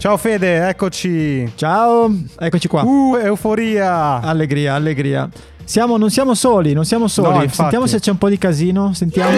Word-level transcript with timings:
Ciao 0.00 0.16
Fede, 0.16 0.66
eccoci. 0.66 1.52
Ciao, 1.56 2.10
eccoci 2.38 2.68
qua. 2.68 2.84
Uh, 2.84 3.16
euforia. 3.16 4.22
Allegria, 4.22 4.72
allegria. 4.72 5.28
Siamo, 5.62 5.98
non 5.98 6.08
siamo 6.08 6.32
soli, 6.32 6.72
non 6.72 6.86
siamo 6.86 7.06
soli. 7.06 7.44
No. 7.44 7.52
Sentiamo 7.52 7.84
se 7.84 8.00
c'è 8.00 8.10
un 8.10 8.16
po' 8.16 8.30
di 8.30 8.38
casino. 8.38 8.94
Sentiamo. 8.94 9.30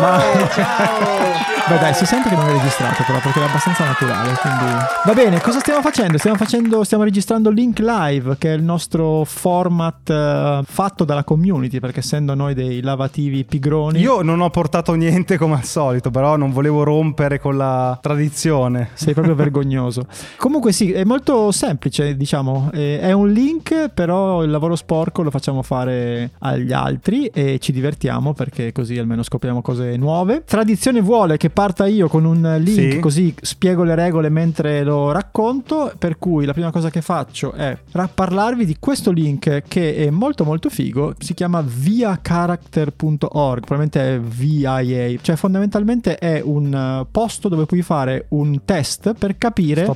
Ma... 0.00 0.22
Beh 1.66 1.78
dai, 1.78 1.94
si 1.94 2.04
sente 2.04 2.28
che 2.28 2.36
non 2.36 2.46
è 2.46 2.52
registrato 2.52 3.02
però 3.06 3.18
perché 3.20 3.40
è 3.40 3.42
abbastanza 3.42 3.86
naturale, 3.86 4.34
quindi... 4.34 4.64
Va 5.06 5.14
bene, 5.14 5.40
cosa 5.40 5.60
stiamo 5.60 5.80
facendo? 5.80 6.18
Stiamo 6.18 6.36
facendo, 6.36 6.84
stiamo 6.84 7.04
registrando 7.04 7.48
Link 7.48 7.78
Live, 7.78 8.36
che 8.36 8.52
è 8.52 8.54
il 8.54 8.62
nostro 8.62 9.24
format 9.24 10.10
eh, 10.10 10.60
fatto 10.66 11.04
dalla 11.04 11.24
community, 11.24 11.80
perché 11.80 12.00
essendo 12.00 12.34
noi 12.34 12.52
dei 12.52 12.82
lavativi 12.82 13.44
pigroni... 13.44 13.98
Io 13.98 14.20
non 14.20 14.42
ho 14.42 14.50
portato 14.50 14.92
niente 14.92 15.38
come 15.38 15.54
al 15.54 15.64
solito, 15.64 16.10
però 16.10 16.36
non 16.36 16.52
volevo 16.52 16.82
rompere 16.82 17.40
con 17.40 17.56
la 17.56 17.98
tradizione. 17.98 18.90
Sei 18.92 19.14
proprio 19.14 19.34
vergognoso. 19.34 20.06
Comunque 20.36 20.70
sì, 20.70 20.92
è 20.92 21.04
molto 21.04 21.50
semplice, 21.50 22.14
diciamo, 22.14 22.72
Eh, 22.74 23.00
è 23.00 23.12
un 23.12 23.30
link, 23.30 23.88
però 23.88 24.42
il 24.42 24.50
lavoro 24.50 24.76
sporco 24.76 25.22
lo 25.22 25.30
facciamo 25.30 25.62
fare 25.62 26.32
agli 26.40 26.74
altri 26.74 27.24
e 27.28 27.58
ci 27.58 27.72
divertiamo 27.72 28.34
perché 28.34 28.70
così 28.72 28.98
almeno 28.98 29.22
scopriamo 29.22 29.62
cose 29.62 29.96
nuove. 29.96 30.44
Tradizione 30.44 31.00
vuole 31.00 31.38
che 31.38 31.52
parta 31.54 31.86
io 31.86 32.08
con 32.08 32.26
un 32.26 32.56
link 32.58 32.92
Sì. 32.94 32.98
così 32.98 33.34
spiego 33.40 33.84
le 33.84 33.94
regole 33.94 34.28
mentre 34.28 34.84
lo 34.84 35.12
racconto, 35.12 35.90
per 35.96 36.18
cui 36.18 36.44
la 36.44 36.52
prima 36.52 36.70
cosa 36.70 36.90
che 36.90 37.00
faccio 37.00 37.52
è 37.52 37.78
parlarvi 38.12 38.66
di 38.66 38.76
questo 38.78 39.10
link 39.10 39.62
che 39.66 39.94
è 39.96 40.10
molto 40.10 40.44
molto 40.44 40.68
figo, 40.68 41.14
si 41.18 41.32
chiama 41.32 41.62
viacharacter.org, 41.64 43.64
probabilmente 43.64 44.16
è 44.16 44.20
VIA, 44.20 45.18
cioè 45.20 45.36
fondamentalmente 45.36 46.16
è 46.18 46.40
un 46.44 46.74
eh, 46.74 47.06
posto 47.10 47.48
dove 47.48 47.66
puoi 47.66 47.82
fare 47.82 48.26
un 48.30 48.60
test 48.64 49.14
per 49.14 49.38
capire 49.38 49.86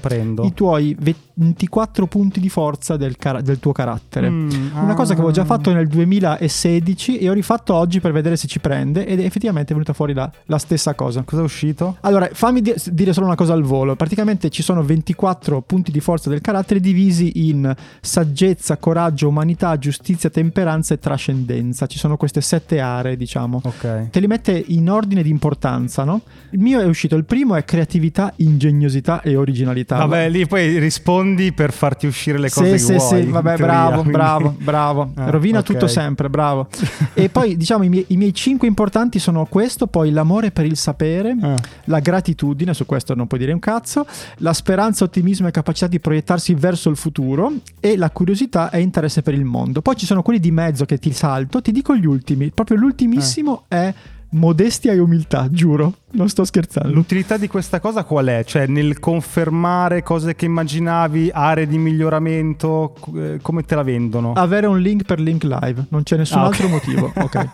i 0.42 0.52
tuoi 0.54 0.96
24 1.34 2.06
punti 2.06 2.38
di 2.40 2.48
forza 2.48 2.96
del, 2.96 3.16
cara- 3.16 3.40
del 3.40 3.58
tuo 3.58 3.72
carattere. 3.72 4.30
Mm, 4.30 4.50
Una 4.74 4.94
cosa 4.94 5.14
che 5.14 5.20
avevo 5.20 5.32
già 5.32 5.42
ah. 5.42 5.46
fatto 5.46 5.72
nel 5.72 5.88
2016 5.88 7.18
e 7.18 7.28
ho 7.28 7.32
rifatto 7.32 7.74
oggi 7.74 8.00
per 8.00 8.12
vedere 8.12 8.36
se 8.36 8.46
ci 8.46 8.60
prende 8.60 9.06
ed 9.06 9.20
effettivamente 9.20 9.70
è 9.70 9.72
venuta 9.72 9.92
fuori 9.92 10.14
la, 10.14 10.30
la 10.46 10.58
stessa 10.58 10.94
cosa. 10.94 11.22
Cosa 11.22 11.42
uscito? 11.48 11.96
Allora, 12.00 12.28
fammi 12.32 12.60
di- 12.60 12.74
dire 12.92 13.12
solo 13.12 13.26
una 13.26 13.34
cosa 13.34 13.52
al 13.52 13.62
volo. 13.62 13.96
Praticamente 13.96 14.50
ci 14.50 14.62
sono 14.62 14.82
24 14.82 15.60
punti 15.62 15.90
di 15.90 16.00
forza 16.00 16.30
del 16.30 16.40
carattere 16.40 16.80
divisi 16.80 17.48
in 17.48 17.74
saggezza, 18.00 18.76
coraggio, 18.76 19.28
umanità, 19.28 19.76
giustizia, 19.78 20.30
temperanza 20.30 20.94
e 20.94 20.98
trascendenza. 20.98 21.86
Ci 21.86 21.98
sono 21.98 22.16
queste 22.16 22.40
sette 22.40 22.80
aree, 22.80 23.16
diciamo. 23.16 23.60
Ok. 23.64 24.10
Te 24.10 24.20
li 24.20 24.26
mette 24.26 24.62
in 24.68 24.88
ordine 24.90 25.22
di 25.22 25.30
importanza, 25.30 26.04
no? 26.04 26.22
Il 26.50 26.60
mio 26.60 26.80
è 26.80 26.84
uscito, 26.86 27.16
il 27.16 27.24
primo 27.24 27.54
è 27.56 27.64
creatività, 27.64 28.32
ingegnosità 28.36 29.20
e 29.22 29.36
originalità. 29.36 29.96
Vabbè, 29.96 30.28
lì 30.28 30.46
poi 30.46 30.78
rispondi 30.78 31.52
per 31.52 31.72
farti 31.72 32.06
uscire 32.06 32.38
le 32.38 32.50
cose 32.50 32.78
sì, 32.78 32.92
che 32.92 33.00
sì, 33.00 33.06
vuoi. 33.08 33.22
sì, 33.24 33.30
vabbè, 33.30 33.50
in 33.50 33.56
teoria, 33.56 33.74
bravo, 33.74 33.94
quindi- 33.94 34.12
bravo, 34.12 34.54
bravo. 34.58 35.10
Ah, 35.14 35.30
Rovina 35.30 35.58
ok. 35.60 35.64
tutto 35.64 35.86
sempre, 35.86 36.28
bravo. 36.30 36.68
e 37.14 37.28
poi, 37.28 37.56
diciamo, 37.56 37.84
i 37.84 37.88
miei, 37.88 38.04
i 38.08 38.16
miei 38.16 38.34
cinque 38.34 38.66
importanti 38.68 39.18
sono 39.18 39.46
questo, 39.46 39.86
poi 39.86 40.10
l'amore 40.10 40.50
per 40.50 40.64
il 40.64 40.76
sapere, 40.76 41.34
Ah. 41.40 41.56
la 41.84 42.00
gratitudine, 42.00 42.74
su 42.74 42.86
questo 42.86 43.14
non 43.14 43.26
puoi 43.26 43.40
dire 43.40 43.52
un 43.52 43.58
cazzo, 43.58 44.06
la 44.38 44.52
speranza, 44.52 45.04
ottimismo 45.04 45.48
e 45.48 45.50
capacità 45.50 45.86
di 45.86 46.00
proiettarsi 46.00 46.54
verso 46.54 46.90
il 46.90 46.96
futuro 46.96 47.52
e 47.80 47.96
la 47.96 48.10
curiosità 48.10 48.70
e 48.70 48.80
interesse 48.80 49.22
per 49.22 49.34
il 49.34 49.44
mondo. 49.44 49.82
Poi 49.82 49.96
ci 49.96 50.06
sono 50.06 50.22
quelli 50.22 50.40
di 50.40 50.50
mezzo 50.50 50.84
che 50.84 50.98
ti 50.98 51.12
salto, 51.12 51.60
ti 51.62 51.72
dico 51.72 51.94
gli 51.94 52.06
ultimi, 52.06 52.50
proprio 52.50 52.76
l'ultimissimo 52.76 53.64
Eh. 53.68 53.76
è 53.76 53.94
modestia 54.30 54.92
e 54.92 54.98
umiltà, 54.98 55.48
giuro, 55.50 55.94
non 56.12 56.28
sto 56.28 56.44
scherzando. 56.44 56.92
L'utilità 56.92 57.36
di 57.38 57.48
questa 57.48 57.80
cosa 57.80 58.04
qual 58.04 58.26
è? 58.26 58.44
Cioè 58.44 58.66
nel 58.66 58.98
confermare 58.98 60.02
cose 60.02 60.34
che 60.34 60.44
immaginavi, 60.44 61.30
aree 61.32 61.66
di 61.66 61.78
miglioramento, 61.78 62.94
eh, 63.16 63.38
come 63.40 63.62
te 63.62 63.74
la 63.74 63.82
vendono? 63.82 64.32
Avere 64.32 64.66
un 64.66 64.78
link 64.80 65.04
per 65.04 65.20
Link 65.20 65.44
Live, 65.44 65.86
non 65.88 66.02
c'è 66.02 66.16
nessun 66.16 66.40
Ah, 66.40 66.46
altro 66.46 66.68
motivo. 66.68 67.12
Ok. 67.28 67.48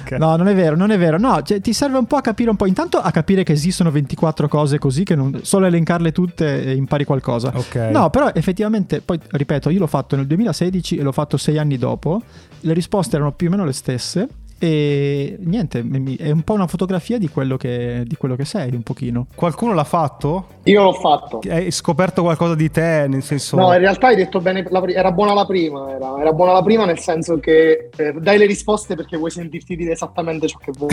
Ok. 0.00 0.10
No, 0.12 0.36
non 0.36 0.48
è 0.48 0.54
vero, 0.54 0.76
non 0.76 0.90
è 0.90 0.98
vero. 0.98 1.18
No, 1.18 1.42
cioè, 1.42 1.60
ti 1.60 1.72
serve 1.72 1.98
un 1.98 2.06
po' 2.06 2.16
a 2.16 2.20
capire 2.20 2.50
un 2.50 2.56
po'. 2.56 2.66
Intanto 2.66 2.98
a 2.98 3.10
capire 3.10 3.42
che 3.44 3.52
esistono 3.52 3.90
24 3.90 4.48
cose 4.48 4.78
così 4.78 5.04
che 5.04 5.14
non, 5.14 5.40
solo 5.42 5.66
elencarle 5.66 6.12
tutte 6.12 6.64
e 6.64 6.74
impari 6.74 7.04
qualcosa. 7.04 7.52
No, 7.90 8.10
però 8.10 8.30
effettivamente, 8.34 9.00
poi 9.00 9.18
ripeto, 9.26 9.70
io 9.70 9.78
l'ho 9.78 9.86
fatto 9.86 10.16
nel 10.16 10.26
2016 10.26 10.96
e 10.96 11.02
l'ho 11.02 11.12
fatto 11.12 11.36
sei 11.36 11.58
anni 11.58 11.78
dopo. 11.78 12.22
Le 12.60 12.72
risposte 12.72 13.16
erano 13.16 13.32
più 13.32 13.48
o 13.48 13.50
meno 13.50 13.64
le 13.64 13.72
stesse. 13.72 14.28
E 14.62 15.38
niente, 15.40 15.82
è 16.18 16.30
un 16.30 16.42
po' 16.42 16.52
una 16.52 16.66
fotografia 16.66 17.16
di 17.16 17.30
quello 17.30 17.56
che, 17.56 18.02
di 18.06 18.14
quello 18.16 18.36
che 18.36 18.44
sei, 18.44 18.70
un 18.74 18.82
pochino. 18.82 19.26
Qualcuno 19.34 19.72
l'ha 19.72 19.84
fatto? 19.84 20.48
Io 20.64 20.82
l'ho 20.82 20.92
fatto. 20.92 21.40
Hai 21.48 21.70
scoperto 21.70 22.20
qualcosa 22.20 22.54
di 22.54 22.70
te? 22.70 23.06
Nel 23.08 23.22
senso... 23.22 23.56
No, 23.56 23.72
in 23.72 23.78
realtà 23.78 24.08
hai 24.08 24.16
detto 24.16 24.38
bene, 24.40 24.62
la 24.68 24.82
era 24.88 25.12
buona 25.12 25.32
la 25.32 25.46
prima, 25.46 25.90
era, 25.94 26.14
era 26.20 26.32
buona 26.34 26.52
la 26.52 26.62
prima 26.62 26.84
nel 26.84 26.98
senso 26.98 27.38
che 27.38 27.88
eh, 27.96 28.12
dai 28.20 28.36
le 28.36 28.44
risposte 28.44 28.94
perché 28.96 29.16
vuoi 29.16 29.30
sentirti 29.30 29.76
dire 29.76 29.92
esattamente 29.92 30.46
ciò 30.46 30.58
che 30.58 30.72
vuoi. 30.76 30.92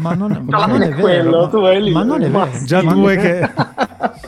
Ma 0.00 0.12
non, 0.14 0.44
ma 0.46 0.66
non 0.66 0.82
è 0.82 0.88
è 0.92 0.94
quello, 0.94 1.30
vero. 1.30 1.48
tu 1.48 1.60
vai 1.62 1.82
lì, 1.82 1.90
ma 1.92 2.02
non 2.02 2.22
è 2.22 2.28
ma- 2.28 2.44
vero. 2.44 2.64
Già 2.66 2.82
Ma- 2.82 2.92
due 2.92 3.16
che... 3.16 3.50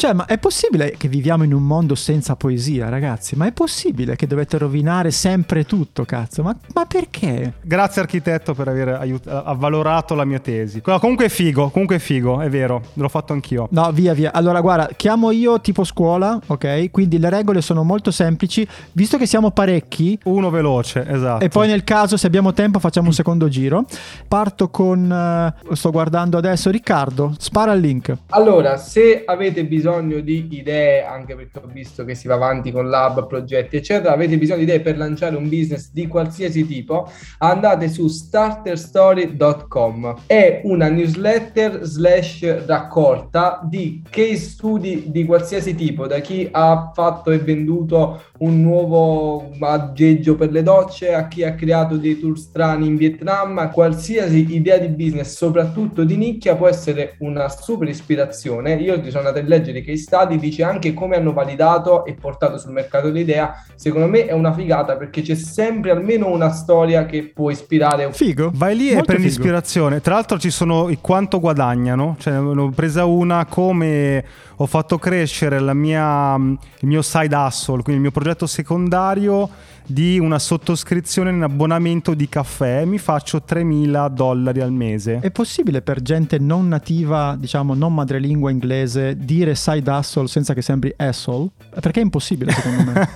Cioè, 0.00 0.14
ma 0.14 0.24
è 0.24 0.38
possibile 0.38 0.94
che 0.96 1.08
viviamo 1.08 1.44
in 1.44 1.52
un 1.52 1.62
mondo 1.62 1.94
senza 1.94 2.34
poesia, 2.34 2.88
ragazzi? 2.88 3.36
Ma 3.36 3.44
è 3.44 3.52
possibile 3.52 4.16
che 4.16 4.26
dovete 4.26 4.56
rovinare 4.56 5.10
sempre 5.10 5.66
tutto, 5.66 6.06
cazzo? 6.06 6.42
Ma, 6.42 6.56
ma 6.72 6.86
perché? 6.86 7.52
Grazie 7.60 8.00
architetto 8.00 8.54
per 8.54 8.68
aver 8.68 8.88
aiut- 8.88 9.26
avvalorato 9.28 10.14
la 10.14 10.24
mia 10.24 10.38
tesi. 10.38 10.80
Comunque 10.80 11.26
è 11.26 11.28
figo, 11.28 11.68
comunque 11.68 11.96
è 11.96 11.98
figo, 11.98 12.40
è 12.40 12.48
vero, 12.48 12.80
l'ho 12.94 13.08
fatto 13.10 13.34
anch'io. 13.34 13.68
No, 13.72 13.92
via, 13.92 14.14
via. 14.14 14.32
Allora, 14.32 14.62
guarda, 14.62 14.88
chiamo 14.96 15.32
io 15.32 15.60
tipo 15.60 15.84
scuola, 15.84 16.40
ok? 16.46 16.90
Quindi 16.90 17.18
le 17.18 17.28
regole 17.28 17.60
sono 17.60 17.82
molto 17.84 18.10
semplici. 18.10 18.66
Visto 18.92 19.18
che 19.18 19.26
siamo 19.26 19.50
parecchi, 19.50 20.18
Uno 20.24 20.48
veloce, 20.48 21.04
esatto. 21.06 21.44
e 21.44 21.48
poi 21.50 21.68
nel 21.68 21.84
caso, 21.84 22.16
se 22.16 22.26
abbiamo 22.26 22.54
tempo, 22.54 22.78
facciamo 22.78 23.08
un 23.08 23.12
secondo 23.12 23.48
giro. 23.48 23.84
Parto 24.26 24.70
con. 24.70 25.12
eh, 25.12 25.74
sto 25.76 25.90
guardando 25.90 26.38
adesso. 26.38 26.70
Riccardo, 26.70 27.34
spara 27.36 27.72
il 27.74 27.80
link. 27.82 28.16
Allora, 28.30 28.78
se 28.78 29.24
avete 29.26 29.62
bisogno 29.66 29.88
di 29.98 30.46
idee, 30.50 31.04
anche 31.04 31.34
perché 31.34 31.58
ho 31.58 31.66
visto 31.66 32.04
che 32.04 32.14
si 32.14 32.28
va 32.28 32.34
avanti 32.34 32.70
con 32.70 32.88
lab, 32.88 33.26
progetti, 33.26 33.74
eccetera, 33.76 34.12
avete 34.12 34.38
bisogno 34.38 34.58
di 34.58 34.64
idee 34.64 34.80
per 34.80 34.96
lanciare 34.96 35.36
un 35.36 35.48
business 35.48 35.90
di 35.92 36.06
qualsiasi 36.06 36.66
tipo, 36.66 37.10
andate 37.38 37.88
su 37.88 38.06
starterstory.com. 38.06 40.22
È 40.26 40.60
una 40.64 40.88
newsletter 40.88 41.80
slash 41.82 42.66
raccolta 42.66 43.60
di 43.64 44.02
case 44.08 44.36
studi 44.36 45.10
di 45.10 45.24
qualsiasi 45.24 45.74
tipo, 45.74 46.06
da 46.06 46.20
chi 46.20 46.48
ha 46.50 46.92
fatto 46.94 47.30
e 47.30 47.38
venduto 47.38 48.22
un 48.38 48.60
nuovo 48.60 49.50
aggeggio 49.60 50.36
per 50.36 50.50
le 50.50 50.62
docce, 50.62 51.12
a 51.12 51.28
chi 51.28 51.44
ha 51.44 51.54
creato 51.54 51.96
dei 51.96 52.18
tour 52.18 52.38
strani 52.38 52.86
in 52.86 52.96
Vietnam, 52.96 53.70
qualsiasi 53.72 54.54
idea 54.54 54.78
di 54.78 54.88
business, 54.88 55.36
soprattutto 55.36 56.04
di 56.04 56.16
nicchia, 56.16 56.56
può 56.56 56.68
essere 56.68 57.16
una 57.18 57.48
super 57.48 57.88
ispirazione. 57.88 58.74
Io 58.74 59.00
ti 59.00 59.10
sono 59.10 59.28
andato 59.28 59.44
a 59.44 59.48
leggere 59.48 59.79
i 59.80 59.84
case 59.84 60.02
study, 60.02 60.38
dice 60.38 60.62
anche 60.62 60.94
come 60.94 61.16
hanno 61.16 61.32
validato 61.32 62.04
e 62.04 62.14
portato 62.14 62.58
sul 62.58 62.72
mercato 62.72 63.08
l'idea. 63.08 63.64
Secondo 63.74 64.06
me 64.08 64.26
è 64.26 64.32
una 64.32 64.52
figata 64.52 64.96
perché 64.96 65.22
c'è 65.22 65.34
sempre 65.34 65.90
almeno 65.90 66.28
una 66.28 66.50
storia 66.50 67.06
che 67.06 67.30
può 67.34 67.50
ispirare. 67.50 68.12
Figo. 68.12 68.50
Vai 68.54 68.76
lì 68.76 68.90
e 68.90 68.94
Molto 68.94 69.12
prendi 69.12 69.28
figo. 69.28 69.40
ispirazione. 69.40 70.00
Tra 70.00 70.14
l'altro 70.14 70.38
ci 70.38 70.50
sono 70.50 70.88
i 70.88 70.98
quanto 71.00 71.40
guadagnano. 71.40 72.16
Cioè, 72.18 72.38
ne 72.38 72.60
ho 72.60 72.70
presa 72.70 73.04
una 73.04 73.46
come 73.46 74.24
ho 74.56 74.66
fatto 74.66 74.98
crescere 74.98 75.58
la 75.58 75.74
mia, 75.74 76.34
il 76.36 76.88
mio 76.88 77.02
side 77.02 77.34
hustle, 77.34 77.76
quindi 77.82 77.94
il 77.94 78.00
mio 78.00 78.10
progetto 78.10 78.46
secondario 78.46 79.48
di 79.86 80.18
una 80.18 80.38
sottoscrizione 80.38 81.30
in 81.30 81.42
abbonamento 81.42 82.14
di 82.14 82.28
caffè. 82.28 82.84
Mi 82.84 82.98
faccio 82.98 83.42
3.000 83.46 84.08
dollari 84.08 84.60
al 84.60 84.72
mese. 84.72 85.18
È 85.20 85.30
possibile 85.30 85.82
per 85.82 86.02
gente 86.02 86.38
non 86.38 86.68
nativa, 86.68 87.36
diciamo 87.38 87.74
non 87.74 87.94
madrelingua 87.94 88.50
inglese, 88.50 89.16
dire 89.16 89.54
side 89.54 89.90
hustle 89.90 90.26
senza 90.26 90.54
che 90.54 90.62
sembri 90.62 90.92
asshole? 90.96 91.50
Perché 91.80 92.00
è 92.00 92.02
impossibile 92.02 92.52
secondo 92.52 92.90
me. 92.90 93.08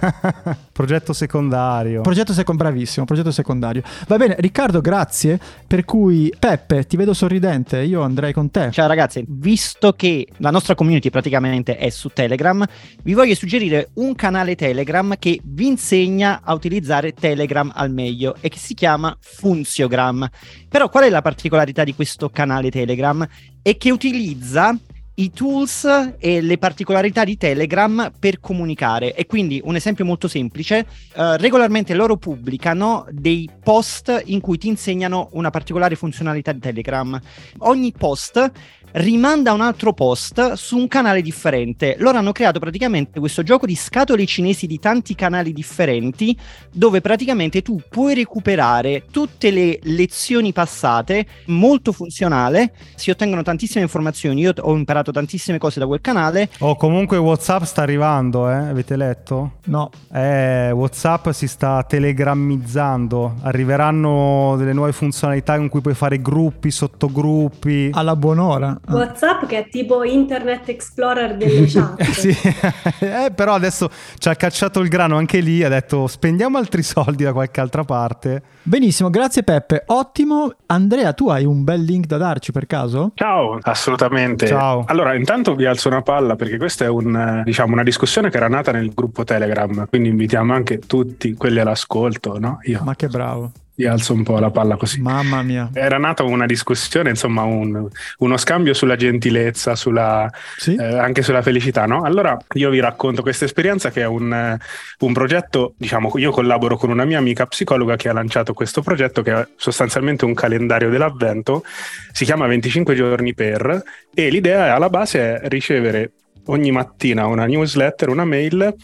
progetto 0.75 1.13
secondario. 1.13 2.01
Progetto 2.01 2.33
secondo 2.33 2.65
bravissimo, 2.65 3.07
progetto 3.07 3.31
secondario. 3.31 3.83
Va 4.09 4.17
bene, 4.17 4.35
Riccardo, 4.39 4.81
grazie. 4.81 5.39
Per 5.67 5.85
cui 5.85 6.35
Peppe, 6.37 6.85
ti 6.85 6.97
vedo 6.97 7.15
sorridente, 7.15 7.81
io 7.81 8.03
andrei 8.03 8.33
con 8.33 8.51
te. 8.51 8.73
Ciao 8.73 8.89
ragazzi, 8.89 9.25
visto 9.29 9.93
che 9.93 10.27
la 10.39 10.51
nostra 10.51 10.75
community 10.75 11.11
praticamente 11.11 11.77
è 11.77 11.91
su 11.91 12.09
Telegram, 12.13 12.67
vi 13.05 13.15
voglio 13.15 13.37
suggerire 13.37 13.91
un 13.95 14.17
canale 14.17 14.57
Telegram 14.57 15.15
che 15.17 15.41
vi 15.45 15.69
insegna 15.69 16.41
a 16.43 16.53
utilizzare 16.53 17.13
Telegram 17.13 17.71
al 17.73 17.93
meglio 17.93 18.35
e 18.41 18.49
che 18.49 18.59
si 18.59 18.75
chiama 18.75 19.17
Funziogram. 19.21 20.29
Però 20.69 20.89
qual 20.89 21.05
è 21.05 21.09
la 21.09 21.23
particolarità 21.23 21.85
di 21.85 21.95
questo 21.95 22.31
canale 22.31 22.71
Telegram? 22.71 23.25
È 23.63 23.77
che 23.77 23.93
utilizza 23.93 24.77
i 25.17 25.31
tools 25.31 26.15
e 26.19 26.41
le 26.41 26.59
particolarità 26.59 27.25
di 27.25 27.37
Telegram 27.37 28.11
per 28.19 28.41
comunicare. 28.41 29.15
E 29.15 29.27
quindi 29.27 29.61
un 29.65 29.77
esempio 29.77 30.05
molto 30.05 30.29
semplice 30.29 30.87
eh, 31.15 31.37
regolarmente 31.37 31.95
loro 31.95 32.17
pubblicano 32.17 33.07
dei 33.11 33.49
post 33.63 34.23
in 34.27 34.41
cui 34.41 34.59
ti 34.59 34.69
insegnano 34.69 35.29
una 35.33 35.51
particolare 35.51 35.95
funzionalità 35.95 36.53
di 36.53 36.61
Telegram. 36.61 37.21
Ogni 37.59 37.93
post 37.93 38.51
rimanda 38.95 39.53
un 39.53 39.61
altro 39.61 39.93
post 39.93 40.53
su 40.53 40.77
un 40.77 40.89
canale 40.89 41.23
differente. 41.23 41.97
Loro 41.99 42.19
hanno 42.19 42.33
creato 42.33 42.59
praticamente 42.59 43.19
questo 43.19 43.43
gioco 43.43 43.67
di 43.67 43.75
scatole 43.75 44.27
cinesi 44.27 44.67
di 44.67 44.79
tanti 44.79 45.15
canali 45.15 45.53
differenti 45.53 46.37
dove 46.71 47.01
praticamente 47.01 47.63
tu 47.63 47.81
puoi 47.89 48.15
recuperare 48.15 49.05
tutte 49.11 49.51
le 49.51 49.79
lezioni 49.83 50.53
passate, 50.53 51.27
molto 51.47 51.93
funzionale, 51.93 52.73
si 52.95 53.11
ottengono 53.11 53.43
tantissime 53.43 53.83
informazioni, 53.83 54.43
io 54.43 54.53
ho 54.61 54.77
imparato 54.77 55.11
tantissime 55.11 55.59
cose 55.59 55.81
da 55.81 55.87
quel 55.87 56.01
canale. 56.01 56.49
Oh, 56.59 56.77
comunque 56.77 57.17
WhatsApp 57.17 57.63
sta 57.63 57.83
arrivando, 57.83 58.49
eh? 58.49 58.55
Avete 58.55 58.97
letto? 58.97 59.59
No. 59.65 59.91
Eh, 60.13 60.71
WhatsApp 60.71 61.31
si 61.31 61.49
sta 61.49 61.83
telegrammizzando. 61.83 63.37
Arriveranno 63.43 64.55
delle 64.57 64.73
nuove 64.73 64.93
funzionalità 64.93 65.57
con 65.57 65.69
cui 65.69 65.81
puoi 65.81 65.95
fare 65.95 66.21
gruppi, 66.21 66.71
sottogruppi. 66.71 67.91
Alla 67.93 68.17
buon'ora. 68.17 68.79
Ah. 68.87 68.95
WhatsApp 68.95 69.47
che 69.47 69.59
è 69.59 69.69
tipo 69.69 70.05
Internet 70.05 70.69
Explorer 70.69 71.37
delle 71.39 71.67
chat. 71.67 72.03
sì, 72.03 72.29
eh, 73.01 73.33
però 73.35 73.55
adesso 73.55 73.89
ci 74.19 74.29
ha 74.29 74.35
cacciato 74.35 74.81
il 74.81 74.89
grano 74.89 75.17
anche 75.17 75.41
lì, 75.41 75.63
ha 75.63 75.69
detto 75.69 76.07
spendiamo 76.07 76.59
altri 76.59 76.83
soldi 76.83 77.25
da 77.25 77.33
qualche 77.33 77.61
altra 77.61 77.85
parte. 77.85 78.43
Benissimo, 78.63 79.11
grazie 79.11 79.43
Peppe. 79.43 79.85
Ottimo. 79.87 80.53
Andrea, 80.67 81.13
tu 81.13 81.29
hai 81.29 81.45
un 81.45 81.65
bel 81.65 81.83
link 81.83 82.07
da 82.07 82.17
darci 82.17 82.53
per 82.53 82.67
caso? 82.67 83.13
Ciao, 83.15 83.59
assolutamente. 83.63 84.47
Ciao. 84.47 84.85
Allora, 84.87 85.15
intanto 85.15 85.55
vi 85.55 85.67
alzo 85.67 85.89
una 85.89 86.03
palla 86.03 86.37
perché 86.37 86.57
questa 86.57 86.85
è 86.85 86.89
un, 86.89 87.15
eh, 87.15 87.43
diciamo, 87.45 87.73
una 87.73 87.83
discussione 87.83 88.31
che 88.31 88.37
era 88.37 88.49
nata 88.49 88.73
nel 88.73 88.93
gruppo 88.95 89.25
Telegram, 89.25 89.87
quindi 89.89 90.09
invitiamo 90.09 90.53
anche 90.53 90.79
tutti 90.79 91.35
quelli 91.35 91.61
all'ascolto, 91.61 92.39
no? 92.39 92.59
Io 92.63 92.81
Ma 92.83 92.95
che 92.97 93.09
bravo. 93.09 93.53
Vi 93.77 93.87
alzo 93.87 94.13
un 94.13 94.23
po' 94.23 94.39
la 94.39 94.51
palla 94.51 94.77
così. 94.77 95.01
Mamma 95.01 95.43
mia. 95.43 95.69
Era 95.73 95.99
nata 95.99 96.23
una 96.23 96.47
discussione, 96.47 97.11
insomma, 97.11 97.43
un- 97.43 97.89
uno 98.19 98.37
scambio 98.37 98.73
sulla 98.75 98.97
gentilezza, 98.97 99.75
sulla, 99.75 100.31
Sì? 100.57 100.75
eh, 100.77 100.85
anche 100.99 101.23
sulla 101.23 101.43
felicità, 101.43 101.85
no? 101.87 102.03
Allora 102.05 102.37
io 102.55 102.71
vi 102.71 102.79
racconto 102.81 103.23
questa 103.23 103.45
esperienza 103.45 103.91
che 103.91 104.03
è 104.03 104.07
un, 104.07 104.57
un 104.99 105.13
progetto, 105.13 105.75
diciamo, 105.77 106.13
io 106.17 106.31
collaboro 106.31 106.77
con 106.77 106.91
una 106.91 107.05
mia 107.05 107.19
amica 107.19 107.47
psicologa 107.47 107.97
che 107.97 108.09
ha 108.09 108.13
lanciato 108.13 108.53
questo 108.55 108.81
progetto 108.81 109.23
che 109.23 109.33
è 109.33 109.47
sostanzialmente 109.57 110.25
un 110.25 110.35
calendario 110.35 110.89
dell'avvento, 110.91 111.65
si 112.13 112.25
chiama 112.25 112.47
25 112.47 112.95
giorni 112.95 113.35
per 113.35 113.83
e 114.15 114.29
l'idea 114.29 114.75
alla 114.75 114.89
base 114.89 115.41
è 115.41 115.49
ricevere 115.49 116.13
ogni 116.47 116.71
mattina 116.71 117.27
una 117.27 117.47
newsletter, 117.47 118.09
una 118.11 118.25
mail 118.25 118.75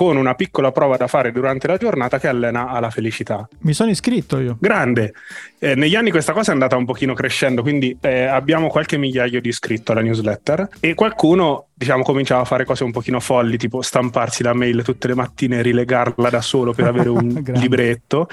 con 0.00 0.16
una 0.16 0.32
piccola 0.32 0.72
prova 0.72 0.96
da 0.96 1.06
fare 1.08 1.30
durante 1.30 1.66
la 1.66 1.76
giornata 1.76 2.18
che 2.18 2.26
allena 2.26 2.70
alla 2.70 2.88
felicità. 2.88 3.46
Mi 3.58 3.74
sono 3.74 3.90
iscritto 3.90 4.38
io. 4.40 4.56
Grande. 4.58 5.12
Eh, 5.58 5.74
negli 5.74 5.94
anni 5.94 6.10
questa 6.10 6.32
cosa 6.32 6.52
è 6.52 6.52
andata 6.54 6.74
un 6.74 6.86
pochino 6.86 7.12
crescendo, 7.12 7.60
quindi 7.60 7.94
eh, 8.00 8.22
abbiamo 8.22 8.68
qualche 8.68 8.96
migliaio 8.96 9.42
di 9.42 9.50
iscritti 9.50 9.90
alla 9.90 10.00
newsletter 10.00 10.68
e 10.80 10.94
qualcuno, 10.94 11.66
diciamo, 11.74 12.02
cominciava 12.02 12.40
a 12.40 12.44
fare 12.46 12.64
cose 12.64 12.82
un 12.82 12.92
pochino 12.92 13.20
folli, 13.20 13.58
tipo 13.58 13.82
stamparsi 13.82 14.42
la 14.42 14.54
mail 14.54 14.82
tutte 14.82 15.06
le 15.06 15.14
mattine 15.14 15.58
e 15.58 15.62
rilegarla 15.62 16.30
da 16.30 16.40
solo 16.40 16.72
per 16.72 16.86
avere 16.86 17.10
un 17.10 17.42
libretto. 17.56 18.26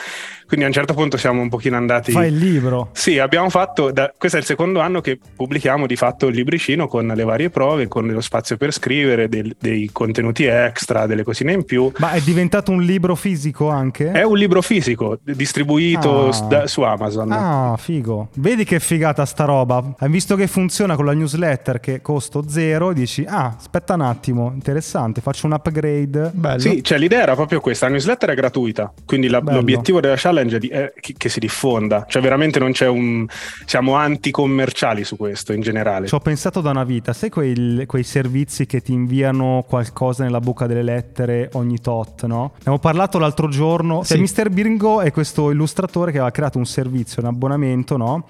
Quindi 0.46 0.64
a 0.64 0.70
un 0.70 0.74
certo 0.74 0.94
punto 0.94 1.18
siamo 1.18 1.42
un 1.42 1.50
pochino 1.50 1.76
andati... 1.76 2.14
Fai 2.14 2.30
il 2.30 2.38
libro. 2.38 2.92
Sì, 2.94 3.20
abbiamo 3.20 3.50
fatto, 3.50 3.92
da- 3.92 4.14
questo 4.18 4.38
è 4.38 4.40
il 4.40 4.46
secondo 4.46 4.80
anno 4.80 5.02
che 5.02 5.20
pubblichiamo 5.36 5.86
di 5.86 5.98
fatto 5.98 6.28
il 6.28 6.36
libricino 6.36 6.88
con 6.88 7.06
le 7.14 7.24
varie 7.26 7.50
prove, 7.50 7.90
con 7.90 8.08
lo 8.08 8.22
spazio 8.22 8.56
per 8.56 8.72
scrivere, 8.72 9.28
del- 9.28 9.54
dei 9.60 9.90
contenuti 9.92 10.46
extra, 10.46 11.06
delle 11.06 11.24
cosine 11.24 11.57
in 11.58 11.66
più. 11.66 11.92
Ma 11.98 12.12
è 12.12 12.22
diventato 12.22 12.72
un 12.72 12.82
libro 12.82 13.16
fisico 13.16 13.70
anche? 13.70 14.12
È 14.12 14.24
un 14.24 14.38
libro 14.38 14.62
fisico 14.62 15.20
distribuito 15.24 16.30
Ah. 16.30 16.42
da- 16.48 16.68
su 16.68 16.82
Amazon. 16.82 17.32
Ah, 17.32 17.76
figo. 17.78 18.30
Vedi 18.36 18.64
che 18.64 18.80
figata 18.80 19.26
sta 19.26 19.46
roba. 19.46 19.96
Hai 19.98 20.10
visto 20.10 20.36
che 20.36 20.48
funziona 20.48 20.96
con 20.96 21.06
la 21.06 21.14
newsletter 21.14 21.80
che 21.80 22.02
costo 22.02 22.44
zero, 22.48 22.94
dici, 22.94 23.26
ah, 23.28 23.56
aspetta 23.58 23.96
un 23.96 24.02
attimo, 24.02 24.52
interessante, 24.54 25.22
faccio 25.22 25.48
un 25.48 25.54
upgrade. 25.54 26.32
Bello. 26.34 26.60
Sì, 26.60 26.84
cioè 26.84 26.98
l'idea 26.98 27.22
era 27.22 27.36
proprio 27.36 27.60
questa, 27.60 27.86
la 27.88 27.92
newsletter 27.94 28.30
è 28.30 28.36
gratuita, 28.36 28.94
quindi 29.06 29.28
la- 29.28 29.42
l'obiettivo 29.44 30.00
della 30.00 30.16
challenge 30.18 30.56
è, 30.56 30.60
di- 30.60 30.68
è 30.68 30.94
che, 31.00 31.14
che 31.18 31.30
si 31.30 31.40
diffonda, 31.40 32.06
cioè 32.08 32.22
veramente 32.22 32.60
non 32.60 32.72
c'è 32.72 32.88
un... 32.88 33.26
siamo 33.66 33.96
anti-commerciali 33.96 35.04
su 35.04 35.16
questo 35.18 35.54
in 35.54 35.62
generale. 35.62 36.08
Ci 36.08 36.16
ho 36.16 36.20
pensato 36.20 36.62
da 36.62 36.70
una 36.72 36.84
vita, 36.84 37.14
sai 37.14 37.30
quei, 37.30 37.84
quei 37.86 38.04
servizi 38.04 38.66
che 38.66 38.82
ti 38.82 38.92
inviano 38.94 39.64
qualcosa 39.68 40.24
nella 40.24 40.40
buca 40.40 40.66
delle 40.68 40.84
lettere 40.84 41.37
ogni 41.54 41.80
tot, 41.80 42.26
no? 42.26 42.52
Ne 42.54 42.60
abbiamo 42.60 42.80
parlato 42.80 43.20
l'altro 43.20 43.48
giorno. 43.48 44.04
Sì. 44.04 44.18
Mr. 44.20 44.50
Birgo 44.50 45.02
è 45.02 45.12
questo 45.12 45.52
illustratore 45.52 46.12
che 46.12 46.18
aveva 46.18 46.32
creato 46.32 46.58
un 46.58 46.66
servizio, 46.66 47.22
un 47.22 47.28
abbonamento, 47.28 47.98
no? 47.98 48.26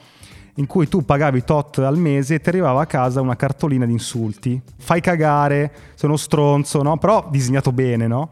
In 0.55 0.65
cui 0.65 0.87
tu 0.87 1.05
pagavi 1.05 1.43
tot 1.43 1.77
al 1.79 1.97
mese 1.97 2.35
e 2.35 2.39
ti 2.41 2.49
arrivava 2.49 2.81
a 2.81 2.85
casa 2.85 3.21
una 3.21 3.35
cartolina 3.35 3.85
di 3.85 3.91
insulti. 3.91 4.59
Fai 4.77 5.01
cagare, 5.01 5.71
sei 5.95 6.09
uno 6.09 6.17
stronzo, 6.17 6.81
no? 6.81 6.97
Però 6.97 7.27
disegnato 7.29 7.71
bene, 7.71 8.07
no? 8.07 8.29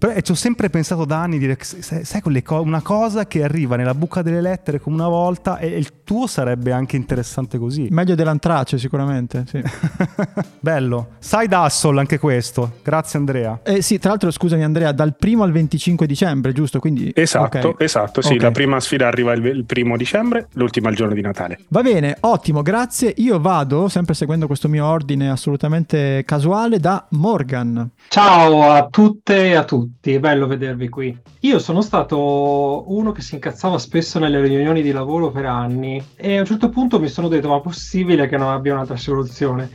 Però, 0.00 0.14
e 0.14 0.22
ci 0.22 0.32
ho 0.32 0.34
sempre 0.34 0.70
pensato 0.70 1.04
da 1.04 1.18
anni 1.20 1.32
di 1.38 1.40
dire, 1.46 1.58
sai, 1.60 2.06
sai 2.06 2.22
quelle 2.22 2.42
co- 2.42 2.62
una 2.62 2.80
cosa 2.80 3.26
che 3.26 3.44
arriva 3.44 3.76
nella 3.76 3.92
buca 3.94 4.22
delle 4.22 4.40
lettere 4.40 4.80
come 4.80 4.96
una 4.96 5.08
volta 5.08 5.58
e 5.58 5.66
il 5.76 6.02
tuo 6.04 6.26
sarebbe 6.26 6.72
anche 6.72 6.96
interessante 6.96 7.58
così. 7.58 7.86
Meglio 7.90 8.14
dell'antrace 8.14 8.78
sicuramente, 8.78 9.44
sì. 9.46 9.60
Bello. 10.58 11.10
Side 11.18 11.54
hustle 11.54 12.00
anche 12.00 12.18
questo. 12.18 12.78
Grazie 12.82 13.18
Andrea. 13.18 13.60
Eh, 13.62 13.82
sì, 13.82 13.98
tra 13.98 14.08
l'altro 14.10 14.30
scusami 14.30 14.64
Andrea, 14.64 14.92
dal 14.92 15.14
primo 15.16 15.42
al 15.42 15.52
25 15.52 16.06
dicembre, 16.06 16.52
giusto? 16.54 16.80
Quindi, 16.80 17.12
Esatto, 17.14 17.68
ok. 17.68 17.82
esatto, 17.82 18.22
sì, 18.22 18.34
Ok. 18.36 18.40
la 18.42 18.50
prima 18.52 18.80
sfida 18.80 19.06
arriva 19.06 19.32
il, 19.34 19.44
il 19.44 19.64
primo 19.66 19.98
dicembre, 19.98 20.48
l'ultima 20.54 20.88
il 20.88 20.96
giorno 20.96 21.12
di 21.12 21.20
Natale. 21.20 21.58
Va 21.68 21.82
bene, 21.82 22.16
ottimo, 22.20 22.62
grazie. 22.62 23.12
Io 23.18 23.38
vado, 23.38 23.88
sempre 23.88 24.14
seguendo 24.14 24.46
questo 24.46 24.66
mio 24.68 24.86
ordine 24.86 25.28
assolutamente 25.30 26.22
casuale, 26.24 26.78
da 26.78 27.04
Morgan. 27.10 27.88
Ciao 28.08 28.70
a 28.72 28.86
tutte 28.88 29.44
e 29.50 29.54
a 29.54 29.64
tutti, 29.64 29.89
è 30.00 30.18
bello 30.18 30.46
vedervi 30.46 30.88
qui. 30.88 31.16
Io 31.40 31.58
sono 31.58 31.80
stato 31.80 32.84
uno 32.92 33.12
che 33.12 33.22
si 33.22 33.34
incazzava 33.34 33.78
spesso 33.78 34.18
nelle 34.18 34.40
riunioni 34.40 34.82
di 34.82 34.92
lavoro 34.92 35.30
per 35.30 35.46
anni 35.46 36.02
e 36.16 36.36
a 36.36 36.40
un 36.40 36.46
certo 36.46 36.68
punto 36.68 37.00
mi 37.00 37.08
sono 37.08 37.28
detto 37.28 37.48
ma 37.48 37.60
possibile 37.60 38.26
che 38.26 38.36
non 38.36 38.48
abbia 38.48 38.72
un'altra 38.72 38.96
soluzione? 38.96 39.70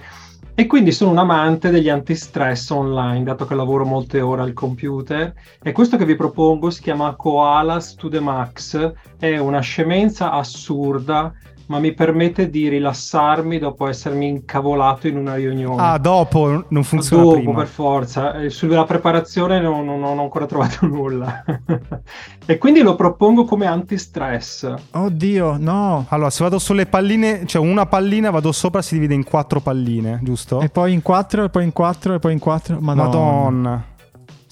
E 0.58 0.68
quindi 0.68 0.94
sono 0.94 1.12
un 1.12 1.18
amante 1.18 1.70
degli 1.70 1.90
antistress 1.90 2.70
online, 2.70 3.24
dato 3.24 3.46
che 3.46 3.56
lavoro 3.56 3.84
molte 3.84 4.22
ore 4.22 4.42
al 4.42 4.54
computer 4.54 5.34
e 5.62 5.72
questo 5.74 5.98
che 5.98 6.06
vi 6.06 6.16
propongo 6.16 6.70
si 6.70 6.82
chiama 6.82 7.14
Koalas 7.16 7.96
to 7.96 8.08
the 8.08 8.22
Max, 8.22 8.94
è 9.20 9.38
una 9.38 9.60
scemenza 9.60 10.32
assurda 10.32 11.34
ma 11.68 11.80
mi 11.80 11.94
permette 11.94 12.50
di 12.50 12.68
rilassarmi 12.70 13.58
dopo 13.60 13.88
essermi 13.88 14.28
incavolato 14.28 15.08
in 15.08 15.18
una 15.18 15.36
riunione. 15.36 15.82
Ah, 15.82 15.98
dopo 15.98 16.66
non 16.70 16.84
funziona 16.84 17.24
Dopo, 17.24 17.36
prima. 17.36 17.54
per 17.56 17.68
forza. 17.68 18.34
Eh, 18.40 18.50
Sulla 18.50 18.84
preparazione 18.86 19.60
non, 19.60 19.84
non- 19.86 20.00
non 20.00 20.20
ho 20.20 20.22
ancora 20.24 20.46
trovato 20.46 20.86
nulla. 20.88 21.44
e 22.46 22.58
quindi 22.58 22.82
lo 22.82 22.96
propongo 22.96 23.46
come 23.46 23.66
antistress. 23.66 24.74
Oddio, 24.92 25.58
no. 25.58 26.06
Allora, 26.10 26.30
se 26.30 26.44
vado 26.44 26.60
sulle 26.60 26.86
palline, 26.86 27.46
cioè 27.46 27.62
una 27.66 27.86
pallina 27.86 28.30
vado 28.30 28.52
sopra 28.52 28.82
si 28.82 28.96
divide 28.96 29.14
in 29.14 29.24
quattro 29.24 29.60
palline, 29.60 30.20
giusto? 30.24 30.62
E 30.62 30.70
poi 30.70 30.94
in 30.94 31.02
quattro, 31.02 31.44
e 31.46 31.50
poi 31.50 31.64
in 31.64 31.74
quattro, 31.74 32.14
e 32.14 32.20
poi 32.20 32.34
in 32.34 32.40
quattro. 32.40 32.78
Madonna. 32.80 33.04
Madonna. 33.06 33.86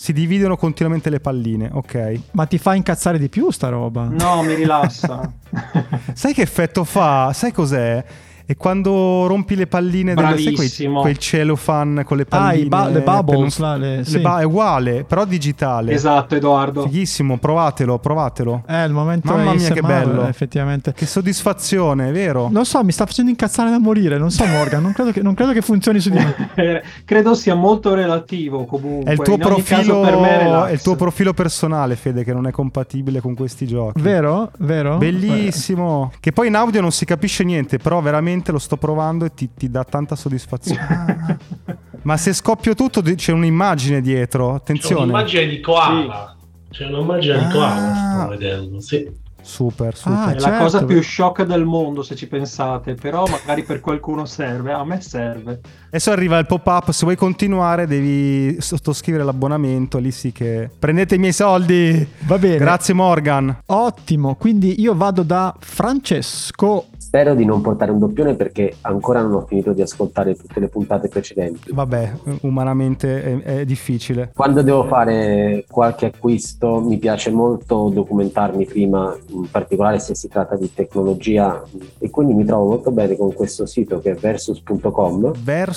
Si 0.03 0.11
dividono 0.11 0.57
continuamente 0.57 1.09
le 1.09 1.21
palline, 1.21 1.69
ok. 1.71 2.19
Ma 2.31 2.45
ti 2.45 2.57
fa 2.57 2.75
incazzare 2.75 3.17
di 3.17 3.29
più 3.29 3.51
sta 3.51 3.69
roba? 3.69 4.03
No, 4.11 4.43
mi 4.43 4.53
rilassa. 4.53 5.31
Sai 6.11 6.33
che 6.33 6.41
effetto 6.41 6.83
fa? 6.83 7.31
Sai 7.31 7.53
cos'è? 7.53 8.03
E 8.45 8.55
quando 8.57 9.25
rompi 9.27 9.55
le 9.55 9.67
palline 9.67 10.13
del 10.13 10.23
sai 10.23 10.33
quei, 10.35 10.53
Bravissimo. 10.53 11.01
quel 11.01 11.17
cellophane 11.17 12.03
con 12.03 12.17
le 12.17 12.23
Ah, 12.23 12.37
palline 12.37 12.63
i 12.65 12.67
ba- 12.67 12.87
le 12.89 13.01
bubbles, 13.01 13.57
non- 13.57 13.69
là, 13.69 13.77
le- 13.77 13.97
le 13.97 14.03
sì. 14.05 14.19
ba- 14.19 14.39
è 14.39 14.43
uguale, 14.43 15.03
però 15.05 15.25
digitale. 15.25 15.91
esatto, 15.93 16.35
Edoardo. 16.35 16.83
Fighissimo, 16.83 17.37
provatelo, 17.37 17.99
provatelo. 17.99 18.63
Eh, 18.67 18.83
il 18.85 18.91
momento 18.91 19.31
Mamma 19.33 19.53
mia, 19.53 19.69
ASMR, 19.69 19.73
che 19.73 19.81
bello. 19.81 20.27
Effettivamente. 20.27 20.93
Che 20.93 21.05
soddisfazione, 21.05 22.11
vero? 22.11 22.49
Non 22.51 22.65
so, 22.65 22.83
mi 22.83 22.91
sta 22.91 23.05
facendo 23.05 23.29
incazzare 23.31 23.69
da 23.69 23.79
morire. 23.79 24.17
Non 24.17 24.29
so, 24.29 24.45
Morgan. 24.45 24.81
Non 24.81 24.91
credo 24.93 25.11
che, 25.11 25.21
non 25.21 25.33
credo 25.33 25.53
che 25.53 25.61
funzioni 25.61 25.99
su 25.99 26.09
di 26.09 26.17
me. 26.17 26.81
Credo 27.05 27.33
sia 27.35 27.55
molto 27.55 27.93
relativo 27.93 28.65
comunque. 28.65 29.09
È 29.09 29.13
il 29.13 29.21
tuo 29.21 29.37
profilo 29.37 30.03
è 30.03 30.67
è 30.67 30.71
il 30.71 30.81
tuo 30.81 30.95
profilo 30.95 31.33
personale, 31.33 31.95
Fede, 31.95 32.23
che 32.23 32.33
non 32.33 32.47
è 32.47 32.51
compatibile 32.51 33.21
con 33.21 33.35
questi 33.35 33.65
giochi. 33.67 34.01
Vero? 34.01 34.51
Vero? 34.59 34.97
Bellissimo. 34.97 36.11
Che 36.19 36.31
poi 36.31 36.47
in 36.47 36.55
audio 36.55 36.81
non 36.81 36.91
si 36.91 37.05
capisce 37.05 37.43
niente, 37.43 37.77
però 37.77 38.01
veramente 38.01 38.32
lo 38.51 38.59
sto 38.59 38.77
provando 38.77 39.25
e 39.25 39.33
ti, 39.33 39.49
ti 39.53 39.69
dà 39.69 39.83
tanta 39.83 40.15
soddisfazione. 40.15 41.37
Ma 42.03 42.17
se 42.17 42.33
scoppio 42.33 42.75
tutto 42.75 43.01
c'è 43.01 43.31
un'immagine 43.31 44.01
dietro, 44.01 44.49
C'è 44.49 44.55
attenzione. 44.55 45.01
un'immagine 45.03 45.47
di 45.47 45.59
koala. 45.61 46.35
C'è 46.69 46.85
un'immagine 46.87 47.37
di 47.37 47.47
koala, 47.51 47.91
Ah. 47.91 48.19
sto 48.21 48.27
vedendo, 48.29 48.79
sì. 48.81 49.21
Super, 49.41 49.95
super. 49.95 50.17
Ah, 50.17 50.31
È 50.31 50.33
la 50.35 50.39
certo. 50.39 50.63
cosa 50.63 50.85
più 50.85 51.01
shock 51.01 51.43
del 51.43 51.65
mondo 51.65 52.01
se 52.01 52.15
ci 52.15 52.27
pensate, 52.27 52.95
però 52.95 53.25
magari 53.27 53.63
per 53.63 53.79
qualcuno 53.81 54.25
serve, 54.25 54.71
a 54.71 54.83
me 54.85 55.01
serve. 55.01 55.59
Adesso 55.93 56.09
arriva 56.09 56.39
il 56.39 56.47
pop-up, 56.47 56.89
se 56.89 57.03
vuoi 57.03 57.15
continuare 57.15 57.85
devi 57.85 58.59
sottoscrivere 58.59 59.23
l'abbonamento, 59.23 59.99
lì 59.99 60.09
sì 60.09 60.31
che... 60.31 60.67
Prendete 60.79 61.13
i 61.13 61.17
miei 61.19 61.33
soldi! 61.33 62.07
Va 62.21 62.39
bene. 62.39 62.57
Grazie 62.57 62.95
Morgan. 62.95 63.59
Ottimo, 63.67 64.33
quindi 64.33 64.81
io 64.81 64.95
vado 64.95 65.21
da 65.21 65.53
Francesco 65.59 66.87
Spero 67.13 67.35
di 67.35 67.45
non 67.45 67.61
portare 67.61 67.91
un 67.91 67.99
doppione 67.99 68.33
perché 68.33 68.77
ancora 68.81 69.21
non 69.21 69.33
ho 69.33 69.45
finito 69.45 69.71
di 69.71 69.83
ascoltare 69.83 70.35
tutte 70.35 70.59
le 70.59 70.67
puntate 70.67 71.09
precedenti. 71.09 71.71
Vabbè, 71.71 72.11
umanamente 72.41 73.43
è, 73.43 73.59
è 73.59 73.65
difficile. 73.65 74.31
Quando 74.33 74.63
devo 74.63 74.85
fare 74.85 75.63
qualche 75.69 76.07
acquisto 76.07 76.81
mi 76.81 76.97
piace 76.97 77.29
molto 77.29 77.89
documentarmi 77.89 78.65
prima, 78.65 79.15
in 79.27 79.47
particolare 79.47 79.99
se 79.99 80.15
si 80.15 80.27
tratta 80.27 80.55
di 80.55 80.73
tecnologia 80.73 81.63
e 81.99 82.09
quindi 82.09 82.33
mi 82.33 82.45
trovo 82.45 82.69
molto 82.69 82.89
bene 82.89 83.15
con 83.15 83.31
questo 83.31 83.67
sito 83.67 83.99
che 83.99 84.13
è 84.13 84.15
versus.com. 84.15 85.33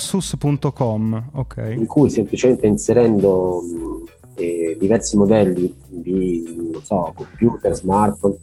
Versus.com, 0.09 1.31
ok. 1.33 1.73
In 1.75 1.85
cui 1.85 2.09
semplicemente 2.09 2.65
inserendo 2.65 3.61
eh, 4.35 4.77
diversi 4.79 5.17
modelli 5.17 5.75
di 5.85 6.79
so, 6.81 7.11
computer, 7.13 7.75
smartphone, 7.75 8.37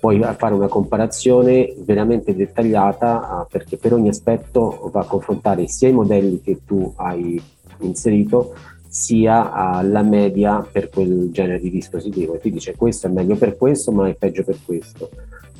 puoi 0.00 0.18
fare 0.38 0.54
una 0.54 0.68
comparazione 0.68 1.74
veramente 1.84 2.34
dettagliata 2.34 3.46
perché 3.50 3.76
per 3.76 3.92
ogni 3.92 4.08
aspetto 4.08 4.88
va 4.90 5.00
a 5.00 5.04
confrontare 5.04 5.68
sia 5.68 5.88
i 5.88 5.92
modelli 5.92 6.40
che 6.40 6.60
tu 6.64 6.90
hai 6.96 7.40
inserito 7.80 8.54
sia 8.88 9.82
la 9.82 10.02
media 10.02 10.66
per 10.72 10.88
quel 10.88 11.30
genere 11.30 11.60
di 11.60 11.68
dispositivo 11.68 12.34
e 12.34 12.40
ti 12.40 12.50
dice 12.50 12.74
questo 12.74 13.08
è 13.08 13.10
meglio 13.10 13.36
per 13.36 13.58
questo 13.58 13.92
ma 13.92 14.08
è 14.08 14.14
peggio 14.14 14.42
per 14.42 14.56
questo 14.64 15.10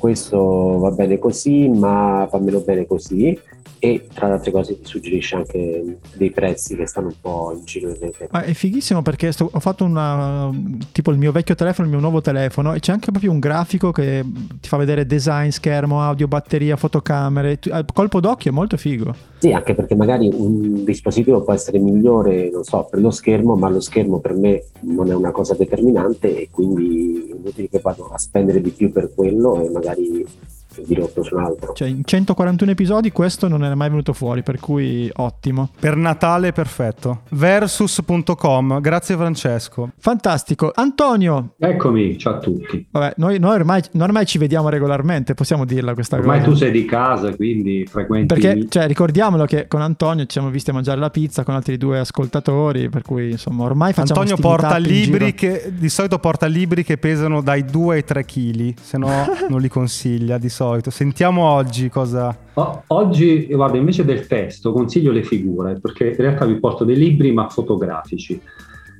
questo 0.01 0.79
va 0.79 0.89
bene 0.89 1.19
così 1.19 1.69
ma 1.69 2.27
va 2.29 2.39
meno 2.39 2.61
bene 2.61 2.87
così 2.87 3.37
e 3.83 4.07
tra 4.13 4.27
le 4.27 4.33
altre 4.33 4.51
cose 4.51 4.79
ti 4.79 4.85
suggerisce 4.85 5.35
anche 5.35 5.97
dei 6.13 6.29
prezzi 6.29 6.75
che 6.75 6.85
stanno 6.85 7.07
un 7.07 7.15
po' 7.19 7.51
in 7.57 7.65
giro 7.65 7.91
Ma 8.29 8.43
è 8.43 8.53
fighissimo 8.53 9.01
perché 9.01 9.31
sto, 9.31 9.49
ho 9.51 9.59
fatto 9.59 9.83
una 9.83 10.51
tipo 10.91 11.09
il 11.09 11.17
mio 11.17 11.31
vecchio 11.31 11.55
telefono, 11.55 11.87
il 11.87 11.93
mio 11.93 12.01
nuovo 12.01 12.21
telefono 12.21 12.75
e 12.75 12.79
c'è 12.79 12.91
anche 12.91 13.09
proprio 13.09 13.31
un 13.31 13.39
grafico 13.39 13.91
che 13.91 14.23
ti 14.61 14.67
fa 14.67 14.77
vedere 14.77 15.07
design, 15.07 15.49
schermo, 15.49 15.99
audio, 15.99 16.27
batteria, 16.27 16.75
fotocamere, 16.75 17.57
colpo 17.91 18.19
d'occhio 18.19 18.51
è 18.51 18.53
molto 18.53 18.77
figo. 18.77 19.15
Sì, 19.39 19.51
anche 19.51 19.73
perché 19.73 19.95
magari 19.95 20.29
un 20.31 20.83
dispositivo 20.83 21.41
può 21.41 21.53
essere 21.53 21.79
migliore, 21.79 22.51
non 22.51 22.63
so, 22.63 22.87
per 22.87 23.01
lo 23.01 23.09
schermo, 23.09 23.55
ma 23.55 23.67
lo 23.67 23.79
schermo 23.79 24.19
per 24.19 24.35
me 24.35 24.65
non 24.81 25.09
è 25.09 25.15
una 25.15 25.31
cosa 25.31 25.55
determinante 25.55 26.39
e 26.39 26.49
quindi 26.51 27.29
è 27.31 27.35
inutile 27.35 27.67
che 27.67 27.79
vado 27.79 28.11
a 28.13 28.19
spendere 28.19 28.61
di 28.61 28.69
più 28.69 28.91
per 28.91 29.11
quello 29.15 29.59
e 29.59 29.71
magari 29.71 29.90
salary 29.95 30.25
dirotto 30.85 31.23
su 31.23 31.35
un 31.35 31.43
altro. 31.43 31.73
Cioè, 31.73 31.87
in 31.87 32.03
141 32.03 32.71
episodi 32.71 33.11
questo 33.11 33.47
non 33.47 33.63
è 33.63 33.73
mai 33.75 33.89
venuto 33.89 34.13
fuori, 34.13 34.43
per 34.43 34.59
cui 34.59 35.09
ottimo. 35.15 35.69
Per 35.79 35.95
Natale 35.95 36.51
perfetto. 36.53 37.21
Versus.com, 37.29 38.79
grazie 38.79 39.15
Francesco. 39.15 39.91
Fantastico. 39.97 40.71
Antonio. 40.73 41.55
Eccomi, 41.57 42.17
ciao 42.17 42.35
a 42.35 42.37
tutti. 42.39 42.87
Vabbè, 42.89 43.13
noi, 43.17 43.39
noi 43.39 43.55
ormai, 43.55 43.81
ormai, 43.99 44.25
ci 44.25 44.37
vediamo 44.37 44.69
regolarmente, 44.69 45.33
possiamo 45.33 45.65
dirla 45.65 45.93
questa 45.93 46.15
ormai 46.15 46.39
cosa. 46.39 46.49
Ormai 46.49 46.59
tu 46.59 46.65
sei 46.65 46.71
di 46.71 46.85
casa, 46.85 47.35
quindi 47.35 47.85
frequenti... 47.85 48.33
Perché, 48.33 48.65
cioè, 48.69 48.87
ricordiamolo 48.87 49.45
che 49.45 49.67
con 49.67 49.81
Antonio 49.81 50.23
ci 50.23 50.31
siamo 50.31 50.49
visti 50.49 50.69
a 50.69 50.73
mangiare 50.73 50.99
la 50.99 51.09
pizza 51.09 51.43
con 51.43 51.55
altri 51.55 51.77
due 51.77 51.99
ascoltatori, 51.99 52.89
per 52.89 53.01
cui 53.01 53.31
insomma 53.31 53.63
ormai 53.63 53.93
facciamo 53.93 54.21
Antonio 54.21 54.41
porta 54.41 54.77
libri 54.77 55.33
che, 55.33 55.71
di 55.77 55.89
solito 55.89 56.19
porta 56.19 56.45
libri 56.45 56.83
che 56.83 56.97
pesano 56.97 57.41
dai 57.41 57.65
2 57.65 57.95
ai 57.95 58.03
3 58.03 58.25
kg, 58.25 58.73
se 58.81 58.97
no 58.97 59.09
non 59.49 59.59
li 59.59 59.67
consiglia 59.67 60.37
di 60.37 60.47
solito 60.49 60.60
solito. 60.61 60.91
Sentiamo 60.91 61.43
oggi 61.43 61.89
cosa... 61.89 62.37
O- 62.53 62.83
oggi, 62.87 63.47
guarda, 63.47 63.77
invece 63.77 64.05
del 64.05 64.27
testo 64.27 64.71
consiglio 64.71 65.11
le 65.11 65.23
figure, 65.23 65.79
perché 65.79 66.09
in 66.09 66.17
realtà 66.17 66.45
vi 66.45 66.59
porto 66.59 66.83
dei 66.83 66.95
libri 66.95 67.31
ma 67.31 67.49
fotografici. 67.49 68.39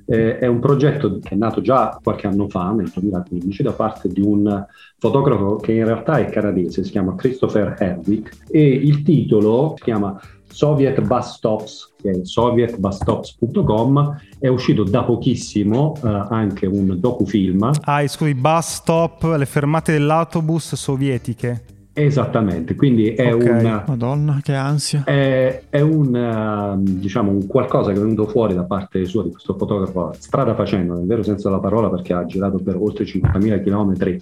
Eh, 0.08 0.40
è 0.40 0.48
un 0.48 0.60
progetto 0.60 1.20
che 1.20 1.36
è 1.36 1.38
nato 1.38 1.62
già 1.62 2.00
qualche 2.02 2.26
anno 2.26 2.50
fa, 2.50 2.72
nel 2.72 2.90
2015, 2.92 3.62
da 3.62 3.74
parte 3.74 4.10
di 4.10 4.22
un 4.22 4.66
fotografo 4.98 5.58
che 5.58 5.74
in 5.74 5.86
realtà 5.86 6.18
è 6.18 6.26
canadese, 6.32 6.84
si 6.84 6.90
chiama 6.90 7.14
Christopher 7.14 7.76
Herwig, 7.78 8.28
e 8.50 8.68
il 8.68 9.04
titolo 9.04 9.76
si 9.78 9.84
chiama 9.84 10.20
Soviet 10.52 11.02
Bus 11.02 11.36
Stops, 11.36 11.94
che 12.02 12.12
è 12.12 12.20
sovietbusstops.com, 12.24 14.22
è 14.40 14.48
uscito 14.48 14.84
da 14.84 15.04
pochissimo 15.04 15.96
eh, 16.04 16.08
anche 16.30 16.66
un 16.66 17.00
docufilm. 17.00 17.72
Ah, 17.82 18.06
scusi, 18.08 18.34
bus 18.34 18.76
stop, 18.76 19.24
le 19.24 19.46
fermate 19.46 19.94
dell'autobus 19.94 20.76
sovietiche. 20.76 21.81
Esattamente, 21.94 22.76
quindi 22.76 23.10
è 23.10 23.34
okay. 23.34 23.66
un... 23.66 23.84
Madonna, 23.86 24.40
che 24.42 24.54
ansia. 24.54 25.04
È, 25.04 25.64
è 25.70 25.82
un, 25.82 26.16
uh, 26.16 26.82
diciamo, 26.82 27.32
un 27.32 27.48
qualcosa 27.48 27.92
che 27.92 27.98
è 27.98 28.02
venuto 28.02 28.28
fuori 28.28 28.54
da 28.54 28.64
parte 28.64 29.04
sua, 29.04 29.24
di 29.24 29.32
questo 29.32 29.58
fotografo, 29.58 30.14
strada 30.18 30.56
facendo, 30.56 30.94
nel 30.94 31.06
vero 31.06 31.22
senso 31.22 31.50
della 31.50 31.60
parola, 31.60 31.90
perché 31.90 32.14
ha 32.14 32.26
girato 32.26 32.60
per 32.60 32.78
oltre 32.78 33.04
50.000 33.04 33.62
km 33.62 34.20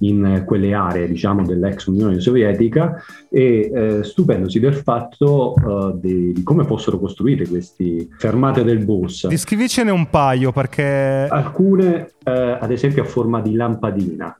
in 0.00 0.42
quelle 0.44 0.74
aree, 0.74 1.06
diciamo, 1.06 1.46
dell'ex 1.46 1.86
Unione 1.86 2.18
Sovietica 2.18 3.00
e 3.30 3.70
eh, 3.72 4.02
stupendosi 4.02 4.58
del 4.58 4.74
fatto 4.74 5.54
uh, 5.62 5.96
di, 5.96 6.32
di, 6.32 6.42
come 6.42 6.64
fossero 6.64 6.98
costruite 6.98 7.46
queste 7.46 8.08
fermate 8.18 8.64
del 8.64 8.84
bus. 8.84 9.28
Descrivicene 9.28 9.92
un 9.92 10.10
paio, 10.10 10.50
perché... 10.50 11.28
Alcune, 11.30 12.14
eh, 12.24 12.58
ad 12.60 12.72
esempio, 12.72 13.02
a 13.02 13.06
forma 13.06 13.40
di 13.40 13.54
lampadina 13.54 14.36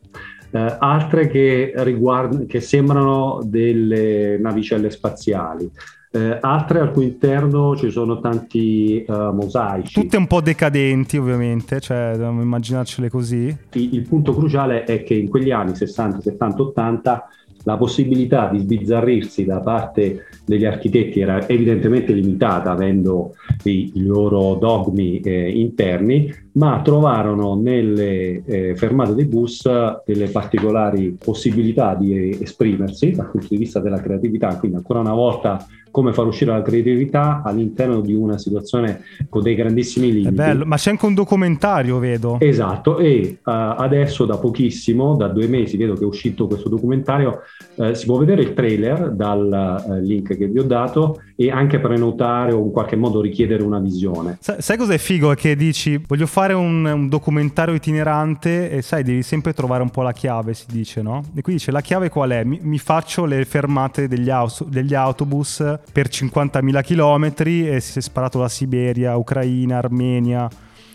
eh, 0.52 0.76
altre 0.78 1.28
che, 1.28 1.72
riguard- 1.76 2.46
che 2.46 2.60
sembrano 2.60 3.40
delle 3.42 4.38
navicelle 4.38 4.90
spaziali. 4.90 5.70
Eh, 6.14 6.38
altre 6.42 6.80
al 6.80 6.92
cui 6.92 7.04
interno 7.04 7.74
ci 7.74 7.90
sono 7.90 8.20
tanti 8.20 9.02
uh, 9.08 9.32
mosaici. 9.32 9.98
Tutte 9.98 10.18
un 10.18 10.26
po' 10.26 10.42
decadenti, 10.42 11.16
ovviamente, 11.16 11.80
cioè 11.80 12.10
dobbiamo 12.12 12.42
immaginarcele 12.42 13.08
così. 13.08 13.56
Il, 13.72 13.94
il 13.94 14.06
punto 14.06 14.34
cruciale 14.34 14.84
è 14.84 15.02
che 15.04 15.14
in 15.14 15.30
quegli 15.30 15.50
anni 15.50 15.74
60, 15.74 16.20
70, 16.20 16.62
80 16.62 17.28
la 17.64 17.76
possibilità 17.76 18.48
di 18.48 18.58
sbizzarrirsi 18.58 19.44
da 19.44 19.60
parte 19.60 20.26
degli 20.44 20.64
architetti 20.64 21.20
era 21.20 21.48
evidentemente 21.48 22.12
limitata, 22.12 22.70
avendo 22.70 23.34
i, 23.64 23.92
i 23.94 24.04
loro 24.04 24.56
dogmi 24.56 25.20
eh, 25.20 25.50
interni, 25.50 26.32
ma 26.52 26.80
trovarono 26.82 27.54
nelle 27.54 28.42
eh, 28.44 28.76
fermate 28.76 29.14
dei 29.14 29.24
bus 29.24 29.68
delle 30.04 30.28
particolari 30.28 31.16
possibilità 31.22 31.94
di 31.94 32.38
esprimersi 32.40 33.12
dal 33.12 33.30
punto 33.30 33.46
di 33.48 33.56
vista 33.56 33.80
della 33.80 34.00
creatività, 34.00 34.56
quindi 34.58 34.76
ancora 34.76 35.00
una 35.00 35.14
volta 35.14 35.64
come 35.92 36.12
far 36.12 36.26
uscire 36.26 36.50
la 36.50 36.62
creatività 36.62 37.42
all'interno 37.44 38.00
di 38.00 38.14
una 38.14 38.38
situazione 38.38 39.02
con 39.28 39.42
dei 39.42 39.54
grandissimi 39.54 40.10
limiti. 40.10 40.28
È 40.28 40.32
bello, 40.32 40.64
ma 40.64 40.76
c'è 40.76 40.90
anche 40.90 41.06
un 41.06 41.14
documentario, 41.14 41.98
vedo. 41.98 42.38
Esatto, 42.40 42.98
e 42.98 43.38
uh, 43.38 43.50
adesso 43.50 44.24
da 44.24 44.38
pochissimo, 44.38 45.14
da 45.14 45.28
due 45.28 45.46
mesi, 45.46 45.76
vedo 45.76 45.92
che 45.92 46.02
è 46.02 46.06
uscito 46.06 46.46
questo 46.46 46.70
documentario, 46.70 47.42
uh, 47.74 47.92
si 47.92 48.06
può 48.06 48.16
vedere 48.16 48.40
il 48.42 48.54
trailer 48.54 49.10
dal 49.10 49.84
uh, 49.86 49.92
link 50.00 50.34
che 50.36 50.46
vi 50.46 50.58
ho 50.58 50.64
dato 50.64 51.20
e 51.36 51.50
anche 51.50 51.78
prenotare 51.78 52.52
o 52.52 52.64
in 52.64 52.70
qualche 52.70 52.96
modo 52.96 53.20
richiedere 53.20 53.62
una 53.62 53.78
visione. 53.78 54.38
Sai, 54.40 54.56
sai 54.60 54.78
cos'è 54.78 54.96
figo? 54.96 55.30
È 55.30 55.36
che 55.36 55.54
dici 55.54 56.00
voglio 56.06 56.26
fare 56.26 56.41
un, 56.50 56.84
un, 56.84 57.08
documentario 57.08 57.74
itinerante 57.74 58.70
e 58.70 58.82
sai 58.82 59.02
devi 59.02 59.22
sempre 59.22 59.52
trovare 59.52 59.82
un 59.82 59.90
po' 59.90 60.02
la 60.02 60.12
chiave, 60.12 60.54
si 60.54 60.66
dice, 60.68 61.00
no? 61.00 61.22
E 61.34 61.42
qui 61.42 61.54
dice 61.54 61.70
la 61.70 61.80
chiave 61.80 62.08
qual 62.08 62.30
è? 62.30 62.44
Mi, 62.44 62.58
mi 62.62 62.78
faccio 62.78 63.24
le 63.24 63.44
fermate 63.44 64.08
degli, 64.08 64.30
aus- 64.30 64.64
degli 64.64 64.94
autobus 64.94 65.78
per 65.92 66.08
50.000 66.08 66.82
km 66.82 67.32
e 67.74 67.80
si 67.80 67.98
è 67.98 68.02
sparato 68.02 68.38
la 68.38 68.48
Siberia, 68.48 69.16
Ucraina, 69.16 69.78
Armenia. 69.78 70.48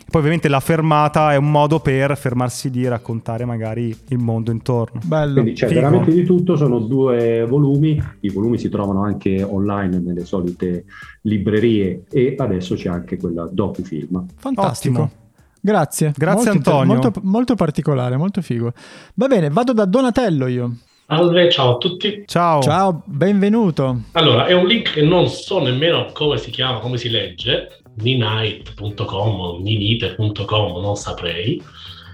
Poi 0.10 0.22
ovviamente 0.22 0.48
la 0.48 0.62
fermata 0.62 1.34
è 1.34 1.36
un 1.36 1.52
modo 1.52 1.82
per 1.82 2.16
fermarsi 2.16 2.72
lì 2.72 2.86
e 2.86 2.90
raccontare 2.90 3.44
magari 3.44 3.94
il 4.08 4.18
mondo 4.18 4.52
intorno. 4.52 5.02
Bello. 5.04 5.34
Quindi 5.34 5.52
c'è 5.52 5.68
Fico. 5.68 5.82
veramente 5.82 6.14
di 6.14 6.24
tutto, 6.24 6.56
sono 6.56 6.80
due 6.80 7.46
volumi, 7.46 8.02
i 8.22 8.30
volumi 8.30 8.58
si 8.58 8.70
trovano 8.70 9.04
anche 9.04 9.44
online 9.44 10.00
nelle 10.00 10.24
solite 10.24 10.86
librerie 11.24 12.06
e 12.10 12.36
adesso 12.38 12.76
c'è 12.76 12.88
anche 12.88 13.18
quella 13.18 13.50
docufilm. 13.52 14.26
Fantastico. 14.38 15.02
Ottimo. 15.02 15.26
Grazie. 15.68 16.14
Grazie 16.16 16.52
molto, 16.54 16.70
Antonio. 16.70 16.94
Molto, 16.94 17.20
molto 17.24 17.56
particolare, 17.56 18.16
molto 18.16 18.42
figo. 18.42 18.72
Va 19.16 19.28
bene, 19.28 19.50
vado 19.50 19.74
da 19.74 19.84
Donatello 19.84 20.48
io. 20.48 20.78
Salve, 21.06 21.52
ciao 21.52 21.76
a 21.76 21.78
tutti. 21.78 22.24
Ciao. 22.26 22.62
Ciao, 22.62 23.02
benvenuto. 23.04 24.04
Allora, 24.14 24.46
è 24.46 24.54
un 24.54 24.66
link 24.66 24.94
che 24.94 25.02
non 25.02 25.28
so 25.28 25.62
nemmeno 25.62 26.10
come 26.14 26.38
si 26.38 26.52
chiama, 26.52 26.80
come 26.80 26.98
si 26.98 27.10
legge, 27.10 27.82
ninite.com 27.96 29.40
o 29.42 29.60
ninite.com, 29.60 30.82
non 30.82 30.96
saprei. 30.96 31.62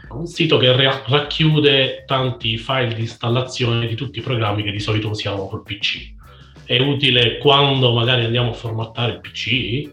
Un 0.10 0.26
sito 0.26 0.58
che 0.58 0.76
racchiude 1.08 2.06
tanti 2.08 2.58
file 2.58 2.96
di 2.96 3.02
installazione 3.02 3.86
di 3.86 3.94
tutti 3.94 4.18
i 4.18 4.24
programmi 4.24 4.64
che 4.64 4.72
di 4.72 4.80
solito 4.80 5.10
usiamo 5.10 5.48
col 5.48 5.62
PC. 5.62 6.12
È 6.66 6.80
utile 6.80 7.38
quando 7.38 7.94
magari 7.94 8.26
andiamo 8.26 8.50
a 8.50 8.54
formattare 8.54 9.12
il 9.12 9.20
PC, 9.20 9.92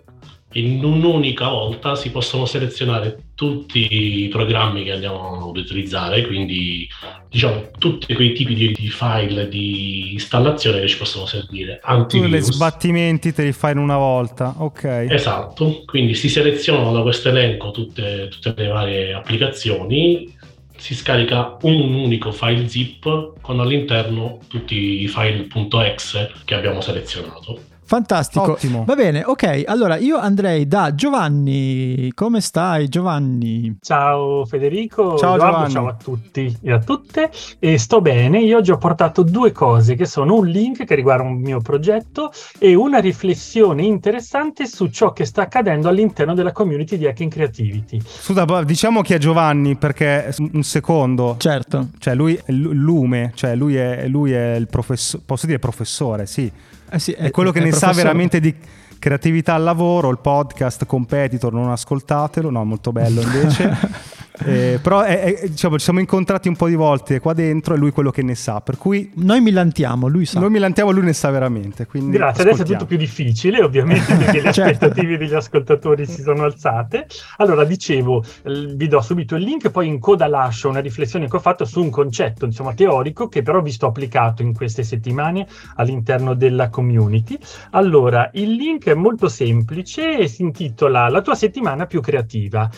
in 0.54 0.82
un'unica 0.82 1.48
volta 1.48 1.94
si 1.94 2.10
possono 2.10 2.44
selezionare 2.44 3.29
tutti 3.40 4.24
i 4.24 4.28
programmi 4.28 4.84
che 4.84 4.92
andiamo 4.92 5.48
ad 5.48 5.56
utilizzare, 5.56 6.26
quindi 6.26 6.86
diciamo 7.26 7.70
tutti 7.78 8.12
quei 8.12 8.34
tipi 8.34 8.52
di, 8.52 8.72
di 8.72 8.88
file 8.88 9.48
di 9.48 10.12
installazione 10.12 10.80
che 10.80 10.88
ci 10.88 10.98
possono 10.98 11.24
servire. 11.24 11.80
Antivirus. 11.82 12.28
Tu 12.28 12.34
le 12.34 12.42
sbattimenti 12.42 13.32
te 13.32 13.44
li 13.44 13.52
fai 13.52 13.72
in 13.72 13.78
una 13.78 13.96
volta, 13.96 14.56
ok. 14.58 15.06
Esatto, 15.08 15.84
quindi 15.86 16.14
si 16.14 16.28
selezionano 16.28 16.92
da 16.92 17.00
questo 17.00 17.30
elenco 17.30 17.70
tutte, 17.70 18.28
tutte 18.30 18.52
le 18.54 18.68
varie 18.68 19.14
applicazioni, 19.14 20.36
si 20.76 20.94
scarica 20.94 21.56
un 21.62 21.94
unico 21.94 22.32
file 22.32 22.68
zip 22.68 23.40
con 23.40 23.58
all'interno 23.58 24.40
tutti 24.48 25.00
i 25.00 25.08
file 25.08 25.46
.exe 25.86 26.30
che 26.44 26.54
abbiamo 26.54 26.82
selezionato. 26.82 27.58
Fantastico. 27.90 28.52
Ottimo. 28.52 28.84
Va 28.84 28.94
bene, 28.94 29.24
ok. 29.26 29.64
Allora 29.66 29.96
io 29.96 30.16
andrei 30.16 30.68
da 30.68 30.94
Giovanni. 30.94 32.12
Come 32.14 32.40
stai, 32.40 32.86
Giovanni? 32.88 33.78
Ciao 33.80 34.44
Federico, 34.44 35.16
Ciao, 35.18 35.36
Giovanni. 35.36 35.70
ciao 35.72 35.88
a 35.88 35.94
tutti 35.94 36.56
e 36.62 36.70
a 36.70 36.78
tutte. 36.78 37.32
E 37.58 37.78
sto 37.78 38.00
bene. 38.00 38.38
Io 38.42 38.58
oggi 38.58 38.70
ho 38.70 38.76
portato 38.78 39.24
due 39.24 39.50
cose 39.50 39.96
che 39.96 40.04
sono 40.06 40.36
un 40.36 40.46
link 40.46 40.84
che 40.84 40.94
riguarda 40.94 41.24
un 41.24 41.40
mio 41.40 41.60
progetto 41.60 42.30
e 42.60 42.76
una 42.76 43.00
riflessione 43.00 43.82
interessante 43.82 44.66
su 44.66 44.86
ciò 44.86 45.12
che 45.12 45.24
sta 45.24 45.42
accadendo 45.42 45.88
all'interno 45.88 46.34
della 46.34 46.52
community 46.52 46.96
di 46.96 47.08
Hacking 47.08 47.28
Creativity. 47.32 48.00
Scusa, 48.06 48.44
diciamo 48.62 49.02
chi 49.02 49.14
è 49.14 49.18
Giovanni 49.18 49.74
perché 49.74 50.32
un 50.52 50.62
secondo. 50.62 51.34
Certo. 51.38 51.88
Cioè, 51.98 52.14
lui 52.14 52.36
è 52.36 52.52
l- 52.52 52.70
lume, 52.72 53.32
cioè 53.34 53.56
lui 53.56 53.74
è, 53.74 54.06
lui 54.06 54.30
è 54.30 54.54
il 54.54 54.68
professore, 54.68 55.24
posso 55.26 55.46
dire 55.46 55.58
professore, 55.58 56.26
sì. 56.26 56.52
Eh 56.90 56.98
sì, 56.98 57.12
È 57.12 57.30
quello 57.30 57.50
che 57.52 57.60
ne 57.60 57.70
sa 57.72 57.78
professore. 57.78 58.02
veramente 58.02 58.40
di 58.40 58.54
creatività 58.98 59.54
al 59.54 59.62
lavoro, 59.62 60.10
il 60.10 60.18
podcast 60.18 60.84
Competitor, 60.86 61.52
non 61.52 61.70
ascoltatelo, 61.70 62.50
no, 62.50 62.64
molto 62.64 62.92
bello 62.92 63.20
invece. 63.22 63.76
Eh, 64.44 64.78
però 64.82 65.02
è- 65.02 65.22
è- 65.36 65.48
diciamo, 65.48 65.76
ci 65.78 65.84
siamo 65.84 66.00
incontrati 66.00 66.48
un 66.48 66.56
po' 66.56 66.66
di 66.68 66.74
volte 66.74 67.20
qua 67.20 67.32
dentro 67.34 67.74
e 67.74 67.76
lui 67.78 67.90
è 67.90 67.92
quello 67.92 68.10
che 68.10 68.22
ne 68.22 68.34
sa, 68.34 68.60
per 68.60 68.78
cui 68.78 69.10
Noi 69.16 69.40
millantiamo, 69.40 70.08
lui 70.08 70.24
sa. 70.24 70.40
noi 70.40 70.50
milantiamo, 70.50 70.90
lui 70.90 71.04
ne 71.04 71.12
sa 71.12 71.30
veramente. 71.30 71.86
Quindi 71.86 72.16
Grazie, 72.16 72.42
adesso 72.42 72.48
è 72.48 72.52
ascoltiamo. 72.62 72.80
tutto 72.82 72.86
più 72.88 72.96
difficile 72.98 73.62
ovviamente 73.62 74.14
perché 74.14 74.40
le 74.40 74.52
Certo. 74.60 74.84
aspettative 74.86 75.16
degli 75.18 75.34
ascoltatori 75.34 76.06
si 76.06 76.22
sono 76.22 76.44
alzate. 76.44 77.06
Allora, 77.38 77.64
dicevo, 77.64 78.24
vi 78.44 78.88
do 78.88 79.00
subito 79.00 79.36
il 79.36 79.42
link, 79.42 79.70
poi 79.70 79.86
in 79.88 79.98
coda 79.98 80.26
lascio 80.26 80.68
una 80.68 80.80
riflessione 80.80 81.28
che 81.28 81.36
ho 81.36 81.40
fatto 81.40 81.64
su 81.64 81.80
un 81.82 81.90
concetto 81.90 82.44
insomma 82.44 82.72
teorico 82.74 83.28
che 83.28 83.42
però 83.42 83.58
ho 83.58 83.62
visto 83.62 83.86
applicato 83.86 84.42
in 84.42 84.54
queste 84.54 84.82
settimane 84.82 85.46
all'interno 85.76 86.34
della 86.34 86.68
community. 86.70 87.38
Allora, 87.72 88.30
il 88.34 88.52
link 88.52 88.86
è 88.86 88.94
molto 88.94 89.28
semplice 89.28 90.18
e 90.18 90.28
si 90.28 90.42
intitola 90.42 91.08
La 91.08 91.20
tua 91.20 91.34
settimana 91.34 91.86
più 91.86 92.00
creativa. 92.00 92.68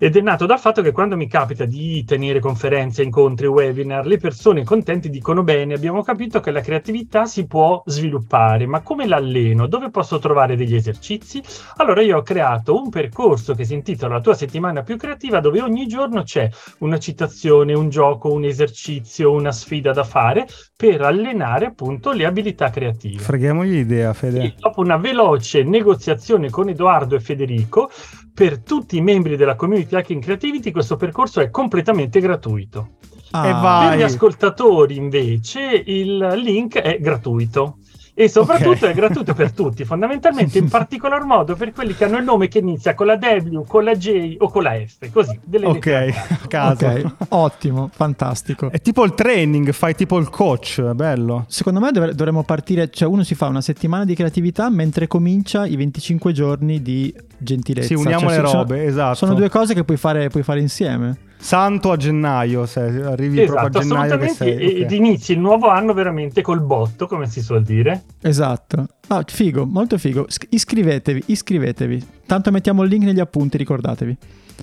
Ed 0.00 0.16
è 0.16 0.20
nato 0.20 0.46
dal 0.46 0.60
fatto 0.60 0.80
che 0.80 0.92
quando 0.92 1.16
mi 1.16 1.26
capita 1.26 1.64
di 1.64 2.04
tenere 2.04 2.38
conferenze, 2.38 3.02
incontri, 3.02 3.48
webinar, 3.48 4.06
le 4.06 4.18
persone 4.18 4.62
contenti 4.62 5.10
dicono 5.10 5.42
bene, 5.42 5.74
abbiamo 5.74 6.04
capito 6.04 6.38
che 6.38 6.52
la 6.52 6.60
creatività 6.60 7.26
si 7.26 7.48
può 7.48 7.82
sviluppare, 7.84 8.66
ma 8.66 8.80
come 8.82 9.08
l'alleno? 9.08 9.66
Dove 9.66 9.90
posso 9.90 10.20
trovare 10.20 10.54
degli 10.54 10.76
esercizi? 10.76 11.42
Allora 11.78 12.00
io 12.00 12.18
ho 12.18 12.22
creato 12.22 12.80
un 12.80 12.90
percorso 12.90 13.54
che 13.54 13.64
si 13.64 13.74
intitola 13.74 14.14
La 14.14 14.20
tua 14.20 14.34
settimana 14.34 14.84
più 14.84 14.96
creativa, 14.96 15.40
dove 15.40 15.60
ogni 15.60 15.88
giorno 15.88 16.22
c'è 16.22 16.48
una 16.78 17.00
citazione, 17.00 17.74
un 17.74 17.88
gioco, 17.88 18.30
un 18.30 18.44
esercizio, 18.44 19.32
una 19.32 19.50
sfida 19.50 19.92
da 19.92 20.04
fare 20.04 20.46
per 20.76 21.02
allenare 21.02 21.66
appunto 21.66 22.12
le 22.12 22.24
abilità 22.24 22.70
creative. 22.70 23.20
Freghiamogli 23.20 23.72
l'idea, 23.72 24.10
E 24.10 24.14
Fede. 24.14 24.54
dopo 24.60 24.80
una 24.80 24.96
veloce 24.96 25.64
negoziazione 25.64 26.50
con 26.50 26.68
Edoardo 26.68 27.16
e 27.16 27.20
Federico, 27.20 27.90
per 28.38 28.60
tutti 28.60 28.96
i 28.96 29.00
membri 29.00 29.34
della 29.34 29.56
community 29.56 29.96
Hacking 29.96 30.22
Creativity 30.22 30.70
questo 30.70 30.94
percorso 30.94 31.40
è 31.40 31.50
completamente 31.50 32.20
gratuito. 32.20 32.90
Ah, 33.32 33.48
E 33.48 33.50
vai. 33.50 33.88
Per 33.88 33.98
gli 33.98 34.02
ascoltatori 34.02 34.94
invece 34.94 35.82
il 35.84 36.18
link 36.36 36.78
è 36.78 37.00
gratuito. 37.00 37.77
E 38.20 38.28
soprattutto 38.28 38.84
Ok. 38.86 38.90
è 38.90 38.94
gratuito 38.94 39.32
per 39.32 39.52
tutti, 39.54 39.84
fondamentalmente 39.84 40.58
in 40.58 40.68
particolar 40.68 41.22
modo 41.24 41.54
per 41.54 41.70
quelli 41.72 41.94
che 41.94 42.04
hanno 42.04 42.16
il 42.16 42.24
nome 42.24 42.48
che 42.48 42.58
inizia 42.58 42.92
con 42.96 43.06
la 43.06 43.16
W, 43.16 43.62
con 43.64 43.84
la 43.84 43.94
J 43.94 44.34
o 44.40 44.48
con 44.50 44.64
la 44.64 44.72
F, 44.74 45.08
così, 45.12 45.38
delle 45.44 45.66
Ok, 45.66 45.78
caso. 45.78 46.18
a 46.42 46.46
caso. 46.48 46.86
Ok, 46.86 47.12
ottimo, 47.28 47.88
fantastico. 47.92 48.70
È 48.72 48.80
tipo 48.80 49.04
il 49.04 49.14
training, 49.14 49.70
fai 49.70 49.94
tipo 49.94 50.18
il 50.18 50.30
coach, 50.30 50.82
bello. 50.94 51.44
Secondo 51.46 51.78
me 51.78 51.92
dovre- 51.92 52.12
dovremmo 52.12 52.42
partire, 52.42 52.90
cioè 52.90 53.06
uno 53.06 53.22
si 53.22 53.36
fa 53.36 53.46
una 53.46 53.60
settimana 53.60 54.04
di 54.04 54.16
creatività 54.16 54.68
mentre 54.68 55.06
comincia 55.06 55.64
i 55.64 55.76
25 55.76 56.32
giorni 56.32 56.82
di 56.82 57.14
gentilezza. 57.38 57.86
Sì, 57.86 57.94
uniamo 57.94 58.28
Cioè, 58.30 58.40
le 58.40 58.46
sono- 58.48 58.58
robe, 58.62 58.84
esatto. 58.84 59.14
Sono 59.14 59.34
due 59.34 59.48
cose 59.48 59.74
che 59.74 59.84
puoi 59.84 59.96
fare, 59.96 60.28
puoi 60.28 60.42
fare 60.42 60.58
insieme. 60.58 61.18
Santo 61.40 61.92
a 61.92 61.96
gennaio, 61.96 62.66
se 62.66 62.80
arrivi 62.80 63.42
Esatto, 63.42 63.58
proprio 63.70 63.80
a 63.80 63.82
gennaio 63.82 64.18
che 64.18 64.24
assolutamente, 64.26 64.66
sei. 64.66 64.76
e- 64.76 64.82
ed 64.82 64.90
inizi 64.90 65.32
il 65.32 65.38
nuovo 65.38 65.68
anno 65.68 65.92
veramente 65.94 66.42
col 66.42 66.60
botto, 66.60 67.06
come 67.06 67.26
si 67.28 67.40
suol 67.40 67.62
dire. 67.62 68.02
Esatto. 68.20 68.86
Ah, 69.06 69.22
figo, 69.26 69.64
molto 69.64 69.98
figo. 69.98 70.26
Sc- 70.28 70.46
iscrivetevi, 70.50 71.22
iscrivetevi. 71.26 72.06
Tanto 72.26 72.50
mettiamo 72.50 72.82
il 72.82 72.90
link 72.90 73.04
negli 73.04 73.20
appunti, 73.20 73.56
ricordatevi. 73.56 74.16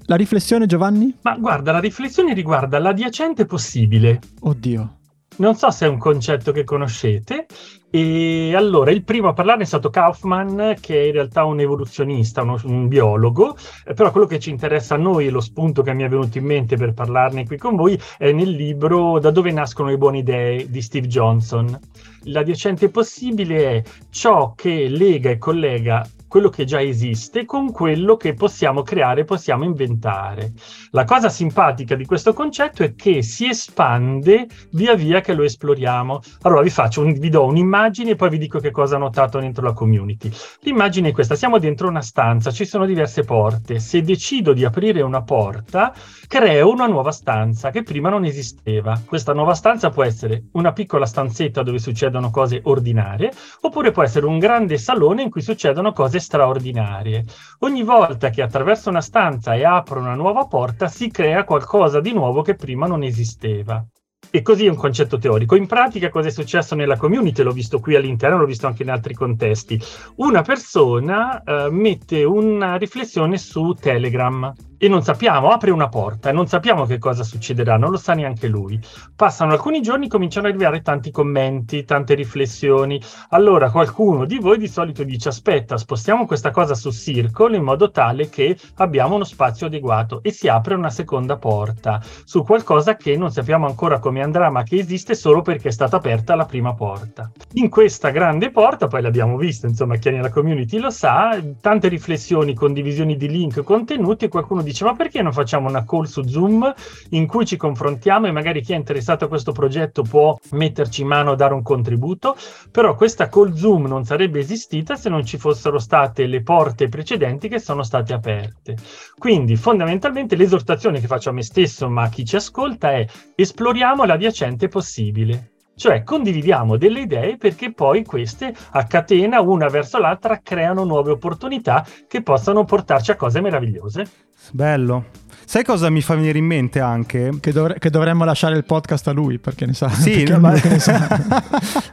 La 0.07 0.15
riflessione, 0.17 0.65
Giovanni? 0.65 1.15
Ma 1.21 1.37
guarda, 1.37 1.71
la 1.71 1.79
riflessione 1.79 2.33
riguarda 2.33 2.77
l'adiacente 2.79 3.45
possibile. 3.45 4.19
Oddio. 4.41 4.97
Non 5.37 5.55
so 5.55 5.69
se 5.69 5.85
è 5.85 5.89
un 5.89 5.97
concetto 5.97 6.53
che 6.53 6.63
conoscete. 6.63 7.45
E 7.89 8.53
allora, 8.55 8.91
il 8.91 9.03
primo 9.03 9.29
a 9.29 9.33
parlarne 9.33 9.63
è 9.63 9.65
stato 9.65 9.89
Kaufman, 9.89 10.75
che 10.79 11.01
è 11.01 11.05
in 11.07 11.11
realtà 11.11 11.43
un 11.43 11.59
evoluzionista, 11.59 12.41
uno- 12.41 12.59
un 12.63 12.87
biologo, 12.87 13.55
eh, 13.85 13.93
però 13.93 14.11
quello 14.11 14.27
che 14.27 14.39
ci 14.39 14.49
interessa 14.49 14.95
a 14.95 14.97
noi, 14.97 15.27
e 15.27 15.29
lo 15.29 15.41
spunto 15.41 15.81
che 15.81 15.93
mi 15.93 16.03
è 16.03 16.09
venuto 16.09 16.37
in 16.37 16.45
mente 16.45 16.77
per 16.77 16.93
parlarne 16.93 17.45
qui 17.45 17.57
con 17.57 17.75
voi, 17.75 17.99
è 18.17 18.31
nel 18.31 18.49
libro 18.49 19.19
Da 19.19 19.29
dove 19.31 19.51
nascono 19.51 19.89
le 19.89 19.97
buone 19.97 20.19
idee 20.19 20.69
di 20.69 20.81
Steve 20.81 21.07
Johnson. 21.07 21.77
L'adiacente 22.23 22.89
possibile 22.89 23.71
è 23.71 23.83
ciò 24.09 24.53
che 24.55 24.87
lega 24.87 25.29
e 25.29 25.37
collega 25.37 26.05
quello 26.35 26.49
che 26.49 26.65
già 26.65 26.81
esiste 26.81 27.45
con 27.45 27.71
quello 27.71 28.17
che 28.17 28.33
possiamo 28.33 28.81
creare, 28.81 29.23
possiamo 29.23 29.63
inventare. 29.63 30.51
La 30.91 31.05
cosa 31.05 31.29
simpatica 31.29 31.95
di 31.95 32.03
questo 32.03 32.33
concetto 32.33 32.83
è 32.83 32.93
che 32.93 33.21
si 33.21 33.47
espande 33.47 34.45
via 34.71 34.95
via 34.95 35.21
che 35.21 35.33
lo 35.33 35.43
esploriamo. 35.43 36.19
Allora 36.41 36.61
vi 36.61 36.69
faccio 36.69 36.99
un, 36.99 37.13
vi 37.13 37.29
do 37.29 37.45
un'immagine 37.45 38.11
e 38.11 38.15
poi 38.17 38.31
vi 38.31 38.37
dico 38.37 38.59
che 38.59 38.71
cosa 38.71 38.97
ho 38.97 38.99
notato 38.99 39.39
dentro 39.39 39.63
la 39.63 39.71
community. 39.71 40.29
L'immagine 40.63 41.07
è 41.07 41.11
questa: 41.13 41.35
siamo 41.35 41.57
dentro 41.57 41.87
una 41.87 42.01
stanza, 42.01 42.51
ci 42.51 42.65
sono 42.65 42.85
diverse 42.85 43.23
porte. 43.23 43.79
Se 43.79 44.01
decido 44.01 44.51
di 44.51 44.65
aprire 44.65 45.01
una 45.01 45.23
porta, 45.23 45.93
creo 46.27 46.69
una 46.69 46.85
nuova 46.85 47.11
stanza 47.11 47.71
che 47.71 47.83
prima 47.83 48.09
non 48.09 48.25
esisteva. 48.25 49.01
Questa 49.05 49.31
nuova 49.31 49.53
stanza 49.53 49.89
può 49.89 50.03
essere 50.03 50.47
una 50.51 50.73
piccola 50.73 51.05
stanzetta 51.05 51.63
dove 51.63 51.79
succedono 51.79 52.29
cose 52.29 52.59
ordinarie, 52.61 53.31
oppure 53.61 53.91
può 53.91 54.03
essere 54.03 54.25
un 54.25 54.37
grande 54.37 54.77
salone 54.77 55.21
in 55.21 55.29
cui 55.29 55.41
succedono 55.41 55.93
cose 55.93 56.23
straordinarie. 56.25 57.23
Ogni 57.59 57.83
volta 57.83 58.29
che 58.29 58.41
attraverso 58.41 58.89
una 58.89 59.01
stanza 59.01 59.53
e 59.53 59.63
apro 59.63 59.99
una 59.99 60.15
nuova 60.15 60.45
porta, 60.47 60.87
si 60.87 61.09
crea 61.09 61.43
qualcosa 61.43 62.01
di 62.01 62.11
nuovo 62.11 62.41
che 62.41 62.55
prima 62.55 62.87
non 62.87 63.03
esisteva. 63.03 63.85
E 64.31 64.41
così 64.41 64.65
è 64.65 64.69
un 64.69 64.75
concetto 64.75 65.17
teorico. 65.17 65.55
In 65.55 65.67
pratica 65.67 66.09
cosa 66.09 66.27
è 66.27 66.31
successo 66.31 66.75
nella 66.75 66.97
community? 66.97 67.43
L'ho 67.43 67.51
visto 67.51 67.79
qui 67.79 67.95
all'interno, 67.95 68.39
l'ho 68.39 68.45
visto 68.45 68.67
anche 68.67 68.83
in 68.83 68.89
altri 68.89 69.13
contesti. 69.13 69.79
Una 70.15 70.41
persona 70.41 71.41
eh, 71.43 71.69
mette 71.69 72.23
una 72.23 72.75
riflessione 72.75 73.37
su 73.37 73.73
Telegram 73.79 74.51
e 74.77 74.87
non 74.87 75.03
sappiamo, 75.03 75.49
apre 75.49 75.71
una 75.71 75.89
porta 75.89 76.29
e 76.29 76.33
non 76.33 76.47
sappiamo 76.47 76.85
che 76.85 76.97
cosa 76.97 77.23
succederà, 77.23 77.77
non 77.77 77.91
lo 77.91 77.97
sa 77.97 78.13
neanche 78.13 78.47
lui. 78.47 78.79
Passano 79.15 79.53
alcuni 79.53 79.81
giorni, 79.81 80.07
cominciano 80.07 80.47
ad 80.47 80.53
arrivare 80.53 80.81
tanti 80.81 81.11
commenti, 81.11 81.85
tante 81.85 82.13
riflessioni. 82.13 83.01
Allora 83.29 83.71
qualcuno 83.71 84.25
di 84.25 84.37
voi 84.37 84.57
di 84.57 84.67
solito 84.67 85.03
dice 85.03 85.29
aspetta, 85.29 85.77
spostiamo 85.77 86.25
questa 86.25 86.51
cosa 86.51 86.75
su 86.75 86.91
Circle 86.91 87.55
in 87.55 87.63
modo 87.63 87.91
tale 87.91 88.29
che 88.29 88.57
abbiamo 88.75 89.15
uno 89.15 89.23
spazio 89.23 89.67
adeguato 89.67 90.21
e 90.23 90.31
si 90.31 90.47
apre 90.47 90.75
una 90.75 90.89
seconda 90.89 91.37
porta 91.37 92.01
su 92.23 92.43
qualcosa 92.43 92.95
che 92.95 93.15
non 93.17 93.31
sappiamo 93.31 93.67
ancora 93.67 93.99
come 93.99 94.21
andrà, 94.21 94.49
ma 94.49 94.63
che 94.63 94.77
esiste 94.77 95.15
solo 95.15 95.41
perché 95.41 95.69
è 95.69 95.71
stata 95.71 95.97
aperta 95.97 96.35
la 96.35 96.45
prima 96.45 96.73
porta. 96.73 97.31
In 97.53 97.69
questa 97.69 98.09
grande 98.09 98.51
porta, 98.51 98.87
poi 98.87 99.01
l'abbiamo 99.01 99.37
vista, 99.37 99.67
insomma, 99.67 99.95
chi 99.97 100.09
è 100.09 100.11
nella 100.11 100.29
community 100.29 100.77
lo 100.79 100.89
sa, 100.89 101.39
tante 101.61 101.87
riflessioni, 101.87 102.53
condivisioni 102.53 103.15
di 103.15 103.29
link, 103.29 103.61
contenuti 103.63 104.25
e 104.25 104.29
qualcuno 104.29 104.61
dice 104.65 104.83
ma 104.83 104.93
perché 104.95 105.21
non 105.21 105.31
facciamo 105.31 105.69
una 105.69 105.85
call 105.85 106.03
su 106.03 106.23
Zoom 106.23 106.73
in 107.11 107.27
cui 107.27 107.45
ci 107.45 107.55
confrontiamo 107.55 108.27
e 108.27 108.31
magari 108.31 108.61
chi 108.61 108.73
è 108.73 108.75
interessato 108.75 109.25
a 109.25 109.27
questo 109.27 109.51
progetto 109.51 110.01
può 110.01 110.37
metterci 110.51 111.01
in 111.01 111.07
mano, 111.07 111.35
dare 111.35 111.53
un 111.53 111.61
contributo, 111.61 112.35
però 112.71 112.95
questa 112.95 113.29
call 113.29 113.53
Zoom 113.53 113.85
non 113.85 114.03
sarebbe 114.03 114.39
esistita 114.39 114.95
se 114.95 115.09
non 115.09 115.25
ci 115.25 115.37
fossero 115.37 115.79
state 115.79 116.25
le 116.25 116.41
porte 116.41 116.89
precedenti 116.89 117.47
che 117.47 117.59
sono 117.59 117.83
state 117.83 118.13
aperte. 118.13 118.75
Quindi 119.17 119.55
fondamentalmente 119.55 120.35
l'esortazione 120.35 120.99
che 120.99 121.07
faccio 121.07 121.29
a 121.29 121.33
me 121.33 121.43
stesso 121.43 121.89
ma 121.89 122.03
a 122.03 122.09
chi 122.09 122.25
ci 122.25 122.35
ascolta 122.35 122.91
è 122.91 123.05
esploriamo 123.35 124.03
l'adiacente 124.03 124.67
possibile. 124.67 125.54
Cioè 125.75 126.03
condividiamo 126.03 126.77
delle 126.77 127.01
idee 127.01 127.37
perché 127.37 127.73
poi 127.73 128.03
queste 128.03 128.53
a 128.71 128.85
catena 128.85 129.41
una 129.41 129.67
verso 129.67 129.97
l'altra 129.97 130.39
creano 130.41 130.83
nuove 130.83 131.11
opportunità 131.11 131.85
che 132.07 132.21
possano 132.21 132.63
portarci 132.63 133.11
a 133.11 133.15
cose 133.15 133.41
meravigliose. 133.41 134.05
Bello. 134.51 135.05
Sai 135.45 135.63
cosa 135.63 135.89
mi 135.89 136.01
fa 136.01 136.15
venire 136.15 136.37
in 136.37 136.45
mente 136.45 136.79
anche? 136.79 137.31
Che, 137.39 137.51
dovre- 137.51 137.77
che 137.77 137.89
dovremmo 137.89 138.23
lasciare 138.23 138.55
il 138.55 138.65
podcast 138.65 139.07
a 139.07 139.11
lui 139.11 139.37
perché 139.37 139.65
ne 139.65 139.73
sa. 139.73 139.89
Sì, 139.89 140.23
perché 140.23 140.31
no, 140.31 140.39
ma- 140.39 140.51
ne 140.53 140.79
sa. 140.79 141.43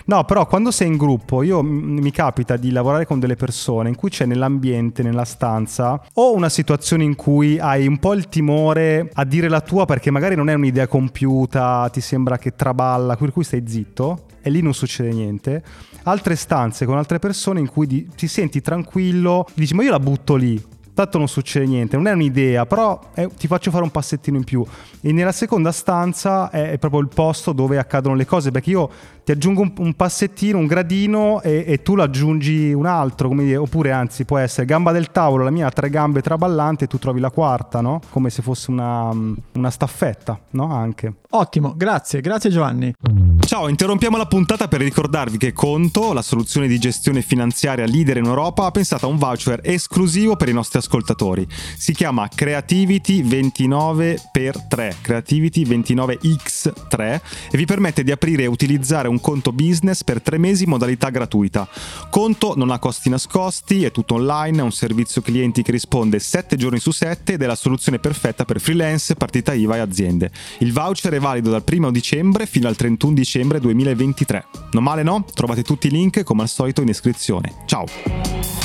No, 0.06 0.24
però 0.26 0.48
quando 0.48 0.72
sei 0.72 0.88
in 0.88 0.98
gruppo, 0.98 1.44
io 1.44 1.62
mi 1.62 2.12
capita 2.12 2.58
di 2.58 2.72
lavorare 2.72 3.06
con 3.06 3.20
delle 3.20 3.36
persone 3.36 3.90
in 3.90 3.96
cui 3.96 4.10
c'è 4.10 4.26
nell'ambiente, 4.26 5.04
nella 5.04 5.26
stanza, 5.26 6.02
o 6.14 6.36
una 6.36 6.50
situazione 6.50 7.04
in 7.04 7.16
cui 7.16 7.60
hai 7.60 7.88
un 7.88 7.98
po' 7.98 8.14
il 8.14 8.28
timore 8.30 9.10
a 9.14 9.24
dire 9.26 9.48
la 9.48 9.62
tua 9.62 9.86
perché 9.86 10.12
magari 10.12 10.36
non 10.36 10.50
è 10.50 10.54
un'idea 10.54 10.88
compiuta, 10.88 11.90
ti 11.92 12.02
sembra 12.02 12.38
che 12.38 12.56
traballa, 12.56 13.16
per 13.16 13.32
cui 13.32 13.44
stai 13.44 13.64
zitto 13.68 14.26
e 14.42 14.50
lì 14.50 14.62
non 14.62 14.74
succede 14.74 15.12
niente. 15.12 15.64
Altre 16.04 16.36
stanze 16.36 16.86
con 16.86 16.98
altre 16.98 17.20
persone 17.20 17.60
in 17.60 17.70
cui 17.70 18.10
ti 18.16 18.28
senti 18.28 18.62
tranquillo, 18.62 19.46
dici 19.54 19.74
ma 19.76 19.84
io 19.84 19.92
la 19.92 20.00
butto 20.00 20.36
lì. 20.36 20.62
Tanto 20.94 21.18
non 21.18 21.30
succede 21.30 21.66
niente, 21.66 21.96
non 21.96 22.08
è 22.08 22.12
un'idea, 22.12 22.66
però 22.66 23.00
eh, 23.14 23.30
ti 23.38 23.48
faccio 23.48 23.72
fare 23.72 23.84
un 23.84 23.92
passettino 23.92 24.36
in 24.36 24.44
più. 24.44 24.64
E 25.00 25.14
nella 25.14 25.32
seconda 25.32 25.72
stanza 25.72 26.50
è 26.50 26.78
proprio 26.78 27.00
il 27.00 27.08
posto 27.08 27.54
dove 27.54 27.78
accadono 27.78 28.14
le 28.14 28.26
cose, 28.26 28.52
perché 28.52 28.72
io 28.72 28.90
ti 29.23 29.31
aggiungo 29.31 29.62
un, 29.62 29.73
un 29.77 29.93
passettino, 29.93 30.57
un 30.57 30.65
gradino 30.65 31.41
e, 31.41 31.63
e 31.67 31.81
tu 31.81 31.95
lo 31.95 32.03
aggiungi 32.03 32.73
un 32.73 32.86
altro, 32.86 33.27
come 33.27 33.43
dire, 33.43 33.57
oppure 33.57 33.91
anzi 33.91 34.25
può 34.25 34.38
essere 34.38 34.65
gamba 34.65 34.91
del 34.91 35.12
tavolo, 35.12 35.43
la 35.43 35.51
mia 35.51 35.67
ha 35.67 35.71
tre 35.71 35.89
gambe 35.89 36.21
traballanti 36.21 36.86
e 36.86 36.88
tu 36.88 36.97
trovi 36.97 37.19
la 37.19 37.29
quarta, 37.29 37.81
no? 37.81 38.01
Come 38.10 38.29
se 38.29 38.41
fosse 38.41 38.71
una, 38.71 39.10
una 39.53 39.69
staffetta, 39.69 40.39
no? 40.51 40.73
Anche. 40.73 41.13
Ottimo, 41.29 41.73
grazie, 41.77 42.21
grazie 42.21 42.49
Giovanni. 42.49 42.93
Ciao, 43.39 43.67
interrompiamo 43.67 44.17
la 44.17 44.25
puntata 44.25 44.67
per 44.67 44.81
ricordarvi 44.81 45.38
che 45.38 45.53
Conto, 45.53 46.13
la 46.13 46.21
soluzione 46.21 46.67
di 46.67 46.79
gestione 46.79 47.21
finanziaria 47.21 47.86
leader 47.86 48.17
in 48.17 48.25
Europa, 48.25 48.65
ha 48.65 48.71
pensato 48.71 49.05
a 49.05 49.10
un 49.10 49.17
voucher 49.17 49.60
esclusivo 49.63 50.36
per 50.36 50.49
i 50.49 50.53
nostri 50.53 50.79
ascoltatori. 50.79 51.47
Si 51.77 51.93
chiama 51.93 52.27
Creativity 52.34 53.23
29x3, 53.23 54.95
Creativity 55.01 55.63
29x3 55.63 57.19
e 57.51 57.57
vi 57.57 57.65
permette 57.65 58.03
di 58.03 58.12
aprire 58.12 58.43
e 58.43 58.47
utilizzare 58.47 59.07
un 59.12 59.21
conto 59.21 59.52
business 59.52 60.04
per 60.04 60.21
tre 60.21 60.38
mesi 60.38 60.63
in 60.63 60.69
modalità 60.69 61.10
gratuita. 61.10 61.67
Conto 62.10 62.54
non 62.56 62.71
ha 62.71 62.80
costi 62.80 63.10
nascosti, 63.10 63.84
è 63.84 63.91
tutto 63.91 64.15
online, 64.15 64.60
è 64.60 64.63
un 64.63 64.71
servizio 64.71 65.21
clienti 65.21 65.62
che 65.62 65.71
risponde 65.71 66.19
7 66.19 66.56
giorni 66.56 66.80
su 66.80 66.91
7 66.91 67.34
ed 67.34 67.41
è 67.41 67.45
la 67.45 67.56
soluzione 67.56 68.00
perfetta 68.00 68.45
per 68.45 68.60
freelance, 68.60 69.15
partita 69.15 69.54
IVA 69.54 69.76
e 69.76 69.80
aziende. 69.80 70.32
Il 70.60 70.74
voucher 70.74 71.13
è 71.13 71.19
valido 71.19 71.50
dal 71.50 71.63
1 71.69 71.91
dicembre 71.91 72.45
fino 72.45 72.67
al 72.67 72.76
31 72.76 73.13
dicembre 73.13 73.60
2023. 73.60 74.45
Non 74.71 74.84
male 74.84 75.04
no? 75.04 75.26
Trovate 75.34 75.63
tutti 75.63 75.88
i 75.88 75.91
link 75.91 76.24
come 76.24 76.41
al 76.41 76.50
solito 76.50 76.82
in 76.82 76.88
descrizione. 76.88 77.54
Ciao! 77.65 78.61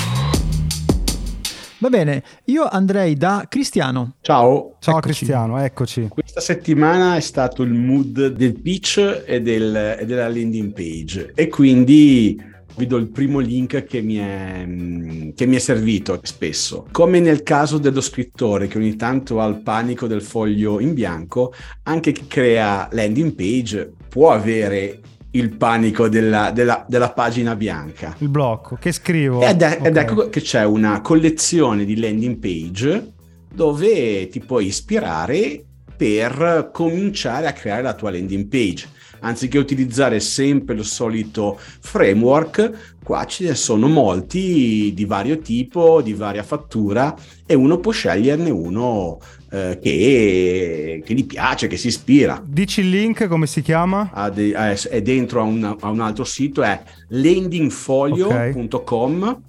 Va 1.78 1.90
bene, 1.90 2.22
io 2.44 2.64
andrei 2.64 3.16
da 3.16 3.44
Cristiano. 3.48 4.14
Ciao. 4.22 4.76
Ciao 4.80 4.96
Eccoci. 4.98 5.14
Cristiano, 5.14 5.58
eccoci. 5.58 6.08
Questa 6.08 6.40
settimana 6.40 7.16
è 7.16 7.20
stato 7.20 7.62
il 7.62 7.72
mood 7.72 8.28
del 8.28 8.58
pitch 8.60 9.24
e, 9.26 9.42
del- 9.42 9.96
e 9.98 10.06
della 10.06 10.28
landing 10.28 10.72
page 10.72 11.32
e 11.34 11.48
quindi 11.48 12.54
vi 12.76 12.86
do 12.86 12.96
il 12.96 13.08
primo 13.10 13.40
link 13.40 13.84
che 13.84 14.00
mi, 14.00 14.16
è, 14.16 14.64
mm, 14.66 15.30
che 15.34 15.44
mi 15.46 15.56
è 15.56 15.58
servito 15.58 16.18
spesso. 16.22 16.86
Come 16.92 17.20
nel 17.20 17.42
caso 17.42 17.76
dello 17.78 18.00
scrittore 18.00 18.68
che 18.68 18.78
ogni 18.78 18.96
tanto 18.96 19.40
ha 19.40 19.46
il 19.46 19.60
panico 19.62 20.06
del 20.06 20.22
foglio 20.22 20.80
in 20.80 20.94
bianco, 20.94 21.52
anche 21.84 22.12
chi 22.12 22.26
crea 22.26 22.88
landing 22.90 23.34
page 23.34 23.92
può 24.08 24.30
avere 24.32 25.00
il 25.36 25.56
panico 25.56 26.08
della, 26.08 26.50
della- 26.50 26.84
della 26.88 27.10
pagina 27.12 27.54
bianca. 27.54 28.14
Il 28.18 28.28
blocco, 28.28 28.76
che 28.80 28.92
scrivo? 28.92 29.40
Ed, 29.42 29.62
è- 29.62 29.78
ed 29.82 29.96
Ok. 29.96 30.02
ecco 30.02 30.28
che 30.28 30.40
c'è 30.40 30.64
una 30.64 31.00
collezione 31.00 31.84
di 31.84 31.98
landing 31.98 32.36
page 32.38 33.12
dove 33.54 34.28
ti 34.28 34.40
puoi 34.40 34.66
ispirare 34.66 35.62
per 35.96 36.70
cominciare 36.72 37.46
a 37.46 37.52
creare 37.52 37.82
la 37.82 37.94
tua 37.94 38.10
landing 38.10 38.46
page. 38.48 38.88
Anziché 39.20 39.56
utilizzare 39.58 40.20
sempre 40.20 40.74
lo 40.76 40.82
solito 40.82 41.58
framework, 41.80 42.96
qua 43.02 43.24
ce 43.24 43.44
ne 43.44 43.54
sono 43.54 43.88
molti 43.88 44.92
di 44.94 45.04
vario 45.06 45.38
tipo, 45.38 46.02
di 46.02 46.12
varia 46.12 46.42
fattura 46.42 47.14
e 47.46 47.54
uno 47.54 47.78
può 47.78 47.92
sceglierne 47.92 48.50
uno 48.50 49.18
eh, 49.56 49.78
che, 49.80 51.02
che 51.04 51.14
gli 51.14 51.24
piace, 51.24 51.66
che 51.66 51.78
si 51.78 51.86
ispira. 51.86 52.42
Dici 52.44 52.80
il 52.80 52.90
link, 52.90 53.26
come 53.26 53.46
si 53.46 53.62
chiama? 53.62 54.10
De- 54.32 54.52
è 54.52 55.00
dentro 55.02 55.40
a 55.40 55.44
un, 55.44 55.76
a 55.80 55.88
un 55.88 56.00
altro 56.00 56.24
sito, 56.24 56.62
è 56.62 56.82
landingfolio.com 57.08 59.42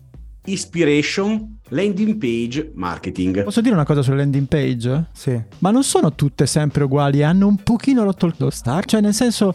Inspiration 0.46 1.57
Landing 1.70 2.16
Page 2.18 2.72
Marketing. 2.76 3.44
Posso 3.44 3.62
dire 3.62 3.74
una 3.74 3.86
cosa 3.86 4.02
sulle 4.02 4.18
landing 4.18 4.48
page? 4.48 5.06
Sì. 5.14 5.40
Ma 5.60 5.72
non 5.72 5.84
sono 5.84 6.14
tutte 6.14 6.46
sempre 6.46 6.84
uguali, 6.86 7.24
hanno 7.24 7.48
un 7.48 7.58
pochino 7.58 8.04
rotto 8.04 8.32
lo 8.38 8.50
stack, 8.50 8.86
cioè 8.86 9.02
nel 9.02 9.14
senso 9.14 9.54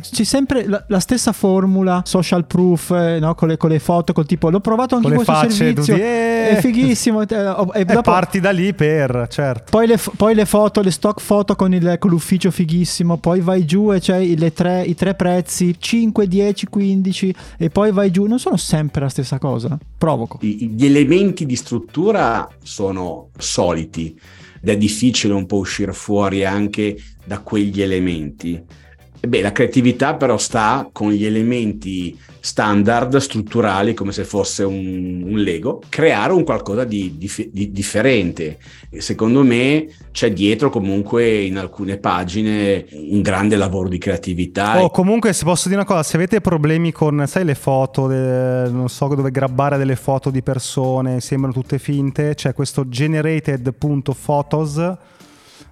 c'è 0.00 0.24
sempre 0.24 0.66
la, 0.66 0.84
la 0.88 1.00
stessa 1.00 1.32
formula, 1.32 2.02
social 2.04 2.46
proof, 2.46 2.90
eh, 2.90 3.18
no? 3.20 3.34
con, 3.34 3.48
le, 3.48 3.56
con 3.56 3.70
le 3.70 3.78
foto, 3.78 4.12
col 4.12 4.26
tipo 4.26 4.50
l'ho 4.50 4.60
provato 4.60 4.94
anche 4.96 5.06
Con 5.08 5.16
questo 5.16 5.32
facce, 5.32 5.50
servizio, 5.50 5.94
tu 5.94 6.00
di- 6.00 6.06
eh. 6.06 6.48
è 6.50 6.58
fighissimo, 6.60 7.22
eh, 7.26 7.46
oh, 7.48 7.70
e 7.74 7.80
E 7.80 7.84
dopo- 7.84 8.02
parti 8.10 8.40
da 8.40 8.50
lì 8.50 8.72
per, 8.74 9.26
certo. 9.30 9.64
Poi 9.70 9.86
le, 9.86 9.98
poi 10.16 10.34
le 10.34 10.44
foto, 10.44 10.80
le 10.80 10.90
stock 10.90 11.20
foto 11.20 11.56
con, 11.56 11.72
il- 11.74 11.96
con 11.98 12.10
l'ufficio 12.10 12.50
fighissimo, 12.50 13.16
poi 13.18 13.40
vai 13.40 13.64
giù 13.64 13.92
e 13.92 14.36
le 14.36 14.52
tre- 14.52 14.82
i 14.84 14.94
tre 14.94 15.14
prezzi, 15.14 15.74
5, 15.78 16.26
10, 16.28 16.66
15 16.66 17.34
e 17.58 17.70
poi 17.70 17.90
vai 17.92 18.10
giù, 18.10 18.26
non 18.26 18.38
sono 18.38 18.56
sempre 18.56 19.00
la 19.02 19.08
stessa 19.08 19.38
cosa, 19.38 19.76
provoco. 19.96 20.38
I- 20.42 20.70
Gli 20.76 20.84
elementi 20.86 21.46
di 21.48 21.56
struttura 21.56 22.46
sono 22.62 23.30
soliti 23.38 24.16
ed 24.60 24.68
è 24.68 24.76
difficile 24.76 25.32
un 25.32 25.46
po' 25.46 25.56
uscire 25.56 25.94
fuori 25.94 26.44
anche 26.44 26.96
da 27.24 27.40
quegli 27.40 27.80
elementi. 27.80 28.62
Beh, 29.20 29.42
la 29.42 29.52
creatività 29.52 30.14
però 30.14 30.38
sta 30.38 30.88
con 30.92 31.10
gli 31.10 31.24
elementi 31.24 32.16
standard, 32.40 33.16
strutturali, 33.16 33.94
come 33.94 34.12
se 34.12 34.24
fosse 34.24 34.62
un, 34.62 35.22
un 35.24 35.38
Lego, 35.38 35.82
creare 35.88 36.32
un 36.32 36.44
qualcosa 36.44 36.84
di, 36.84 37.18
dif- 37.18 37.48
di 37.50 37.72
differente. 37.72 38.58
E 38.90 39.00
secondo 39.00 39.42
me 39.42 39.88
c'è 40.12 40.32
dietro 40.32 40.70
comunque 40.70 41.40
in 41.40 41.58
alcune 41.58 41.98
pagine 41.98 42.86
un 42.92 43.20
grande 43.20 43.56
lavoro 43.56 43.88
di 43.88 43.98
creatività. 43.98 44.82
Oh, 44.82 44.90
comunque, 44.90 45.32
se 45.32 45.44
posso 45.44 45.68
dire 45.68 45.80
una 45.80 45.88
cosa, 45.88 46.02
se 46.02 46.16
avete 46.16 46.40
problemi 46.40 46.92
con, 46.92 47.24
sai, 47.26 47.44
le 47.44 47.54
foto, 47.54 48.06
de- 48.06 48.70
non 48.70 48.88
so 48.88 49.08
dove 49.08 49.30
grabbare 49.30 49.76
delle 49.76 49.96
foto 49.96 50.30
di 50.30 50.42
persone, 50.42 51.20
sembrano 51.20 51.52
tutte 51.52 51.78
finte, 51.78 52.34
c'è 52.34 52.54
questo 52.54 52.88
generated.photos 52.88 54.96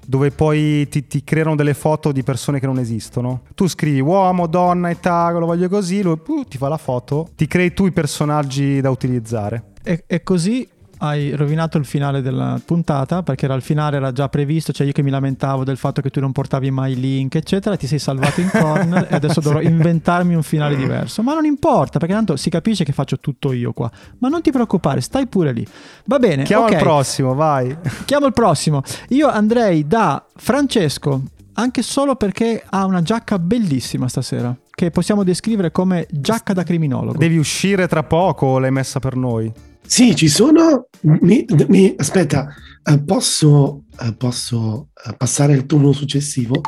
dove 0.06 0.30
poi 0.30 0.88
ti, 0.88 1.06
ti 1.06 1.24
creano 1.24 1.56
delle 1.56 1.74
foto 1.74 2.12
di 2.12 2.22
persone 2.22 2.60
che 2.60 2.66
non 2.66 2.78
esistono. 2.78 3.42
Tu 3.54 3.66
scrivi 3.66 4.00
uomo, 4.00 4.46
donna, 4.46 4.90
età, 4.90 5.30
lo 5.30 5.46
voglio 5.46 5.68
così, 5.68 6.02
lui 6.02 6.18
uh, 6.26 6.44
ti 6.44 6.58
fa 6.58 6.68
la 6.68 6.76
foto, 6.76 7.28
ti 7.34 7.46
crei 7.46 7.72
tu 7.72 7.86
i 7.86 7.92
personaggi 7.92 8.80
da 8.80 8.90
utilizzare. 8.90 9.72
E, 9.82 10.04
e 10.06 10.22
così 10.22 10.68
hai 10.98 11.34
rovinato 11.34 11.78
il 11.78 11.84
finale 11.84 12.22
della 12.22 12.60
puntata 12.64 13.22
perché 13.22 13.44
era 13.44 13.54
il 13.54 13.62
finale 13.62 13.96
era 13.96 14.12
già 14.12 14.28
previsto, 14.28 14.72
cioè 14.72 14.86
io 14.86 14.92
che 14.92 15.02
mi 15.02 15.10
lamentavo 15.10 15.64
del 15.64 15.76
fatto 15.76 16.00
che 16.00 16.10
tu 16.10 16.20
non 16.20 16.32
portavi 16.32 16.70
mai 16.70 16.98
link, 16.98 17.34
eccetera, 17.34 17.76
ti 17.76 17.86
sei 17.86 17.98
salvato 17.98 18.40
in 18.40 18.50
corner 18.50 19.06
e 19.10 19.14
adesso 19.14 19.40
dovrò 19.40 19.60
inventarmi 19.62 20.34
un 20.34 20.42
finale 20.42 20.76
diverso. 20.76 21.22
Ma 21.22 21.34
non 21.34 21.44
importa, 21.44 21.98
perché 21.98 22.14
tanto 22.14 22.36
si 22.36 22.50
capisce 22.50 22.84
che 22.84 22.92
faccio 22.92 23.18
tutto 23.18 23.52
io 23.52 23.72
qua. 23.72 23.90
Ma 24.18 24.28
non 24.28 24.40
ti 24.42 24.50
preoccupare, 24.50 25.00
stai 25.00 25.26
pure 25.26 25.52
lì. 25.52 25.66
Va 26.04 26.18
bene. 26.18 26.44
Chiama 26.44 26.66
ok. 26.66 26.72
il 26.72 26.78
prossimo, 26.78 27.34
vai. 27.34 27.76
Chiamo 28.04 28.26
il 28.26 28.32
prossimo. 28.32 28.82
Io 29.08 29.28
andrei 29.28 29.86
da 29.86 30.24
Francesco, 30.34 31.22
anche 31.54 31.82
solo 31.82 32.16
perché 32.16 32.62
ha 32.68 32.84
una 32.84 33.02
giacca 33.02 33.38
bellissima 33.38 34.08
stasera, 34.08 34.54
che 34.70 34.90
possiamo 34.90 35.24
descrivere 35.24 35.70
come 35.70 36.06
giacca 36.10 36.52
da 36.52 36.62
criminologo. 36.62 37.18
Devi 37.18 37.38
uscire 37.38 37.86
tra 37.88 38.02
poco 38.02 38.46
o 38.46 38.58
l'hai 38.58 38.70
messa 38.70 38.98
per 38.98 39.16
noi? 39.16 39.52
Sì, 39.86 40.14
ci 40.14 40.28
sono. 40.28 40.86
Mi, 41.00 41.44
mi- 41.68 41.94
aspetta, 41.96 42.48
eh, 42.84 43.00
posso, 43.02 43.82
eh, 44.00 44.12
posso 44.14 44.88
eh, 45.06 45.14
passare 45.16 45.54
al 45.54 45.66
turno 45.66 45.92
successivo 45.92 46.60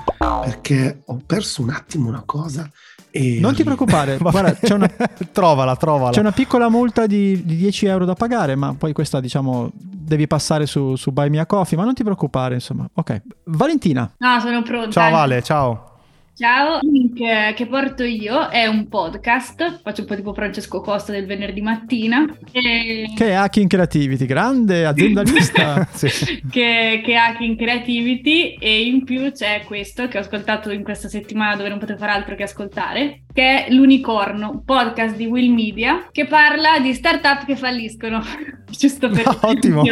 perché 0.43 1.03
ho 1.07 1.21
perso 1.27 1.63
un 1.63 1.71
attimo 1.71 2.09
una 2.09 2.23
cosa. 2.25 2.71
E 3.11 3.39
Non 3.41 3.55
ti 3.55 3.65
preoccupare, 3.65 4.19
guarda, 4.21 4.53
c'è 4.55 4.75
una, 4.75 4.89
trovala, 5.33 5.77
trovala. 5.77 6.13
c'è 6.13 6.21
una 6.21 6.33
piccola 6.33 6.69
multa 6.69 7.07
di, 7.07 7.43
di 7.45 7.57
10 7.57 7.87
euro 7.87 8.05
da 8.05 8.15
pagare, 8.15 8.55
ma 8.55 8.75
poi 8.75 8.93
questa, 8.93 9.19
diciamo, 9.21 9.71
devi 9.75 10.27
passare 10.27 10.67
su, 10.67 10.95
su 10.95 11.11
Buy 11.11 11.29
Me 11.31 11.41
a 11.41 11.47
Coffee, 11.47 11.77
ma 11.79 11.85
non 11.85 11.95
ti 11.95 12.03
preoccupare, 12.03 12.55
insomma. 12.55 12.89
Ok. 12.95 13.23
Valentina. 13.45 14.11
No, 14.19 14.41
sono 14.41 14.63
pronta. 14.63 14.91
Ciao 14.91 15.11
Vale, 15.11 15.43
ciao. 15.43 15.98
Ciao, 16.39 16.79
il 16.83 16.93
link 16.93 17.55
che 17.55 17.67
porto 17.67 18.05
io 18.05 18.47
è 18.47 18.65
un 18.67 18.87
podcast, 18.87 19.81
faccio 19.83 20.03
un 20.03 20.07
po' 20.07 20.15
tipo 20.15 20.33
Francesco 20.33 20.81
Costa 20.81 21.11
del 21.11 21.27
venerdì 21.27 21.61
mattina, 21.61 22.25
e- 22.53 23.11
Che 23.13 23.27
è 23.27 23.33
Hacking 23.33 23.69
Creativity, 23.69 24.25
grande 24.25 24.87
aziendalista. 24.87 25.89
che, 26.49 27.03
che 27.05 27.17
ha 27.17 27.25
Hacking 27.31 27.59
Creativity 27.59 28.55
e 28.55 28.87
in 28.87 29.03
più 29.03 29.33
c'è 29.33 29.65
questo 29.65 30.07
che 30.07 30.19
ho 30.19 30.21
ascoltato 30.21 30.71
in 30.71 30.85
questa 30.85 31.09
settimana 31.09 31.57
dove 31.57 31.71
non 31.71 31.81
potevo 31.81 31.99
fare 31.99 32.13
altro 32.13 32.37
che 32.37 32.45
ascoltare, 32.45 33.23
che 33.33 33.65
è 33.67 33.73
L'Unicorno, 33.73 34.51
un 34.51 34.65
podcast 34.65 35.17
di 35.17 35.27
Will 35.27 35.53
Media 35.53 36.07
che 36.13 36.27
parla 36.27 36.79
di 36.79 36.95
startup 36.95 37.47
che 37.47 37.57
falliscono, 37.57 38.23
giusto 38.71 39.09
per 39.09 39.27
Ottimo. 39.43 39.83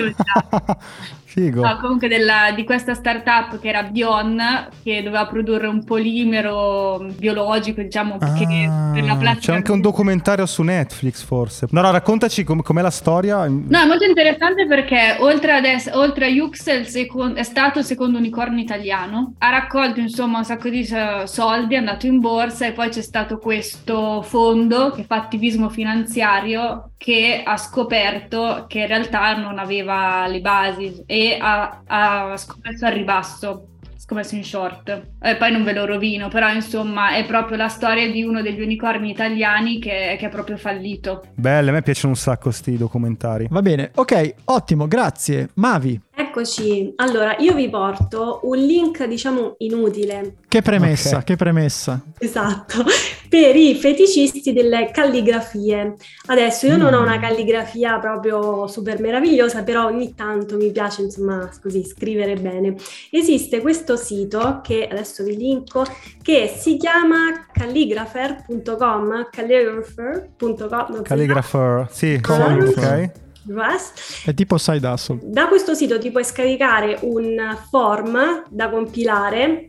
Figo. 1.36 1.60
No, 1.62 1.76
comunque 1.82 2.08
della- 2.08 2.50
di 2.54 2.64
questa 2.64 2.94
startup 2.94 3.60
che 3.60 3.68
era 3.68 3.82
Bion, 3.82 4.40
che 4.82 5.02
doveva 5.02 5.26
produrre 5.26 5.66
un 5.66 5.84
polimero 5.84 7.04
biologico, 7.14 7.82
diciamo, 7.82 8.16
che 8.16 8.70
per 8.94 9.04
la 9.04 9.12
Ah, 9.12 9.16
plastica. 9.16 9.52
c'è 9.52 9.54
anche 9.58 9.70
un 9.70 9.82
documentario 9.82 10.46
su 10.46 10.62
Netflix, 10.62 11.22
forse. 11.22 11.66
No, 11.72 11.82
no, 11.82 11.90
raccontaci 11.90 12.42
com- 12.42 12.62
com'è 12.62 12.80
la 12.80 12.88
storia. 12.90 13.46
No, 13.46 13.78
è 13.80 13.84
molto 13.84 14.04
interessante 14.04 14.66
perché 14.66 15.16
oltre, 15.18 15.52
ad 15.52 15.64
ess- 15.66 15.90
oltre 15.92 16.24
a 16.24 16.28
Yux 16.28 16.66
è, 16.68 16.72
il 16.72 16.86
secon- 16.86 17.36
è 17.36 17.42
stato 17.42 17.80
il 17.80 17.84
secondo 17.84 18.16
unicorno 18.16 18.58
italiano, 18.58 19.34
ha 19.36 19.50
raccolto 19.50 20.00
insomma 20.00 20.38
un 20.38 20.44
sacco 20.44 20.70
di 20.70 20.88
soldi, 21.26 21.74
è 21.74 21.78
andato 21.78 22.06
in 22.06 22.18
borsa 22.18 22.64
e 22.66 22.72
poi 22.72 22.88
c'è 22.88 23.02
stato 23.02 23.36
questo 23.36 24.22
fondo 24.22 24.90
che 24.90 25.04
fa 25.04 25.16
attivismo 25.16 25.68
finanziario 25.68 26.92
che 26.96 27.42
ha 27.44 27.58
scoperto 27.58 28.64
che 28.68 28.78
in 28.80 28.86
realtà 28.86 29.36
non 29.36 29.58
aveva 29.58 30.26
le 30.26 30.40
basi 30.40 31.02
e 31.04 31.25
ha, 31.34 31.82
ha 31.86 32.36
scommesso 32.36 32.86
al 32.86 32.92
ribasso. 32.92 33.68
Scommesso 33.98 34.36
in 34.36 34.44
short, 34.44 35.02
e 35.20 35.34
poi 35.34 35.50
non 35.50 35.64
ve 35.64 35.72
lo 35.72 35.84
rovino, 35.84 36.28
però 36.28 36.52
insomma 36.52 37.16
è 37.16 37.24
proprio 37.24 37.56
la 37.56 37.66
storia 37.66 38.08
di 38.08 38.22
uno 38.22 38.40
degli 38.40 38.60
unicorni 38.60 39.10
italiani 39.10 39.80
che, 39.80 40.14
che 40.16 40.26
è 40.26 40.28
proprio 40.28 40.56
fallito. 40.56 41.24
Belle, 41.34 41.70
a 41.70 41.72
me 41.72 41.82
piacciono 41.82 42.12
un 42.12 42.18
sacco 42.18 42.52
sti 42.52 42.76
documentari. 42.76 43.48
Va 43.50 43.62
bene, 43.62 43.90
ok, 43.92 44.34
ottimo, 44.44 44.86
grazie. 44.86 45.48
Mavi, 45.54 46.00
Eccoci, 46.18 46.94
allora 46.96 47.36
io 47.40 47.52
vi 47.54 47.68
porto 47.68 48.40
un 48.44 48.56
link 48.56 49.04
diciamo 49.04 49.56
inutile, 49.58 50.36
che 50.48 50.62
premessa, 50.62 51.18
Ok. 51.18 51.24
che 51.24 51.36
premessa. 51.36 52.00
esatto, 52.18 52.84
per 53.28 53.54
i 53.54 53.74
feticisti 53.74 54.54
delle 54.54 54.90
calligrafie. 54.92 55.94
Adesso 56.28 56.68
io 56.68 56.78
non 56.78 56.94
ho 56.94 57.02
una 57.02 57.18
calligrafia 57.20 57.98
proprio 57.98 58.66
super 58.66 58.98
meravigliosa, 58.98 59.62
però 59.62 59.84
ogni 59.88 60.14
tanto 60.14 60.56
mi 60.56 60.70
piace 60.72 61.02
insomma 61.02 61.50
così 61.60 61.84
scrivere 61.84 62.32
bene. 62.36 62.76
Esiste 63.10 63.60
questo 63.60 63.96
sito 63.96 64.60
che 64.62 64.88
adesso 64.90 65.22
vi 65.22 65.36
linko 65.36 65.84
che 66.22 66.50
si 66.56 66.78
chiama 66.78 67.46
calligrapher.com, 67.52 69.28
calligrapher.com, 69.30 71.02
Calligrapher, 71.02 71.88
sì, 71.90 72.18
Ah. 72.26 72.54
ok. 72.54 73.10
Yes. 73.48 74.24
È 74.24 74.34
tipo 74.34 74.58
side 74.58 74.86
hustle. 74.86 75.18
Da 75.22 75.48
questo 75.48 75.74
sito 75.74 75.98
ti 75.98 76.10
puoi 76.10 76.24
scaricare 76.24 76.98
un 77.02 77.36
form 77.70 78.42
da 78.50 78.68
compilare 78.70 79.66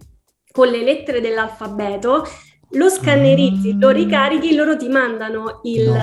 con 0.52 0.68
le 0.68 0.84
lettere 0.84 1.22
dell'alfabeto, 1.22 2.26
lo 2.72 2.90
scannerizzi, 2.90 3.78
lo 3.80 3.90
ricarichi, 3.90 4.56
loro 4.56 4.76
ti 4.76 4.88
mandano 4.90 5.60
il 5.63 5.94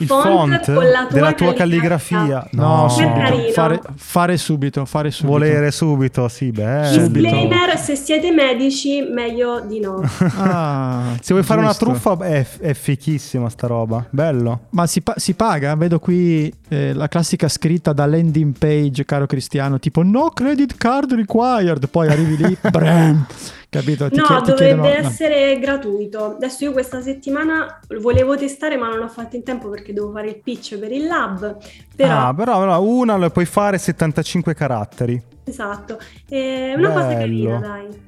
Il 0.00 0.06
font, 0.06 0.22
font 0.22 0.74
con 0.74 0.88
la 0.88 1.06
tua 1.06 1.12
della 1.12 1.32
tua 1.32 1.52
calligrafia. 1.54 2.16
calligrafia. 2.42 2.48
No, 2.52 2.82
No, 2.82 2.88
subito. 2.88 3.12
carino. 3.14 3.50
Fare, 3.50 3.80
fare 3.96 4.36
subito, 4.36 4.84
fare 4.84 5.10
subito. 5.10 5.32
volere 5.32 5.70
subito, 5.72 6.28
sì. 6.28 6.52
Subito. 6.54 7.08
Disclaimer, 7.08 7.76
se 7.78 7.96
siete 7.96 8.30
medici, 8.30 9.00
meglio 9.02 9.60
di 9.66 9.80
no. 9.80 10.00
Ah, 10.38 11.16
Se 11.20 11.32
vuoi 11.32 11.44
fare 11.44 11.58
una 11.60 11.70
giusto. 11.70 11.86
truffa 11.86 12.16
è, 12.24 12.46
è 12.60 12.74
fichissima 12.74 13.48
sta 13.48 13.66
roba, 13.66 14.06
bello. 14.10 14.66
Ma 14.70 14.86
si, 14.86 15.00
pa- 15.00 15.14
si 15.16 15.34
paga? 15.34 15.74
Vedo 15.74 15.98
qui 15.98 16.52
eh, 16.68 16.92
la 16.92 17.08
classica 17.08 17.48
scritta 17.48 17.92
da 17.92 18.06
landing 18.06 18.56
page, 18.58 19.04
caro 19.04 19.26
Cristiano, 19.26 19.78
tipo 19.78 20.02
no 20.02 20.30
credit 20.30 20.76
card 20.76 21.12
required, 21.12 21.88
poi 21.88 22.08
arrivi 22.08 22.36
lì, 22.36 22.56
bram, 22.70 23.26
capito? 23.68 24.08
Ti 24.08 24.16
No, 24.16 24.22
chie- 24.24 24.36
ti 24.42 24.50
dovrebbe 24.50 24.56
chiedono- 24.82 24.82
no. 25.02 25.08
essere 25.08 25.58
gratuito. 25.58 26.34
Adesso 26.36 26.64
io 26.64 26.72
questa 26.72 27.00
settimana 27.00 27.80
volevo 28.00 28.36
testare, 28.36 28.76
ma 28.76 28.88
non 28.88 29.02
ho 29.02 29.08
fatto 29.08 29.36
in 29.36 29.42
tempo 29.42 29.68
perché 29.68 29.92
devo 29.92 30.10
fare 30.12 30.28
il 30.28 30.40
pitch 30.42 30.78
per 30.78 30.92
il 30.92 31.06
lab. 31.06 31.56
Però, 31.96 32.26
Ah, 32.28 32.34
però, 32.34 32.58
però 32.60 32.80
una 32.82 33.16
lo 33.16 33.30
puoi 33.30 33.46
fare 33.46 33.78
75 33.78 34.54
caratteri. 34.54 35.20
esatto, 35.44 35.98
è 36.28 36.74
una 36.76 36.90
cosa 36.90 37.06
Bello. 37.06 37.18
carina, 37.18 37.58
dai. 37.58 38.06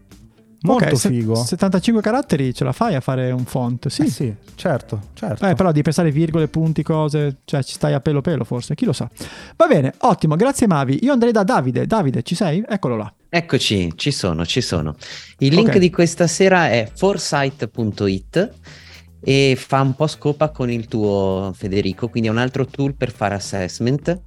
Molto 0.63 0.85
Ok, 0.85 0.97
se- 0.99 1.09
figo. 1.09 1.35
75 1.35 2.03
caratteri 2.03 2.53
ce 2.53 2.65
la 2.65 2.73
fai 2.73 2.95
a 2.95 3.01
fare 3.01 3.31
un 3.31 3.45
font? 3.47 3.89
Sì. 3.89 4.03
Eh 4.03 4.11
sì, 4.11 4.35
certo, 4.57 5.01
certo. 5.15 5.47
Eh, 5.47 5.55
però 5.55 5.71
devi 5.71 5.81
pensare 5.83 6.11
virgole, 6.11 6.49
punti, 6.49 6.83
cose, 6.83 7.39
cioè 7.45 7.63
ci 7.63 7.73
stai 7.75 7.95
a 7.95 8.01
pelo 8.01 8.21
pelo 8.21 8.45
forse, 8.45 8.75
chi 8.75 8.85
lo 8.85 8.93
sa. 8.93 9.09
Va 9.57 9.67
bene, 9.67 9.95
ottimo, 10.01 10.37
grazie 10.37 10.67
Mavi. 10.67 10.99
Io 11.03 11.13
andrei 11.13 11.33
da 11.33 11.45
Davide. 11.45 11.87
Davide, 11.87 12.23
ci 12.23 12.35
sei? 12.35 12.63
Eccolo 12.69 12.97
là. 12.97 13.11
Eccoci, 13.29 13.93
ci 13.97 14.11
sono, 14.11 14.45
ci 14.45 14.61
sono. 14.61 14.97
Il 15.39 15.55
link 15.55 15.69
Ok. 15.69 15.79
di 15.79 15.89
questa 15.89 16.27
sera 16.27 16.69
è 16.69 16.91
foresight.it 16.95 18.51
e 19.23 19.55
fa 19.59 19.81
un 19.83 19.95
po' 19.95 20.07
scopa 20.07 20.49
con 20.51 20.71
il 20.71 20.87
tuo 20.89 21.53
Federico, 21.55 22.09
quindi 22.09 22.29
è 22.29 22.33
un 22.33 22.39
altro 22.39 22.67
tool 22.67 22.95
per 22.95 23.13
fare 23.13 23.35
assessment. 23.35 24.21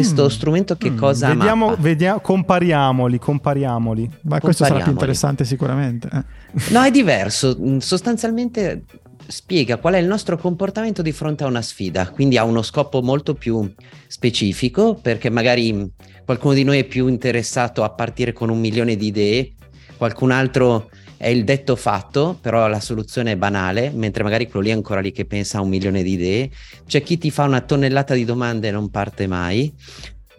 Questo 0.00 0.24
Mm. 0.24 0.28
strumento 0.28 0.76
che 0.76 0.90
Mm, 0.90 0.96
cosa 0.98 1.28
vediamo, 1.28 1.66
mappa? 1.68 1.80
vediamo, 1.82 2.20
compariamoli, 2.20 3.18
compariamoli. 3.18 4.10
Ma 4.24 4.40
questo 4.40 4.64
sarà 4.64 4.76
più 4.82 4.84
Compariamoli. 4.84 4.90
interessante 4.92 5.44
sicuramente. 5.44 6.08
eh. 6.12 6.72
No, 6.72 6.82
è 6.82 6.90
diverso. 6.90 7.56
Mm, 7.58 7.78
Sostanzialmente 7.78 8.84
spiega 9.26 9.78
qual 9.78 9.94
è 9.94 9.98
il 9.98 10.06
nostro 10.06 10.36
comportamento 10.36 11.02
di 11.02 11.12
fronte 11.12 11.44
a 11.44 11.46
una 11.46 11.62
sfida, 11.62 12.08
quindi 12.10 12.36
ha 12.36 12.44
uno 12.44 12.62
scopo 12.62 13.00
molto 13.02 13.34
più 13.34 13.72
specifico, 14.06 14.94
perché 15.00 15.30
magari 15.30 15.90
qualcuno 16.24 16.54
di 16.54 16.62
noi 16.64 16.78
è 16.80 16.84
più 16.84 17.06
interessato 17.08 17.82
a 17.82 17.90
partire 17.90 18.32
con 18.32 18.50
un 18.50 18.58
milione 18.60 18.96
di 18.96 19.06
idee, 19.06 19.52
qualcun 19.96 20.30
altro 20.30 20.90
è 21.16 21.28
il 21.28 21.44
detto 21.44 21.76
fatto, 21.76 22.36
però 22.40 22.68
la 22.68 22.80
soluzione 22.80 23.32
è 23.32 23.36
banale, 23.36 23.90
mentre 23.90 24.22
magari 24.22 24.48
quello 24.48 24.66
lì 24.66 24.72
è 24.72 24.74
ancora 24.74 25.00
lì 25.00 25.12
che 25.12 25.24
pensa 25.24 25.58
a 25.58 25.60
un 25.62 25.68
milione 25.68 26.02
di 26.02 26.12
idee. 26.12 26.50
C'è 26.86 27.02
chi 27.02 27.18
ti 27.18 27.30
fa 27.30 27.44
una 27.44 27.60
tonnellata 27.60 28.14
di 28.14 28.24
domande 28.24 28.68
e 28.68 28.70
non 28.70 28.90
parte 28.90 29.26
mai, 29.26 29.72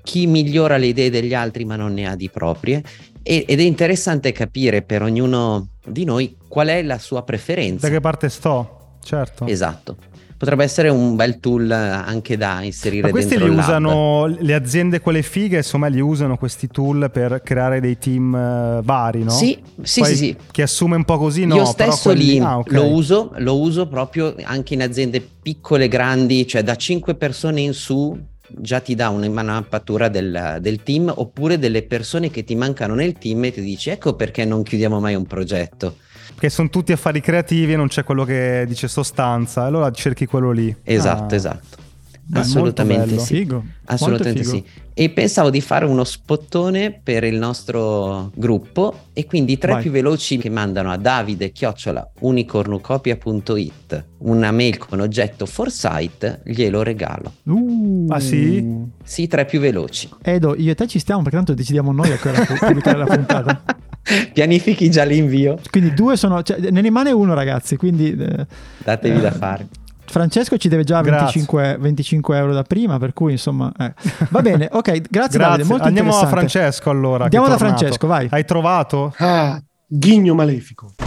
chi 0.04 0.28
migliora 0.28 0.78
le 0.78 0.88
idee 0.88 1.10
degli 1.10 1.34
altri 1.34 1.66
ma 1.66 1.76
non 1.76 1.94
ne 1.94 2.08
ha 2.08 2.16
di 2.16 2.30
proprie. 2.30 2.84
E- 3.24 3.46
ed 3.48 3.60
è 3.60 3.64
interessante 3.64 4.32
capire 4.32 4.82
per 4.82 5.02
ognuno 5.02 5.70
di 5.86 6.06
noi 6.06 6.38
qual 6.48 6.68
è 6.68 6.82
la 6.82 6.98
sua 6.98 7.24
preferenza. 7.24 7.88
Da 7.88 7.94
che 7.94 8.00
parte 8.00 8.30
sto? 8.30 8.98
Certo. 9.04 9.46
Esatto. 9.48 9.98
Potrebbe 10.38 10.64
essere 10.64 10.90
un 10.90 11.16
bel 11.16 11.40
tool 11.40 11.72
anche 11.72 12.38
da 12.38 12.62
inserire 12.62 13.08
Ma 13.08 13.10
questi 13.10 13.40
li 13.40 13.50
usano 13.50 14.28
le 14.28 14.54
aziende 14.54 15.00
quelle 15.00 15.24
fighe, 15.24 15.58
insomma, 15.58 15.88
li 15.88 16.00
usano 16.00 16.38
questi 16.38 16.68
tool 16.68 17.10
per 17.12 17.42
creare 17.44 17.80
dei 17.80 17.98
team 17.98 18.36
eh, 18.36 18.82
vari, 18.84 19.24
no? 19.24 19.32
Sì, 19.32 19.58
sì, 19.82 20.02
Poi 20.02 20.10
sì, 20.10 20.16
sì. 20.16 20.38
Chi 20.52 20.62
assume 20.62 20.96
un 20.96 21.06
po' 21.06 21.18
così, 21.18 21.46
no? 21.46 21.56
Io 21.56 21.66
stesso 21.66 22.10
quelli- 22.10 22.34
lì 22.34 22.40
ah, 22.40 22.60
ok. 22.60 22.72
lo, 22.72 22.86
uso, 22.86 23.32
lo 23.38 23.60
uso 23.60 23.88
proprio 23.88 24.36
anche 24.44 24.76
in 24.76 24.84
aziende 24.84 25.28
piccole, 25.42 25.88
grandi, 25.88 26.46
cioè 26.46 26.62
da 26.62 26.76
5 26.76 27.16
persone 27.16 27.62
in 27.62 27.74
su 27.74 28.16
già 28.50 28.80
ti 28.80 28.96
dà 28.96 29.10
una 29.10 29.28
mappatura 29.28 30.08
del, 30.08 30.58
del 30.62 30.84
team 30.84 31.12
oppure 31.14 31.60
delle 31.60 31.84
persone 31.84 32.30
che 32.30 32.44
ti 32.44 32.56
mancano 32.56 32.94
nel 32.96 33.18
team 33.18 33.44
e 33.46 33.52
ti 33.52 33.62
dici 33.62 33.90
ecco 33.90 34.16
perché 34.16 34.46
non 34.46 34.64
chiudiamo 34.64 35.00
mai 35.00 35.16
un 35.16 35.26
progetto. 35.26 35.98
Che 36.40 36.50
sono 36.50 36.70
tutti 36.70 36.92
affari 36.92 37.20
creativi 37.22 37.74
e 37.74 37.76
non 37.76 37.88
c'è 37.88 38.04
quello 38.04 38.24
che 38.24 38.66
dice 38.68 38.88
sostanza, 38.88 39.64
allora 39.64 39.90
cerchi 39.92 40.26
quello 40.26 40.52
lì. 40.52 40.76
Esatto, 40.84 41.34
Ah. 41.34 41.38
esatto. 41.38 41.86
Beh, 42.30 42.40
Assolutamente 42.40 43.20
sì. 43.20 43.36
Figo, 43.36 43.64
Assolutamente 43.86 44.44
molto 44.44 44.58
sì. 44.58 44.64
figo. 44.74 44.86
E 44.94 45.10
pensavo 45.12 45.50
di 45.50 45.62
fare 45.62 45.86
uno 45.86 46.04
spottone 46.04 46.92
per 47.02 47.24
il 47.24 47.38
nostro 47.38 48.32
gruppo 48.36 49.06
e 49.14 49.26
quindi 49.26 49.54
i 49.54 49.58
tre 49.58 49.72
Vai. 49.74 49.82
più 49.84 49.92
veloci 49.92 50.38
che 50.38 50.50
mandano 50.50 50.92
a 50.92 50.98
davide 50.98 51.52
chiocciola 51.54 52.06
unicornucopia.it 52.20 54.06
una 54.20 54.52
mail 54.52 54.78
con 54.78 55.00
oggetto 55.00 55.46
foresight 55.46 56.42
glielo 56.44 56.84
regalo. 56.84 57.32
Uh, 57.44 58.08
Ah, 58.10 58.20
sì? 58.20 58.86
Sì, 59.04 59.28
tre 59.28 59.46
più 59.46 59.60
veloci. 59.62 60.10
Edo, 60.22 60.54
io 60.58 60.72
e 60.72 60.76
te 60.76 60.86
ci 60.88 61.00
stiamo 61.00 61.22
perché 61.22 61.38
tanto 61.38 61.54
decidiamo 61.54 61.92
noi 61.94 62.12
a 62.12 62.18
pubblicare 62.18 62.98
la 62.98 63.06
puntata. 63.06 63.64
Pianifichi 64.34 64.90
già 64.90 65.04
l'invio, 65.04 65.60
Quindi 65.70 65.94
due 65.94 66.16
sono, 66.18 66.42
cioè, 66.44 66.58
ne 66.60 66.82
rimane 66.82 67.12
uno 67.12 67.34
ragazzi, 67.34 67.76
quindi 67.76 68.16
eh, 68.16 68.46
datevi 68.78 69.18
Eh, 69.18 69.22
da 69.22 69.32
fare. 69.32 69.68
Francesco 70.10 70.56
ci 70.58 70.70
deve 70.70 70.86
già 70.86 71.02
Grazie. 71.02 71.26
25, 71.42 71.78
25 71.80 72.38
euro 72.38 72.54
da 72.54 72.64
prima, 72.64 72.98
per 72.98 73.12
cui 73.12 73.34
insomma... 73.34 73.72
eh. 73.78 73.94
Va 74.30 74.42
bene, 74.42 74.70
ok, 74.72 74.84
grazie, 74.84 75.08
Grazie. 75.10 75.38
Davide, 75.38 75.64
molto 75.66 75.84
Andiamo 75.88 76.18
a. 76.18 76.26
Francesco 76.28 76.90
allora. 76.90 77.24
Andiamo 77.26 77.48
da. 77.50 77.58
Francesco, 77.58 78.08
vai. 78.08 78.28
Hai 78.32 78.46
trovato? 78.46 79.14
Ah, 79.18 79.62
ghigno 79.86 80.34
malefico. 80.34 80.94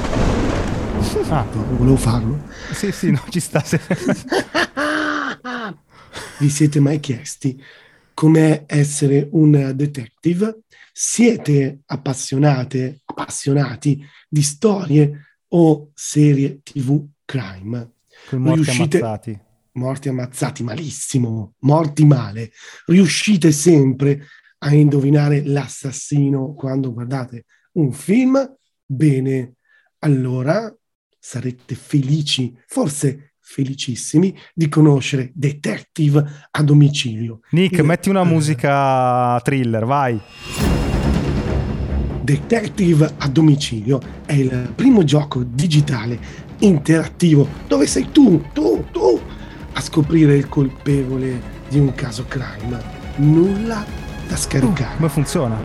Ah, 1.31 1.45
Volevo 1.77 1.97
farlo. 1.97 2.41
sì, 2.73 2.91
sì, 2.93 3.11
no, 3.11 3.21
ci 3.31 3.41
sta. 3.41 3.63
Vi 6.39 6.49
siete 6.49 6.81
mai 6.81 6.99
chiesti 7.01 7.61
com'è 8.15 8.65
essere 8.67 9.29
un 9.33 9.73
detective? 9.75 10.59
Siete 10.93 11.81
appassionate, 11.87 13.01
appassionati 13.05 14.05
di 14.29 14.43
storie 14.43 15.39
o 15.49 15.91
serie 15.95 16.61
TV 16.63 17.07
crime? 17.25 17.93
Con 18.29 18.43
morti 18.43 18.63
Riuscite- 18.63 18.99
ammazzati. 18.99 19.41
Morti 19.73 20.09
ammazzati 20.09 20.63
malissimo, 20.65 21.55
morti 21.61 22.05
male. 22.05 22.51
Riuscite 22.87 23.53
sempre 23.53 24.27
a 24.59 24.75
indovinare 24.75 25.45
l'assassino 25.45 26.55
quando 26.55 26.93
guardate 26.93 27.47
un 27.73 27.93
film? 27.93 28.57
Bene, 28.85 29.55
allora 30.01 30.75
sarete 31.19 31.75
felici, 31.77 32.55
forse 32.67 33.30
felicissimi 33.55 34.33
di 34.55 34.69
conoscere 34.69 35.33
Detective 35.35 36.25
a 36.53 36.63
domicilio. 36.63 37.41
Nick, 37.51 37.79
Il- 37.79 37.85
metti 37.85 38.09
una 38.09 38.23
musica 38.23 39.41
thriller, 39.43 39.85
vai. 39.85 40.21
Detective 42.23 43.15
a 43.19 43.29
domicilio 43.29 44.01
è 44.25 44.35
il 44.35 44.73
primo 44.77 45.03
gioco 45.03 45.43
digitale 45.43 46.19
interattivo 46.59 47.49
dove 47.67 47.87
sei 47.87 48.13
tu, 48.13 48.41
tu, 48.53 48.85
tu 48.93 49.21
a 49.73 49.81
scoprire 49.81 50.37
il 50.37 50.49
colpevole 50.49 51.41
di 51.69 51.79
un 51.81 51.93
caso 51.95 52.27
crime. 52.29 52.81
Nulla 53.17 53.85
da 54.29 54.37
scaricare. 54.37 54.95
Come 54.97 55.09
funziona? 55.09 55.59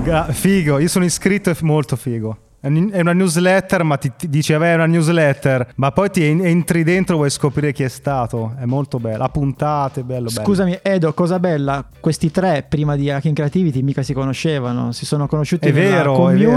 Gra- 0.03 0.29
figo, 0.31 0.79
io 0.79 0.88
sono 0.88 1.05
iscritto, 1.05 1.51
è 1.51 1.57
molto 1.62 1.97
figo. 1.97 2.38
È 2.61 2.69
un- 2.69 2.90
è 2.92 3.01
una 3.01 3.12
newsletter, 3.12 3.83
ma 3.83 3.97
ti, 3.97 4.12
ti 4.16 4.29
dice, 4.29 4.55
vabbè, 4.57 4.73
è 4.73 4.75
una 4.75 4.87
newsletter, 4.87 5.73
ma 5.77 5.90
poi 5.92 6.11
ti 6.11 6.25
en- 6.25 6.45
entri 6.45 6.85
dentro 6.85 7.14
e 7.14 7.19
vuoi 7.19 7.31
scoprire 7.31 7.73
chi 7.73 7.83
è 7.83 7.88
stato. 7.88 8.55
È 8.59 8.64
molto 8.64 8.99
bello. 8.99 9.23
A 9.25 9.29
puntate, 9.29 10.03
bello, 10.05 10.29
bello. 10.29 10.42
Scusami, 10.45 10.79
Edo, 10.83 11.12
cosa 11.12 11.38
bella. 11.38 11.85
Questi 12.01 12.31
tre 12.31 12.64
prima 12.69 12.97
di 12.97 13.11
Hacking 13.11 13.35
Creativity 13.35 13.83
mica 13.83 14.03
si 14.03 14.12
conoscevano. 14.14 14.92
Si 14.92 15.05
sono 15.05 15.27
conosciuti 15.27 15.69
È 15.69 15.73
nella 15.73 15.97
vero, 15.97 16.12
è 16.12 16.16
community. 16.16 16.45
vero, 16.45 16.57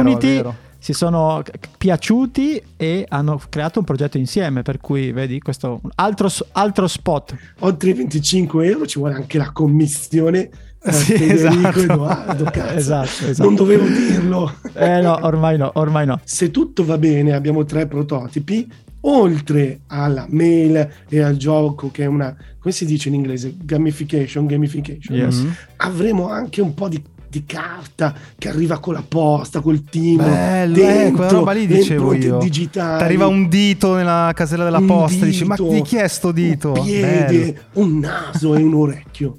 è 0.49 0.53
vero. 0.53 0.55
Si 0.79 0.93
sono 0.93 1.43
piaciuti 1.77 2.61
e 2.77 3.05
hanno 3.09 3.39
creato 3.49 3.79
un 3.79 3.85
progetto 3.85 4.17
insieme. 4.17 4.61
Per 4.61 4.79
cui, 4.79 5.11
vedi, 5.11 5.39
questo 5.39 5.81
altro, 5.95 6.29
altro 6.53 6.87
spot. 6.87 7.35
Oltre 7.59 7.89
i 7.89 7.93
25 7.93 8.65
euro 8.65 8.85
ci 8.85 8.97
vuole 8.99 9.15
anche 9.15 9.37
la 9.37 9.51
commissione. 9.51 10.49
eh, 10.81 10.91
Sì, 10.93 11.13
esatto. 11.31 11.79
Edoardo, 11.79 12.43
cazzo. 12.51 12.73
Esatto, 12.75 13.25
esatto. 13.25 13.43
Non 13.43 13.55
dovevo 13.55 13.85
dirlo. 13.87 14.53
Eh 14.73 15.01
no, 15.01 15.19
ormai 15.21 15.57
no, 15.57 15.71
ormai 15.75 16.05
no. 16.05 16.19
Se 16.23 16.49
tutto 16.51 16.85
va 16.85 16.97
bene, 16.97 17.33
abbiamo 17.33 17.65
tre 17.65 17.85
prototipi. 17.87 18.71
Oltre 19.01 19.81
alla 19.87 20.25
mail 20.29 20.89
e 21.07 21.21
al 21.21 21.37
gioco, 21.37 21.89
che 21.89 22.03
è 22.03 22.05
una, 22.05 22.35
come 22.59 22.73
si 22.73 22.85
dice 22.85 23.07
in 23.07 23.15
inglese? 23.15 23.55
Gamification, 23.57 24.45
gamification. 24.45 25.15
Yes. 25.17 25.37
Mm. 25.41 25.49
Avremo 25.77 26.29
anche 26.29 26.61
un 26.61 26.73
po' 26.73 26.89
di, 26.89 27.01
di 27.29 27.45
carta 27.45 28.13
che 28.37 28.49
arriva 28.49 28.79
con 28.79 28.95
la 28.95 29.03
posta, 29.07 29.61
col 29.61 29.83
timbro. 29.83 30.25
Bello, 30.25 30.75
eh, 30.75 30.79
dentro 30.79 31.15
quella 31.15 31.31
roba 31.31 31.51
lì 31.51 31.67
dicevo 31.67 32.13
io. 32.13 32.37
digitali. 32.39 32.97
Ti 32.97 33.03
arriva 33.03 33.27
un 33.27 33.47
dito 33.47 33.95
nella 33.95 34.31
casella 34.35 34.63
della 34.63 34.79
un 34.79 34.87
posta, 34.87 35.25
dici, 35.25 35.45
ma 35.45 35.55
dito, 35.55 35.69
di 35.69 35.81
chi 35.81 35.97
è 35.97 36.07
sto 36.07 36.31
dito? 36.31 36.73
Un 36.73 36.83
piede, 36.83 37.25
Bello. 37.27 37.59
un 37.73 37.99
naso 37.99 38.55
e 38.55 38.61
un 38.63 38.73
orecchio. 38.73 39.35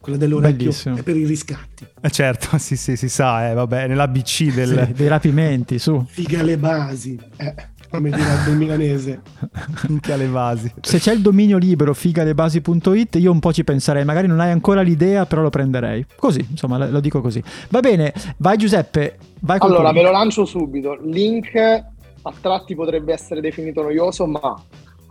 Quella 0.00 0.18
dell'orecchio 0.18 0.56
Bellissimo. 0.56 0.96
è 0.96 1.02
per 1.02 1.16
i 1.16 1.24
riscatti. 1.24 1.86
Eh, 2.00 2.10
certo, 2.10 2.56
sì, 2.58 2.76
sì, 2.76 2.96
si 2.96 3.08
sa, 3.08 3.50
eh, 3.50 3.54
vabbè, 3.54 3.86
nell'ABC 3.86 4.54
del... 4.54 4.84
Sì, 4.86 4.92
dei 4.94 5.08
rapimenti, 5.08 5.78
su. 5.78 6.04
Figa 6.08 6.42
le 6.42 6.56
basi. 6.56 7.18
Eh, 7.36 7.54
come 7.90 8.10
direbbe 8.10 8.50
il 8.50 8.56
milanese. 8.56 9.20
Minchia 9.88 10.16
le 10.16 10.28
vasi. 10.28 10.72
Se 10.80 10.98
c'è 10.98 11.12
il 11.12 11.20
dominio 11.20 11.58
libero 11.58 11.94
figalebasi.it 11.94 13.16
io 13.16 13.32
un 13.32 13.40
po' 13.40 13.52
ci 13.52 13.64
penserei, 13.64 14.04
magari 14.04 14.26
non 14.26 14.40
hai 14.40 14.50
ancora 14.50 14.80
l'idea, 14.80 15.26
però 15.26 15.42
lo 15.42 15.50
prenderei. 15.50 16.04
Così, 16.16 16.46
insomma, 16.50 16.88
lo 16.88 17.00
dico 17.00 17.20
così. 17.20 17.42
Va 17.70 17.80
bene, 17.80 18.12
vai 18.38 18.56
Giuseppe, 18.56 19.18
vai 19.40 19.58
con 19.58 19.70
Allora, 19.70 19.92
ve 19.92 20.02
lo 20.02 20.10
lancio 20.10 20.44
subito. 20.44 20.98
Link 21.02 21.54
a 21.54 22.32
tratti 22.40 22.74
potrebbe 22.74 23.12
essere 23.12 23.40
definito 23.40 23.82
noioso, 23.82 24.26
ma 24.26 24.54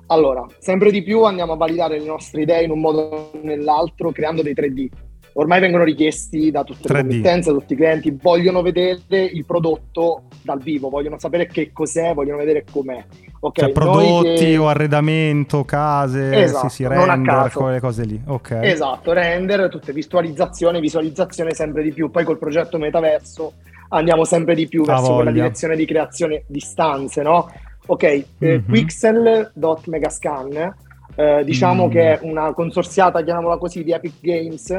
allora, 0.08 0.46
sempre 0.60 0.92
di 0.92 1.04
più 1.04 1.24
andiamo 1.24 1.54
a 1.54 1.58
validare 1.58 2.00
le 2.00 2.06
nostre 2.06 2.42
idee 2.42 2.64
in 2.64 2.72
un 2.72 2.80
modo 2.80 3.00
o 3.00 3.32
nell'altro 3.42 4.12
creando 4.12 4.42
dei 4.42 4.54
3D. 4.54 4.90
Ormai 5.40 5.60
vengono 5.60 5.84
richiesti 5.84 6.50
da 6.50 6.64
tutte 6.64 6.92
le 6.92 7.02
3D. 7.02 7.08
committenze, 7.08 7.52
da 7.52 7.58
tutti 7.60 7.74
i 7.74 7.76
clienti, 7.76 8.18
vogliono 8.20 8.64
vedere 8.64 9.00
il 9.32 9.46
prodotto 9.46 10.24
dal 10.42 10.60
vivo, 10.60 10.90
vogliono 10.90 11.20
sapere 11.20 11.46
che 11.46 11.70
cos'è, 11.72 12.16
vogliono 12.16 12.38
vedere 12.40 12.64
com'è. 12.70 13.04
Ok, 13.42 13.60
Cioè 13.60 13.72
prodotti 13.72 14.34
che- 14.34 14.58
o 14.58 14.68
arredamento, 14.68 15.64
case, 15.64 16.42
Esatto, 16.42 16.70
sì, 16.70 16.76
sì, 16.78 16.88
render, 16.88 17.52
quelle 17.54 17.80
cose 17.80 18.04
lì. 18.06 18.20
Ok. 18.26 18.58
Esatto, 18.64 19.14
render, 19.14 19.70
tutte 19.70 19.94
visualizzazioni, 19.94 20.80
visualizzazione 20.80 21.54
sempre 21.54 21.84
di 21.84 21.92
più. 21.92 22.10
Poi 22.10 22.24
col 22.24 22.40
progetto 22.40 22.80
metaverso 22.80 23.54
andiamo 23.90 24.24
sempre 24.26 24.56
di 24.56 24.68
più 24.68 24.82
Ha 24.82 24.86
verso 24.86 25.04
quella 25.14 25.30
voglia. 25.30 25.44
direzione 25.44 25.76
di 25.76 25.86
creazione 25.86 26.44
di 26.48 26.60
stanze, 26.60 27.22
no? 27.22 27.48
Ok, 27.86 28.04
eh, 28.04 28.26
Mhm. 28.40 28.64
Pixel.megascan, 28.72 30.76
eh, 31.16 31.44
diciamo 31.44 31.86
Mm. 31.86 31.90
che 31.92 32.14
è 32.14 32.20
una 32.24 32.52
consorziata, 32.54 33.22
chiamiamola 33.24 33.58
così, 33.58 33.84
di 33.84 33.92
Epic 33.92 34.14
Games, 34.20 34.74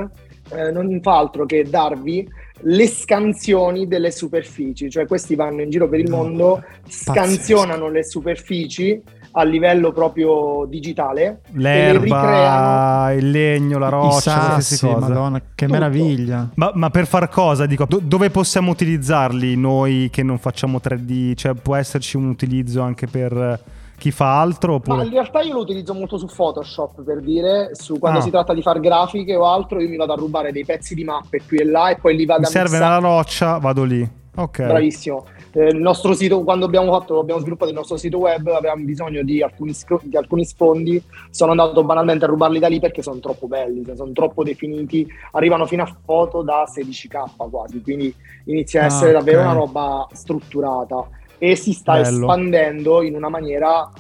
eh, 0.50 0.70
non 0.70 0.98
fa 1.02 1.18
altro 1.18 1.46
che 1.46 1.64
darvi 1.68 2.28
le 2.62 2.87
scansioni 2.88 3.87
delle 3.87 4.11
superfici, 4.11 4.90
cioè 4.90 5.06
questi 5.06 5.34
vanno 5.34 5.62
in 5.62 5.70
giro 5.70 5.88
per 5.88 6.00
il 6.00 6.11
mondo, 6.11 6.62
scansionano 6.88 7.88
le 7.88 8.04
superfici 8.04 9.00
a 9.32 9.44
livello 9.44 9.92
proprio 9.92 10.64
digitale 10.66 11.22
e 11.44 11.58
L'erba, 11.58 13.12
il 13.12 13.30
legno, 13.30 13.78
la 13.78 13.87
I 13.88 13.90
roccia, 13.90 14.32
qualsiasi 14.34 14.74
sassi, 14.74 14.87
cosa. 14.87 15.08
madonna, 15.08 15.38
che 15.38 15.66
Tutto. 15.66 15.72
meraviglia. 15.72 16.48
Ma, 16.54 16.72
ma 16.74 16.90
per 16.90 17.06
far 17.06 17.28
cosa? 17.28 17.66
Dico, 17.66 17.84
do- 17.87 18.00
dove 18.02 18.30
possiamo 18.30 18.70
utilizzarli 18.70 19.54
noi 19.56 20.08
che 20.11 20.22
non 20.22 20.38
facciamo 20.38 20.80
3D? 20.82 21.34
Cioè 21.34 21.54
può 21.54 21.76
esserci 21.76 22.16
un 22.16 22.28
utilizzo 22.28 22.80
anche 22.80 23.06
per 23.06 23.61
chi 23.98 24.11
fa 24.11 24.40
altro? 24.40 24.70
Ma 24.72 24.76
Oppure... 24.76 25.04
in 25.04 25.11
realtà 25.11 25.40
io 25.42 25.52
lo 25.54 25.61
utilizzo 25.61 25.92
molto 25.92 26.16
su 26.16 26.26
Photoshop 26.26 27.02
per 27.02 27.20
dire, 27.20 27.70
su 27.74 27.98
quando 27.98 28.20
Ah. 28.20 28.22
si 28.22 28.30
tratta 28.30 28.54
di 28.54 28.62
fare 28.62 28.80
grafiche 28.80 29.34
o 29.37 29.44
altro, 29.44 29.80
io 29.80 29.88
mi 29.88 29.96
vado 29.96 30.12
a 30.12 30.16
rubare 30.16 30.52
dei 30.52 30.64
pezzi 30.64 30.94
di 30.94 31.04
mappe 31.04 31.42
qui 31.46 31.58
e 31.58 31.64
là 31.64 31.90
e 31.90 31.96
poi 31.96 32.16
li 32.16 32.24
vado 32.24 32.40
Mi 32.40 32.46
a 32.46 32.50
serve 32.50 32.78
mixare. 32.78 32.98
una 32.98 33.08
roccia, 33.08 33.58
vado 33.58 33.84
lì. 33.84 34.08
Ok. 34.37 34.64
Bravissimo. 34.66 35.24
Eh, 35.50 35.68
il 35.68 35.78
nostro 35.78 36.14
sito, 36.14 36.44
quando 36.44 36.66
abbiamo 36.66 36.92
fatto, 36.92 37.18
abbiamo 37.18 37.40
sviluppato 37.40 37.70
il 37.70 37.76
nostro 37.76 37.96
sito 37.96 38.18
web, 38.18 38.46
avevamo 38.48 38.84
bisogno 38.84 39.24
di 39.24 39.42
alcuni, 39.42 39.74
di 40.02 40.16
alcuni 40.16 40.44
sfondi. 40.44 41.02
Sono 41.30 41.50
andato 41.50 41.82
banalmente 41.82 42.24
a 42.24 42.28
rubarli 42.28 42.61
da 42.61 42.68
lì 42.68 42.78
perché 42.78 43.02
sono 43.02 43.18
troppo 43.18 43.48
belli, 43.48 43.84
cioè 43.84 43.96
sono 43.96 44.12
troppo 44.12 44.44
definiti, 44.44 45.04
arrivano 45.32 45.66
fino 45.66 45.82
a 45.82 45.92
foto 46.04 46.42
da 46.42 46.64
16k 46.72 47.50
quasi, 47.50 47.80
quindi 47.82 48.14
inizia 48.44 48.82
a 48.82 48.84
Ah, 48.84 48.87
essere 48.87 49.11
davvero 49.12 49.40
ok. 49.40 49.44
una 49.46 49.54
roba 49.54 50.06
strutturata 50.12 51.08
e 51.38 51.57
si 51.57 51.72
sta 51.72 51.94
Bello. 52.01 52.20
espandendo 52.20 53.03
in 53.03 53.14
una 53.14 53.29
maniera 53.29 53.90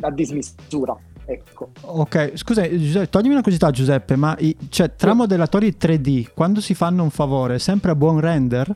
a 0.00 0.10
dismisura. 0.10 0.96
Ecco. 1.24 1.70
Ok, 1.82 2.32
scusa, 2.34 2.68
Giuseppe, 2.68 3.08
toglimi 3.08 3.32
una 3.32 3.42
curiosità 3.42 3.70
Giuseppe, 3.70 4.16
ma 4.16 4.34
i, 4.40 4.56
cioè, 4.68 4.94
tra 4.96 5.14
modellatori 5.14 5.76
3D, 5.80 6.32
quando 6.34 6.60
si 6.60 6.74
fanno 6.74 7.04
un 7.04 7.10
favore, 7.10 7.58
sempre 7.60 7.92
a 7.92 7.94
buon 7.94 8.18
render? 8.20 8.74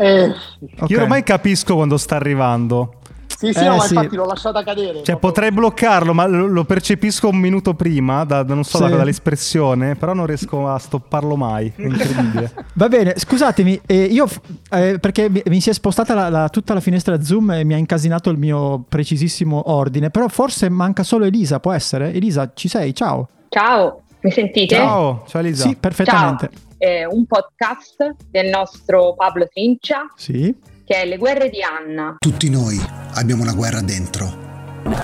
Eh, 0.00 0.32
Ok. 0.80 0.88
Io 0.90 1.02
ormai 1.02 1.22
capisco 1.22 1.74
quando 1.74 1.96
sta 1.98 2.16
arrivando. 2.16 2.97
Sì, 3.38 3.52
sì, 3.52 3.60
Eh, 3.60 3.68
no, 3.68 3.76
ma 3.76 3.82
sì. 3.82 3.94
infatti 3.94 4.16
l'ho 4.16 4.24
lasciata 4.24 4.64
cadere. 4.64 4.94
Cioè, 4.94 5.02
proprio. 5.04 5.18
potrei 5.30 5.52
bloccarlo, 5.52 6.12
ma 6.12 6.26
lo, 6.26 6.46
lo 6.46 6.64
percepisco 6.64 7.28
un 7.28 7.36
minuto 7.36 7.74
prima, 7.74 8.24
da, 8.24 8.42
da- 8.42 8.54
non 8.54 8.64
so, 8.64 8.78
Sì. 8.78 8.88
da- 8.90 8.96
dall'espressione, 8.96 9.94
però 9.94 10.12
non 10.12 10.26
riesco 10.26 10.68
a 10.68 10.76
stopparlo 10.78 11.36
mai. 11.36 11.72
È 11.76 11.82
incredibile. 11.82 12.52
Va 12.74 12.88
bene, 12.88 13.14
scusatemi, 13.16 13.80
eh, 13.86 14.02
io 14.04 14.26
eh, 14.70 14.98
perché 15.00 15.30
mi, 15.30 15.40
mi 15.46 15.60
si 15.60 15.70
è 15.70 15.72
spostata 15.72 16.14
la- 16.14 16.28
la- 16.28 16.48
tutta 16.48 16.74
la 16.74 16.80
finestra 16.80 17.22
Zoom 17.22 17.52
e 17.52 17.64
mi 17.64 17.74
ha 17.74 17.76
incasinato 17.76 18.28
il 18.30 18.38
mio 18.38 18.84
precisissimo 18.88 19.70
ordine, 19.70 20.10
però 20.10 20.26
forse 20.26 20.68
manca 20.68 21.04
solo 21.04 21.24
Elisa, 21.24 21.60
può 21.60 21.72
essere? 21.72 22.12
Elisa, 22.12 22.50
ci 22.54 22.66
sei? 22.68 22.92
Ciao. 22.94 23.28
Ciao, 23.50 24.02
mi 24.22 24.30
sentite? 24.32 24.74
Ciao, 24.74 25.22
ciao 25.28 25.40
Elisa. 25.40 25.68
Sì, 25.68 25.76
perfettamente. 25.76 26.50
Ciao. 26.52 26.66
È 26.76 27.04
un 27.04 27.24
podcast 27.26 28.14
del 28.30 28.48
nostro 28.48 29.14
Pablo 29.14 29.46
Trincia 29.48 30.06
Sì. 30.16 30.54
Che 30.88 31.02
è 31.02 31.04
Le 31.04 31.18
guerre 31.18 31.50
di 31.50 31.62
Anna. 31.62 32.16
Tutti 32.18 32.48
noi 32.48 32.80
abbiamo 33.12 33.42
una 33.42 33.52
guerra 33.52 33.82
dentro. 33.82 34.46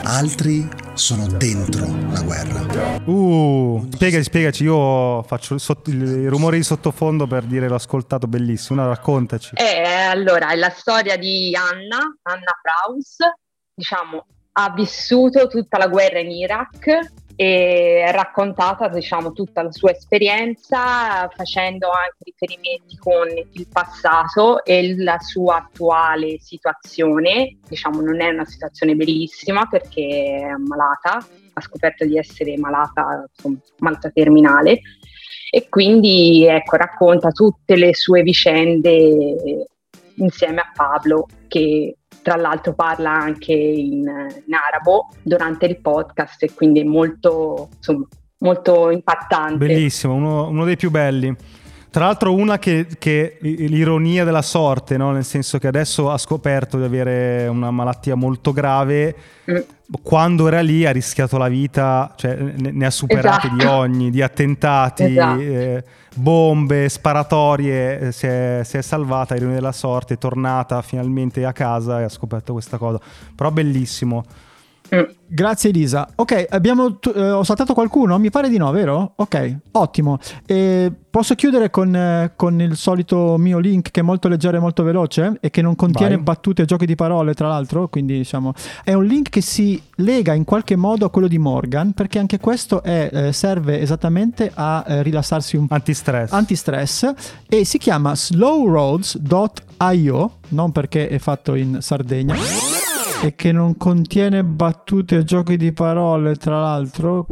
Altri 0.05 0.66
sono 0.95 1.26
dentro 1.26 1.85
la 2.11 2.22
guerra. 2.22 3.03
Uh, 3.05 3.87
spiegaci, 3.93 4.22
spiegaci. 4.22 4.64
Io 4.64 5.22
faccio 5.24 5.59
sotto, 5.59 5.91
il 5.91 6.30
rumore 6.30 6.57
di 6.57 6.62
sottofondo 6.62 7.26
per 7.26 7.43
dire 7.43 7.68
l'ho 7.68 7.74
ascoltato, 7.74 8.26
bellissimo. 8.26 8.80
No, 8.80 8.89
raccontaci. 8.89 9.57
Eh, 9.57 9.82
allora, 9.82 10.53
è 10.53 10.57
la 10.57 10.70
storia 10.70 11.18
di 11.18 11.55
Anna, 11.55 11.99
Anna 12.22 12.59
Praus, 12.62 13.16
diciamo, 13.74 14.24
ha 14.53 14.72
vissuto 14.74 15.49
tutta 15.49 15.76
la 15.76 15.89
guerra 15.89 16.20
in 16.20 16.30
Iraq 16.30 16.99
e 17.37 18.11
raccontata 18.12 18.89
diciamo, 18.89 19.32
tutta 19.32 19.62
la 19.62 19.72
sua 19.72 19.91
esperienza 19.91 21.28
facendo 21.35 21.91
anche 21.91 22.18
riferimenti 22.24 22.97
con 22.97 23.26
il 23.28 23.66
passato 23.70 24.64
e 24.64 24.95
la 24.97 25.18
sua 25.18 25.57
attuale 25.57 26.39
situazione. 26.41 27.59
Diciamo 27.66 28.01
non 28.01 28.20
è 28.20 28.28
una 28.28 28.45
situazione 28.45 28.95
bellissima 28.95 29.66
perché 29.66 30.39
è 30.41 30.57
malata, 30.57 31.26
ha 31.53 31.61
scoperto 31.61 32.05
di 32.05 32.18
essere 32.18 32.57
malata, 32.57 33.24
insomma, 33.28 33.59
malata 33.78 34.11
terminale 34.11 34.80
e 35.51 35.68
quindi 35.68 36.45
ecco, 36.47 36.76
racconta 36.76 37.30
tutte 37.30 37.76
le 37.76 37.95
sue 37.95 38.22
vicende 38.22 39.66
insieme 40.16 40.61
a 40.61 40.70
Pablo 40.74 41.28
che 41.47 41.97
tra 42.25 42.37
l'altro 42.37 42.72
parla 42.72 43.11
anche 43.11 43.53
in, 43.53 44.01
in 44.01 44.55
arabo 44.55 45.09
durante 45.22 45.66
il 45.66 45.79
podcast 45.79 46.43
e 46.43 46.55
quindi 46.55 46.81
è 46.81 46.85
molto, 46.85 47.68
insomma, 47.77 48.09
molto 48.39 48.89
impattante. 48.89 49.66
Bellissimo, 49.66 50.14
uno, 50.14 50.49
uno 50.49 50.64
dei 50.64 50.77
più 50.77 50.91
belli. 50.91 51.37
Tra 51.95 52.07
l'altro 52.07 52.35
una 52.35 52.59
che, 52.59 52.89
che 52.99 53.37
l'ironia 53.43 54.25
della 54.25 54.43
sorte, 54.43 54.97
no? 54.97 55.13
nel 55.13 55.25
senso 55.25 55.59
che 55.59 55.69
adesso 55.69 56.11
ha 56.11 56.19
scoperto 56.19 56.77
di 56.77 56.83
avere 56.83 57.47
una 57.47 57.71
malattia 57.71 58.17
molto 58.17 58.51
grave, 58.51 59.15
mm. 59.49 59.57
quando 60.03 60.49
era 60.49 60.61
lì 60.61 60.85
ha 60.85 60.91
rischiato 60.91 61.39
la 61.39 61.47
vita, 61.47 62.13
cioè 62.17 62.35
ne, 62.35 62.73
ne 62.73 62.87
ha 62.87 62.91
superati 62.91 63.47
esatto. 63.47 63.63
di 63.63 63.65
ogni, 63.65 64.11
di 64.11 64.23
attentati, 64.23 65.05
esatto. 65.05 65.41
eh, 65.41 65.85
bombe, 66.17 66.89
sparatorie, 66.89 68.01
eh, 68.01 68.11
si 68.11 68.27
è, 68.27 68.63
si 68.65 68.77
è 68.77 68.83
salvata, 68.83 69.37
ironia 69.37 69.55
della 69.55 69.71
sorte, 69.71 70.15
è 70.15 70.19
tornata 70.19 70.83
finalmente 70.83 71.45
a 71.45 71.53
casa 71.53 72.01
e 72.01 72.03
ha 72.03 72.09
scoperto 72.09 72.55
questa 72.55 72.77
cosa. 72.77 72.99
Però 73.37 73.53
bellissimo. 73.53 74.25
Grazie 75.35 75.70
Elisa. 75.70 76.09
Ok, 76.14 76.47
abbiamo, 76.51 77.01
eh, 77.14 77.30
ho 77.30 77.43
saltato 77.43 77.74
qualcuno? 77.74 78.16
Mi 78.18 78.30
pare 78.30 78.49
di 78.49 78.57
no, 78.57 78.70
vero? 78.70 79.14
Ok, 79.16 79.57
ottimo. 79.72 80.18
E 80.47 80.93
posso 81.11 81.35
chiudere 81.35 81.70
con, 81.70 81.93
eh, 81.95 82.32
con, 82.37 82.61
il 82.61 82.76
solito 82.76 83.37
mio 83.37 83.59
link 83.59 83.91
che 83.91 84.01
è 84.01 84.03
molto 84.03 84.28
leggero 84.28 84.59
e 84.59 84.61
molto 84.61 84.82
veloce 84.85 85.39
e 85.41 85.51
che 85.51 85.62
non 85.62 85.74
contiene 85.74 86.14
Vai. 86.14 86.22
battute 86.22 86.62
e 86.62 86.66
giochi 86.66 86.87
di 86.87 86.95
parole, 86.95 87.35
tra 87.35 87.49
l'altro. 87.49 87.89
Quindi 87.89 88.18
diciamo 88.18 88.55
è 88.85 88.93
un 88.93 89.05
link 89.05 89.30
che 89.30 89.41
si 89.41 89.82
lega 89.97 90.35
in 90.35 90.45
qualche 90.45 90.76
modo 90.76 91.07
a 91.07 91.11
quello 91.11 91.26
di 91.26 91.39
Morgan 91.39 91.91
perché 91.93 92.20
anche 92.20 92.39
questo 92.39 92.80
è, 92.82 93.11
eh, 93.12 93.32
serve 93.32 93.80
esattamente 93.80 94.53
a 94.55 94.85
eh, 94.87 95.03
rilassarsi 95.03 95.57
un 95.57 95.66
po'. 95.66 95.74
Antistress. 95.74 96.30
Antistress 96.30 97.12
e 97.49 97.64
si 97.64 97.78
chiama 97.78 98.14
slowroads.io, 98.14 100.30
non 100.49 100.70
perché 100.70 101.09
è 101.09 101.18
fatto 101.18 101.57
in 101.57 101.78
Sardegna 101.80 102.37
e 103.25 103.35
che 103.35 103.53
non 103.53 103.79
contiene 103.79 104.45
battute 104.45 105.16
o 105.16 105.25
giochi 105.25 105.57
di 105.57 105.72
parole, 105.72 106.37
tra 106.37 106.61
l'altro. 106.61 107.27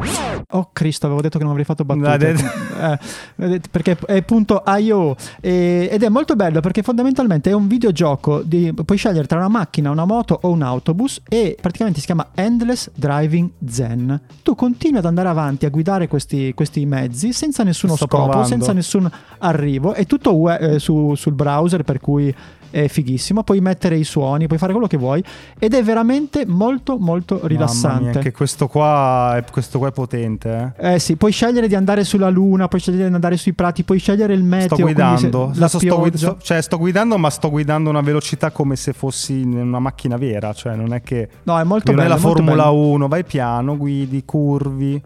Oh 0.50 0.70
Cristo, 0.72 1.06
avevo 1.06 1.20
detto 1.20 1.38
che 1.38 1.44
non 1.44 1.52
avrei 1.52 1.64
fatto 1.64 1.84
battute. 1.84 2.34
eh, 3.36 3.60
perché 3.70 3.96
è 4.06 4.22
punto 4.22 4.62
.io 4.78 5.16
e, 5.40 5.88
ed 5.90 6.02
è 6.02 6.08
molto 6.08 6.36
bello 6.36 6.60
perché 6.60 6.82
fondamentalmente 6.82 7.50
è 7.50 7.52
un 7.52 7.66
videogioco 7.66 8.42
di, 8.42 8.72
puoi 8.84 8.98
scegliere 8.98 9.26
tra 9.26 9.38
una 9.38 9.48
macchina, 9.48 9.90
una 9.90 10.04
moto 10.04 10.38
o 10.42 10.50
un 10.50 10.62
autobus 10.62 11.20
e 11.28 11.56
praticamente 11.60 12.00
si 12.00 12.06
chiama 12.06 12.28
Endless 12.34 12.90
Driving 12.94 13.50
Zen. 13.66 14.20
Tu 14.42 14.54
continui 14.54 14.98
ad 14.98 15.06
andare 15.06 15.28
avanti 15.28 15.66
a 15.66 15.70
guidare 15.70 16.08
questi, 16.08 16.52
questi 16.54 16.84
mezzi 16.86 17.32
senza 17.32 17.62
nessuno 17.62 17.96
Sto 17.96 18.06
scopo, 18.06 18.24
provando. 18.24 18.48
senza 18.48 18.72
nessun 18.72 19.10
arrivo, 19.38 19.92
è 19.94 20.06
tutto 20.06 20.34
web, 20.34 20.60
eh, 20.62 20.78
su, 20.78 21.14
sul 21.14 21.34
browser 21.34 21.82
per 21.82 22.00
cui 22.00 22.34
è 22.72 22.88
fighissimo, 22.88 23.44
puoi 23.44 23.60
mettere 23.60 23.96
i 23.96 24.04
suoni, 24.04 24.46
puoi 24.46 24.58
fare 24.58 24.72
quello 24.72 24.88
che 24.88 24.96
vuoi 24.96 25.22
ed 25.58 25.74
è 25.74 25.82
veramente 25.82 26.46
molto 26.46 26.96
molto 26.98 27.46
rilassante. 27.46 28.04
Mia, 28.04 28.12
anche 28.14 28.32
questo 28.32 28.66
qua 28.66 29.36
è, 29.36 29.44
questo 29.50 29.78
qua 29.78 29.88
è 29.88 29.92
potente. 29.92 30.31
Eh? 30.40 30.94
eh 30.94 30.98
sì, 30.98 31.16
puoi 31.16 31.32
scegliere 31.32 31.68
di 31.68 31.74
andare 31.74 32.04
sulla 32.04 32.28
luna, 32.28 32.68
puoi 32.68 32.80
scegliere 32.80 33.08
di 33.08 33.14
andare 33.14 33.36
sui 33.36 33.52
prati, 33.52 33.82
puoi 33.82 33.98
scegliere 33.98 34.34
il 34.34 34.42
meteo. 34.42 34.76
Sto 34.76 34.84
guidando, 34.84 35.52
la 35.54 35.68
sto, 35.68 35.98
guid- 35.98 36.14
sto, 36.16 36.38
cioè, 36.40 36.60
sto 36.60 36.78
guidando 36.78 37.18
ma 37.18 37.30
sto 37.30 37.50
guidando 37.50 37.88
a 37.88 37.92
una 37.92 38.00
velocità 38.00 38.50
come 38.50 38.76
se 38.76 38.92
fossi 38.92 39.40
in 39.40 39.54
una 39.54 39.78
macchina 39.78 40.16
vera, 40.16 40.52
cioè 40.52 40.74
non 40.74 40.92
è 40.92 41.02
che... 41.02 41.28
No, 41.44 41.58
è 41.58 41.64
molto 41.64 41.92
non 41.92 42.00
bello. 42.00 42.14
è 42.14 42.16
la 42.16 42.20
Formula 42.20 42.64
bello. 42.64 42.86
1, 42.86 43.08
vai 43.08 43.24
piano, 43.24 43.76
guidi, 43.76 44.24
curvi. 44.24 45.02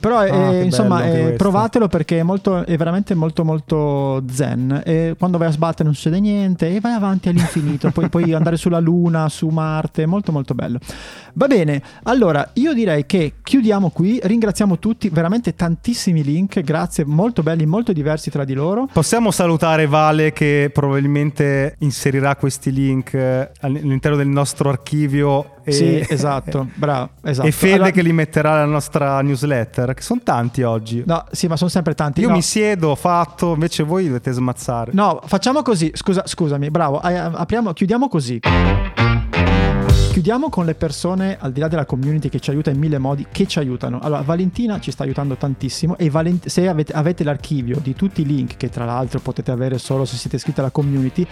Però 0.00 0.18
Ah, 0.18 0.54
eh, 0.54 0.62
insomma 0.64 1.04
eh, 1.04 1.32
provatelo 1.32 1.88
perché 1.88 2.18
è, 2.20 2.22
molto, 2.22 2.64
è 2.64 2.76
veramente 2.76 3.14
molto 3.14 3.44
molto 3.44 4.22
zen. 4.30 4.82
E 4.84 5.14
quando 5.18 5.38
vai 5.38 5.48
a 5.48 5.50
sbattere 5.50 5.84
non 5.84 5.94
succede 5.94 6.20
niente 6.20 6.74
e 6.74 6.80
vai 6.80 6.92
avanti 6.92 7.28
all'infinito. 7.28 7.90
Poi 7.90 8.08
puoi 8.10 8.32
andare 8.32 8.56
sulla 8.56 8.80
luna 8.80 9.28
su 9.28 9.48
Marte 9.48 10.04
è 10.04 10.06
molto 10.06 10.32
molto 10.32 10.54
bello. 10.54 10.78
Va 11.34 11.46
bene 11.46 11.82
allora 12.04 12.48
io 12.54 12.72
direi 12.72 13.06
che 13.06 13.34
chiudiamo 13.42 13.90
qui. 13.90 14.20
Ringraziamo 14.22 14.78
tutti 14.78 15.08
veramente 15.08 15.54
tantissimi 15.54 16.22
link 16.22 16.60
grazie 16.60 17.04
molto 17.04 17.42
belli 17.42 17.66
molto 17.66 17.92
diversi 17.92 18.30
tra 18.30 18.44
di 18.44 18.54
loro. 18.54 18.88
Possiamo 18.92 19.30
salutare 19.30 19.86
Vale 19.86 20.32
che 20.32 20.70
probabilmente 20.72 21.76
inserirà 21.78 22.36
questi 22.36 22.72
link 22.72 23.14
eh, 23.14 23.50
all'interno 23.60 24.16
del 24.16 24.28
nostro 24.28 24.68
archivio. 24.68 25.56
E, 25.68 25.72
sì 25.72 26.04
esatto 26.12 26.68
bravo 26.74 27.10
esatto 27.22 27.46
E 27.48 27.52
Fede 27.52 27.74
Allora- 27.74 27.90
che 27.90 28.02
li 28.02 28.12
metterà 28.12 28.52
nella 28.54 28.64
nostra 28.66 29.20
newsletter, 29.22 29.94
che 29.94 30.02
sono 30.02 30.20
tanti 30.24 30.62
oggi. 30.62 31.02
no 31.06 31.24
sì 31.30 31.46
ma 31.46 31.56
sono 31.56 31.70
sempre 31.70 31.94
tanti 31.94 32.20
Io 32.20 32.28
No. 32.28 32.34
mi 32.34 32.42
siedo, 32.42 32.90
ho 32.90 32.94
fatto, 32.94 33.52
invece 33.54 33.82
voi 33.82 34.06
dovete 34.06 34.32
smazzare. 34.32 34.90
No, 34.94 35.20
facciamo 35.24 35.62
così. 35.62 35.90
Scusa, 35.94 36.22
scusami, 36.26 36.70
bravo. 36.70 36.98
Apriamo, 37.00 37.72
chiudiamo 37.72 38.08
così. 38.08 38.40
Chiudiamo 40.12 40.48
con 40.48 40.64
le 40.64 40.74
persone 40.74 41.36
al 41.38 41.52
di 41.52 41.60
là 41.60 41.68
della 41.68 41.84
community 41.86 42.28
che 42.28 42.40
ci 42.40 42.50
aiuta 42.50 42.70
in 42.70 42.78
mille 42.78 42.98
modi, 42.98 43.26
che 43.30 43.46
ci 43.46 43.58
aiutano. 43.60 44.00
Allora, 44.00 44.22
Valentina 44.22 44.80
ci 44.80 44.90
sta 44.90 45.04
aiutando 45.04 45.36
tantissimo 45.36 45.96
e 45.96 46.10
Valent- 46.10 46.48
se 46.48 46.66
avete, 46.66 46.92
avete 46.92 47.22
l'archivio 47.22 47.78
di 47.80 47.94
tutti 47.94 48.22
i 48.22 48.26
link, 48.26 48.56
che 48.56 48.68
tra 48.68 48.84
l'altro 48.84 49.20
potete 49.20 49.50
avere 49.52 49.78
solo 49.78 50.04
se 50.04 50.16
siete 50.16 50.36
iscritti 50.36 50.58
alla 50.60 50.70
community, 50.70 51.24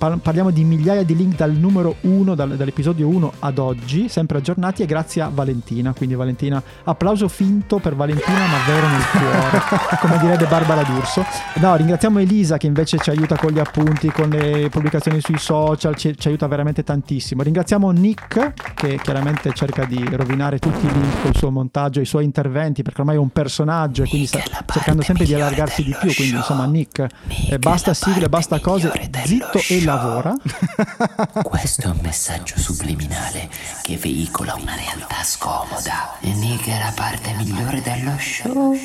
parliamo 0.00 0.50
di 0.50 0.64
migliaia 0.64 1.02
di 1.02 1.14
link 1.14 1.36
dal 1.36 1.52
numero 1.52 1.96
1, 2.00 2.34
dal- 2.34 2.56
dall'episodio 2.56 3.06
1 3.08 3.32
ad 3.40 3.58
oggi, 3.58 4.08
sempre 4.08 4.38
aggiornati 4.38 4.82
e 4.82 4.86
grazie 4.86 5.20
a 5.20 5.30
Valentina. 5.32 5.92
Quindi 5.92 6.14
Valentina, 6.14 6.62
applauso 6.84 7.28
finto 7.28 7.78
per 7.78 7.94
Valentina, 7.94 8.46
ma 8.46 8.56
vero 8.66 8.88
nel 8.88 9.04
cuore, 9.10 9.62
come 10.00 10.18
direbbe 10.18 10.46
Barbara 10.46 10.82
D'Urso. 10.82 11.22
No, 11.56 11.76
ringraziamo 11.76 12.18
Elisa 12.18 12.56
che 12.56 12.66
invece 12.66 12.96
ci 12.96 13.10
aiuta 13.10 13.36
con 13.36 13.50
gli 13.50 13.58
appunti, 13.58 14.10
con 14.10 14.30
le 14.30 14.70
pubblicazioni 14.70 15.20
sui 15.20 15.36
social, 15.36 15.94
ci, 15.96 16.16
ci 16.16 16.28
aiuta 16.28 16.46
veramente 16.46 16.82
tantissimo. 16.82 17.42
Ringraziamo 17.42 17.90
Nick 17.90 18.54
che 18.72 18.98
chiaramente 19.02 19.52
cerca 19.52 19.84
di 19.84 20.02
rovinare 20.12 20.58
tutti 20.58 20.86
i 20.86 20.92
link 20.92 21.22
col 21.22 21.36
suo 21.36 21.50
montaggio, 21.50 22.00
i 22.00 22.06
suoi 22.06 22.24
interventi, 22.24 22.80
perché 22.80 23.00
ormai 23.00 23.16
è 23.16 23.18
un 23.18 23.30
personaggio 23.30 24.04
e 24.04 24.08
quindi 24.08 24.26
sta 24.26 24.40
cercando 24.66 25.02
sempre 25.02 25.26
di 25.26 25.34
allargarsi 25.34 25.84
di 25.84 25.94
più. 26.00 26.14
Quindi 26.14 26.36
insomma 26.36 26.64
Nick, 26.64 27.06
eh, 27.50 27.58
basta 27.58 27.92
sigle, 27.92 28.30
basta 28.30 28.58
cose, 28.60 28.90
zitto 29.24 29.60
e 29.68 29.82
lavora. 29.90 30.34
Questo 31.42 31.82
è 31.82 31.90
un 31.90 31.98
messaggio 32.00 32.58
subliminale 32.58 33.48
che 33.82 33.96
veicola 33.96 34.54
una 34.54 34.76
realtà 34.76 35.22
scomoda. 35.24 36.18
E 36.20 36.32
è 36.70 36.78
la 36.78 36.92
parte 36.94 37.32
migliore 37.32 37.80
dello 37.82 38.16
show. 38.18 38.76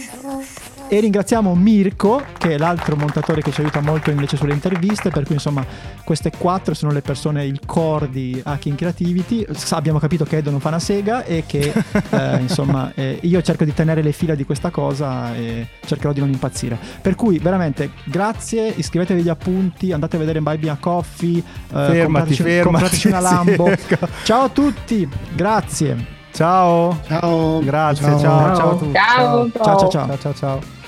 E 0.88 1.00
ringraziamo 1.00 1.56
Mirko, 1.56 2.22
che 2.38 2.54
è 2.54 2.58
l'altro 2.60 2.96
montatore 2.96 3.42
che 3.42 3.52
ci 3.52 3.62
aiuta 3.62 3.82
molto 3.82 4.12
invece 4.12 4.38
sulle 4.38 4.54
interviste, 4.54 5.10
per 5.10 5.24
cui 5.24 5.34
insomma 5.34 5.66
queste 6.04 6.32
quattro 6.38 6.76
sono 6.76 6.92
le 6.92 7.02
persone, 7.02 7.44
il 7.44 7.60
core 7.66 8.08
di 8.10 8.40
Hacking 8.44 8.78
Creativity. 8.78 9.46
Abbiamo 9.72 9.98
capito 9.98 10.26
che 10.26 10.38
Edo 10.38 10.52
non 10.52 10.60
fa 10.60 10.68
una 10.68 10.80
sega 10.80 11.24
e 11.24 11.44
che 11.48 11.74
eh, 12.12 12.38
insomma 12.40 12.92
eh, 12.94 13.18
io 13.24 13.42
cerco 13.42 13.64
di 13.64 13.74
tenere 13.74 14.04
le 14.04 14.12
fila 14.12 14.36
di 14.36 14.46
questa 14.46 14.70
cosa 14.70 15.36
e 15.36 15.68
cercherò 15.84 16.14
di 16.14 16.20
non 16.20 16.30
impazzire. 16.30 16.78
Per 17.02 17.16
cui 17.16 17.40
veramente 17.40 17.90
grazie, 18.04 18.68
iscrivetevi 18.68 19.22
agli 19.22 19.30
appunti, 19.30 19.92
andate 19.92 20.18
a 20.18 20.20
vedere 20.20 20.40
Buy 20.40 20.60
Me 20.62 20.70
a 20.70 20.78
Coffee, 20.80 21.40
eh, 21.40 21.44
Fermati, 21.70 22.04
comprateci, 22.04 22.44
fermati, 22.44 22.64
comprateci 22.64 23.08
una 23.08 23.20
Lambo. 23.20 23.68
ecco. 23.68 24.08
Ciao 24.24 24.44
a 24.44 24.50
tutti, 24.50 25.10
grazie. 25.34 26.15
Ciao. 26.36 27.00
Ciao. 27.08 27.62
Grazie, 27.64 28.06
Ciao. 28.06 28.20
ciao, 28.20 28.56
ciao, 28.56 28.70
a 28.72 28.76
tutti. 28.76 28.92
Ciao. 28.92 29.50
Ciao 29.52 29.64
ciao 29.64 29.90
ciao. 29.90 30.08
ciao, 30.08 30.18
ciao, 30.18 30.34
ciao. 30.34 30.85